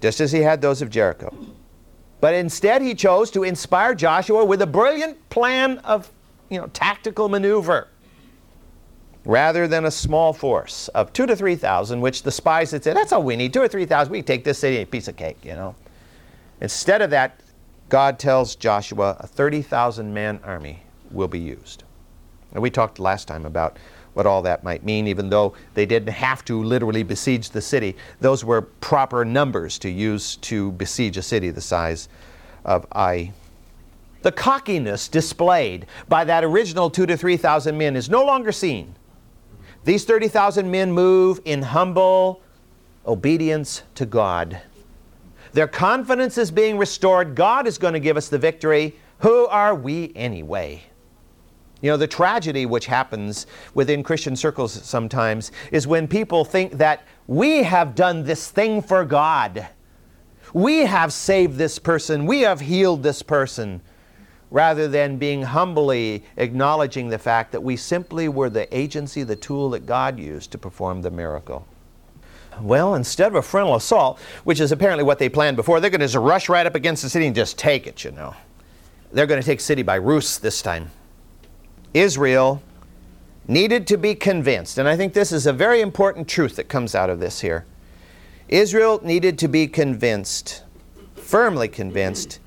just 0.00 0.20
as 0.20 0.32
he 0.32 0.40
had 0.40 0.60
those 0.60 0.82
of 0.82 0.90
Jericho. 0.90 1.34
But 2.20 2.34
instead, 2.34 2.82
he 2.82 2.94
chose 2.94 3.30
to 3.32 3.42
inspire 3.42 3.94
Joshua 3.94 4.44
with 4.44 4.62
a 4.62 4.66
brilliant 4.66 5.28
plan 5.28 5.78
of 5.78 6.10
you 6.52 6.60
know, 6.60 6.68
tactical 6.68 7.28
maneuver 7.28 7.88
rather 9.24 9.68
than 9.68 9.84
a 9.84 9.90
small 9.90 10.32
force 10.32 10.88
of 10.88 11.12
two 11.12 11.26
to 11.26 11.36
3,000, 11.36 12.00
which 12.00 12.22
the 12.22 12.30
spies 12.30 12.72
had 12.72 12.82
said, 12.82 12.96
that's 12.96 13.12
all 13.12 13.22
we 13.22 13.36
need, 13.36 13.52
two 13.52 13.62
or 13.62 13.68
3,000, 13.68 14.12
we 14.12 14.22
take 14.22 14.44
this 14.44 14.58
city, 14.58 14.78
a 14.78 14.86
piece 14.86 15.08
of 15.08 15.16
cake, 15.16 15.38
you 15.44 15.54
know. 15.54 15.74
Instead 16.60 17.02
of 17.02 17.10
that, 17.10 17.40
God 17.88 18.18
tells 18.18 18.56
Joshua 18.56 19.16
a 19.20 19.26
30,000 19.26 20.12
man 20.12 20.40
army 20.44 20.82
will 21.10 21.28
be 21.28 21.38
used. 21.38 21.84
And 22.52 22.62
we 22.62 22.70
talked 22.70 22.98
last 22.98 23.28
time 23.28 23.46
about 23.46 23.78
what 24.14 24.26
all 24.26 24.42
that 24.42 24.62
might 24.62 24.84
mean, 24.84 25.06
even 25.06 25.30
though 25.30 25.54
they 25.74 25.86
didn't 25.86 26.12
have 26.12 26.44
to 26.44 26.62
literally 26.62 27.02
besiege 27.02 27.50
the 27.50 27.62
city. 27.62 27.96
Those 28.20 28.44
were 28.44 28.62
proper 28.62 29.24
numbers 29.24 29.78
to 29.80 29.90
use 29.90 30.36
to 30.36 30.72
besiege 30.72 31.16
a 31.16 31.22
city 31.22 31.50
the 31.50 31.60
size 31.60 32.08
of 32.64 32.86
Ai. 32.92 33.32
The 34.22 34.32
cockiness 34.32 35.08
displayed 35.08 35.86
by 36.08 36.24
that 36.24 36.44
original 36.44 36.90
two 36.90 37.06
to 37.06 37.16
3,000 37.16 37.76
men 37.76 37.96
is 37.96 38.08
no 38.08 38.24
longer 38.24 38.52
seen. 38.52 38.94
These 39.84 40.04
30,000 40.04 40.70
men 40.70 40.92
move 40.92 41.40
in 41.44 41.62
humble 41.62 42.40
obedience 43.04 43.82
to 43.96 44.06
God. 44.06 44.60
Their 45.52 45.66
confidence 45.66 46.38
is 46.38 46.50
being 46.50 46.78
restored. 46.78 47.34
God 47.34 47.66
is 47.66 47.78
going 47.78 47.94
to 47.94 48.00
give 48.00 48.16
us 48.16 48.28
the 48.28 48.38
victory. 48.38 48.96
Who 49.18 49.46
are 49.48 49.74
we 49.74 50.12
anyway? 50.14 50.84
You 51.80 51.90
know, 51.90 51.96
the 51.96 52.06
tragedy 52.06 52.64
which 52.64 52.86
happens 52.86 53.46
within 53.74 54.04
Christian 54.04 54.36
circles 54.36 54.72
sometimes 54.72 55.50
is 55.72 55.88
when 55.88 56.06
people 56.06 56.44
think 56.44 56.74
that 56.74 57.02
we 57.26 57.64
have 57.64 57.96
done 57.96 58.22
this 58.22 58.50
thing 58.50 58.80
for 58.80 59.04
God. 59.04 59.66
We 60.54 60.80
have 60.80 61.12
saved 61.12 61.58
this 61.58 61.80
person. 61.80 62.24
We 62.24 62.42
have 62.42 62.60
healed 62.60 63.02
this 63.02 63.20
person 63.20 63.82
rather 64.52 64.86
than 64.86 65.16
being 65.16 65.42
humbly 65.42 66.22
acknowledging 66.36 67.08
the 67.08 67.18
fact 67.18 67.52
that 67.52 67.62
we 67.62 67.74
simply 67.74 68.28
were 68.28 68.50
the 68.50 68.76
agency, 68.76 69.22
the 69.22 69.34
tool 69.34 69.70
that 69.70 69.86
God 69.86 70.18
used 70.20 70.52
to 70.52 70.58
perform 70.58 71.00
the 71.00 71.10
miracle. 71.10 71.66
Well, 72.60 72.94
instead 72.94 73.28
of 73.28 73.36
a 73.36 73.42
frontal 73.42 73.76
assault, 73.76 74.20
which 74.44 74.60
is 74.60 74.70
apparently 74.70 75.04
what 75.04 75.18
they 75.18 75.30
planned 75.30 75.56
before, 75.56 75.80
they're 75.80 75.88
going 75.88 76.00
to 76.00 76.06
just 76.06 76.16
rush 76.16 76.50
right 76.50 76.66
up 76.66 76.74
against 76.74 77.02
the 77.02 77.08
city 77.08 77.26
and 77.26 77.34
just 77.34 77.56
take 77.56 77.86
it, 77.86 78.04
you 78.04 78.10
know. 78.10 78.36
They're 79.10 79.26
going 79.26 79.40
to 79.40 79.46
take 79.46 79.58
the 79.58 79.64
city 79.64 79.82
by 79.82 79.94
ruse 79.94 80.38
this 80.38 80.60
time. 80.60 80.90
Israel 81.94 82.62
needed 83.48 83.86
to 83.86 83.96
be 83.96 84.14
convinced, 84.14 84.76
and 84.76 84.86
I 84.86 84.98
think 84.98 85.14
this 85.14 85.32
is 85.32 85.46
a 85.46 85.52
very 85.52 85.80
important 85.80 86.28
truth 86.28 86.56
that 86.56 86.68
comes 86.68 86.94
out 86.94 87.08
of 87.08 87.20
this 87.20 87.40
here. 87.40 87.64
Israel 88.48 89.00
needed 89.02 89.38
to 89.38 89.48
be 89.48 89.66
convinced, 89.66 90.62
firmly 91.14 91.68
convinced, 91.68 92.38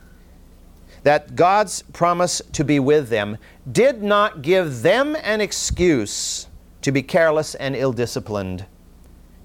that 1.05 1.35
God's 1.35 1.83
promise 1.93 2.41
to 2.53 2.63
be 2.63 2.79
with 2.79 3.09
them 3.09 3.37
did 3.71 4.01
not 4.01 4.41
give 4.41 4.81
them 4.81 5.15
an 5.21 5.39
excuse 5.39 6.47
to 6.81 6.91
be 6.91 7.03
careless 7.03 7.53
and 7.53 7.75
ill 7.75 7.93
disciplined 7.93 8.65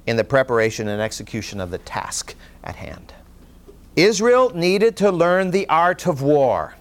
in 0.06 0.16
the 0.16 0.24
preparation 0.24 0.88
and 0.88 1.02
execution 1.02 1.60
of 1.60 1.70
the 1.70 1.76
task 1.76 2.34
at 2.64 2.76
hand. 2.76 3.12
Israel 3.94 4.48
needed 4.54 4.96
to 4.96 5.12
learn 5.12 5.50
the 5.50 5.68
art 5.68 6.06
of 6.06 6.22
war. 6.22 6.76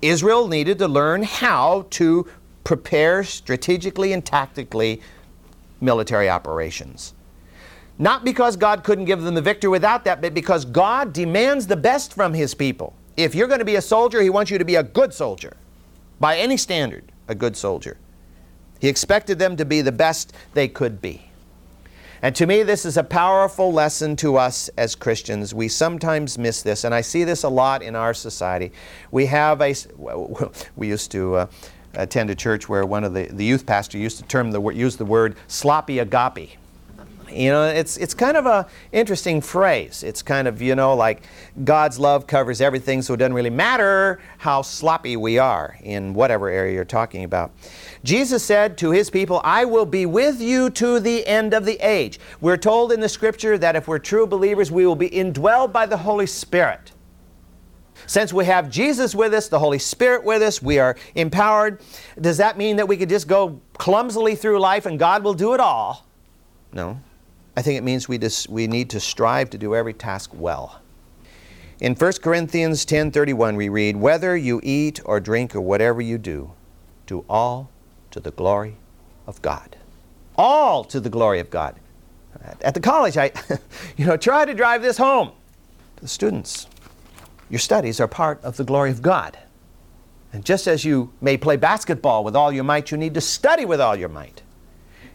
Israel 0.00 0.48
needed 0.48 0.78
to 0.78 0.88
learn 0.88 1.22
how 1.22 1.84
to 1.90 2.26
prepare 2.64 3.22
strategically 3.22 4.14
and 4.14 4.24
tactically 4.24 5.02
military 5.82 6.30
operations. 6.30 7.12
Not 7.98 8.24
because 8.24 8.56
God 8.56 8.84
couldn't 8.84 9.04
give 9.04 9.20
them 9.20 9.34
the 9.34 9.42
victory 9.42 9.68
without 9.68 10.04
that, 10.04 10.22
but 10.22 10.32
because 10.32 10.64
God 10.64 11.12
demands 11.12 11.66
the 11.66 11.76
best 11.76 12.14
from 12.14 12.32
His 12.32 12.54
people. 12.54 12.94
If 13.18 13.34
you're 13.34 13.48
going 13.48 13.58
to 13.58 13.64
be 13.64 13.74
a 13.74 13.82
soldier, 13.82 14.22
he 14.22 14.30
wants 14.30 14.48
you 14.48 14.58
to 14.58 14.64
be 14.64 14.76
a 14.76 14.82
good 14.84 15.12
soldier. 15.12 15.56
By 16.20 16.38
any 16.38 16.56
standard, 16.56 17.10
a 17.26 17.34
good 17.34 17.56
soldier. 17.56 17.96
He 18.80 18.86
expected 18.86 19.40
them 19.40 19.56
to 19.56 19.64
be 19.64 19.80
the 19.80 19.90
best 19.90 20.32
they 20.54 20.68
could 20.68 21.02
be. 21.02 21.24
And 22.22 22.32
to 22.36 22.46
me, 22.46 22.62
this 22.62 22.84
is 22.84 22.96
a 22.96 23.02
powerful 23.02 23.72
lesson 23.72 24.14
to 24.16 24.36
us 24.36 24.68
as 24.78 24.94
Christians. 24.94 25.52
We 25.52 25.66
sometimes 25.66 26.38
miss 26.38 26.62
this, 26.62 26.84
and 26.84 26.94
I 26.94 27.00
see 27.00 27.24
this 27.24 27.42
a 27.42 27.48
lot 27.48 27.82
in 27.82 27.96
our 27.96 28.14
society. 28.14 28.70
We 29.10 29.26
have 29.26 29.60
a, 29.62 29.74
we 30.76 30.86
used 30.86 31.10
to 31.10 31.34
uh, 31.34 31.46
attend 31.94 32.30
a 32.30 32.36
church 32.36 32.68
where 32.68 32.86
one 32.86 33.02
of 33.02 33.14
the, 33.14 33.26
the 33.26 33.44
youth 33.44 33.66
pastor 33.66 33.98
used 33.98 34.18
to 34.18 34.24
term 34.24 34.52
the, 34.52 34.62
use 34.68 34.96
the 34.96 35.04
word 35.04 35.34
sloppy 35.48 35.98
agape. 35.98 36.56
You 37.30 37.50
know, 37.50 37.64
it's, 37.64 37.96
it's 37.96 38.14
kind 38.14 38.36
of 38.36 38.46
a 38.46 38.66
interesting 38.92 39.40
phrase. 39.40 40.02
It's 40.02 40.22
kind 40.22 40.48
of, 40.48 40.62
you 40.62 40.74
know, 40.74 40.94
like 40.94 41.22
God's 41.64 41.98
love 41.98 42.26
covers 42.26 42.60
everything, 42.60 43.02
so 43.02 43.14
it 43.14 43.18
doesn't 43.18 43.34
really 43.34 43.50
matter 43.50 44.20
how 44.38 44.62
sloppy 44.62 45.16
we 45.16 45.38
are 45.38 45.76
in 45.82 46.14
whatever 46.14 46.48
area 46.48 46.74
you're 46.74 46.84
talking 46.84 47.24
about. 47.24 47.52
Jesus 48.04 48.44
said 48.44 48.78
to 48.78 48.90
his 48.90 49.10
people, 49.10 49.40
I 49.44 49.64
will 49.64 49.86
be 49.86 50.06
with 50.06 50.40
you 50.40 50.70
to 50.70 51.00
the 51.00 51.26
end 51.26 51.54
of 51.54 51.64
the 51.64 51.78
age. 51.86 52.18
We're 52.40 52.56
told 52.56 52.92
in 52.92 53.00
the 53.00 53.08
scripture 53.08 53.58
that 53.58 53.76
if 53.76 53.88
we're 53.88 53.98
true 53.98 54.26
believers, 54.26 54.70
we 54.70 54.86
will 54.86 54.96
be 54.96 55.10
indwelled 55.10 55.72
by 55.72 55.86
the 55.86 55.96
Holy 55.96 56.26
Spirit. 56.26 56.92
Since 58.06 58.32
we 58.32 58.46
have 58.46 58.70
Jesus 58.70 59.14
with 59.14 59.34
us, 59.34 59.48
the 59.48 59.58
Holy 59.58 59.78
Spirit 59.78 60.24
with 60.24 60.40
us, 60.40 60.62
we 60.62 60.78
are 60.78 60.96
empowered. 61.14 61.82
Does 62.20 62.38
that 62.38 62.56
mean 62.56 62.76
that 62.76 62.88
we 62.88 62.96
could 62.96 63.08
just 63.08 63.28
go 63.28 63.60
clumsily 63.74 64.34
through 64.34 64.60
life 64.60 64.86
and 64.86 64.98
God 64.98 65.22
will 65.22 65.34
do 65.34 65.52
it 65.52 65.60
all? 65.60 66.06
No. 66.72 67.00
I 67.58 67.62
think 67.62 67.76
it 67.76 67.82
means 67.82 68.08
we, 68.08 68.18
just, 68.18 68.48
we 68.48 68.68
need 68.68 68.88
to 68.90 69.00
strive 69.00 69.50
to 69.50 69.58
do 69.58 69.74
every 69.74 69.92
task 69.92 70.30
well. 70.32 70.80
In 71.80 71.96
1 71.96 72.12
Corinthians 72.22 72.84
10:31 72.84 73.56
we 73.56 73.68
read, 73.68 73.96
"Whether 73.96 74.36
you 74.36 74.60
eat 74.62 75.00
or 75.04 75.18
drink 75.18 75.56
or 75.56 75.60
whatever 75.60 76.00
you 76.00 76.18
do, 76.18 76.52
do 77.08 77.24
all 77.28 77.68
to 78.12 78.20
the 78.20 78.30
glory 78.30 78.76
of 79.26 79.42
God." 79.42 79.74
All 80.36 80.84
to 80.84 81.00
the 81.00 81.10
glory 81.10 81.40
of 81.40 81.50
God. 81.50 81.74
At 82.62 82.74
the 82.74 82.80
college, 82.80 83.16
I 83.16 83.32
you 83.96 84.06
know, 84.06 84.16
try 84.16 84.44
to 84.44 84.54
drive 84.54 84.80
this 84.80 84.96
home. 84.96 85.32
To 85.96 86.02
the 86.02 86.08
students, 86.08 86.68
your 87.50 87.58
studies 87.58 87.98
are 87.98 88.06
part 88.06 88.40
of 88.44 88.56
the 88.56 88.64
glory 88.64 88.92
of 88.92 89.02
God. 89.02 89.36
And 90.32 90.44
just 90.44 90.68
as 90.68 90.84
you 90.84 91.12
may 91.20 91.36
play 91.36 91.56
basketball 91.56 92.22
with 92.22 92.36
all 92.36 92.52
your 92.52 92.62
might, 92.62 92.92
you 92.92 92.96
need 92.96 93.14
to 93.14 93.20
study 93.20 93.64
with 93.64 93.80
all 93.80 93.96
your 93.96 94.10
might. 94.10 94.42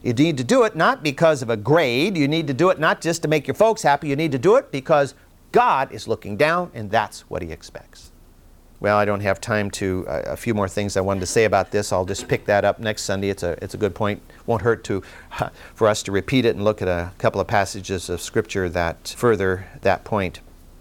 You 0.03 0.13
need 0.13 0.35
to 0.37 0.43
do 0.43 0.63
it 0.63 0.75
not 0.75 1.01
because 1.01 1.41
of 1.41 1.49
a 1.49 1.55
grade. 1.55 2.17
You 2.17 2.27
need 2.27 2.47
to 2.47 2.53
do 2.53 2.69
it 2.69 2.77
not 2.77 2.99
just 2.99 3.21
to 3.21 3.29
make 3.29 3.47
your 3.47 3.55
folks 3.55 3.83
happy. 3.83 4.09
You 4.09 4.17
need 4.17 4.33
to 4.33 4.37
do 4.37 4.57
it 4.57 4.69
because 4.69 5.15
God 5.53 5.91
is 5.93 6.09
looking 6.09 6.35
down 6.35 6.71
and 6.73 6.91
that's 6.91 7.21
what 7.29 7.41
He 7.41 7.51
expects. 7.51 8.11
Well, 8.81 8.97
I 8.97 9.05
don't 9.05 9.21
have 9.21 9.39
time 9.39 9.71
to, 9.71 10.05
uh, 10.09 10.23
a 10.25 10.35
few 10.35 10.53
more 10.53 10.67
things 10.67 10.97
I 10.97 11.01
wanted 11.01 11.21
to 11.21 11.25
say 11.25 11.45
about 11.45 11.71
this. 11.71 11.93
I'll 11.93 12.03
just 12.03 12.27
pick 12.27 12.43
that 12.47 12.65
up 12.65 12.79
next 12.79 13.03
Sunday. 13.03 13.29
It's 13.29 13.41
a, 13.41 13.57
it's 13.63 13.73
a 13.73 13.77
good 13.77 13.95
point. 13.95 14.21
Won't 14.45 14.61
hurt 14.61 14.83
to, 14.83 15.01
for 15.73 15.87
us 15.87 16.03
to 16.03 16.11
repeat 16.11 16.43
it 16.43 16.57
and 16.57 16.65
look 16.65 16.81
at 16.81 16.89
a 16.89 17.13
couple 17.17 17.39
of 17.39 17.47
passages 17.47 18.09
of 18.09 18.19
Scripture 18.19 18.67
that 18.67 19.15
further 19.15 19.67
that 19.83 20.03
point. 20.03 20.41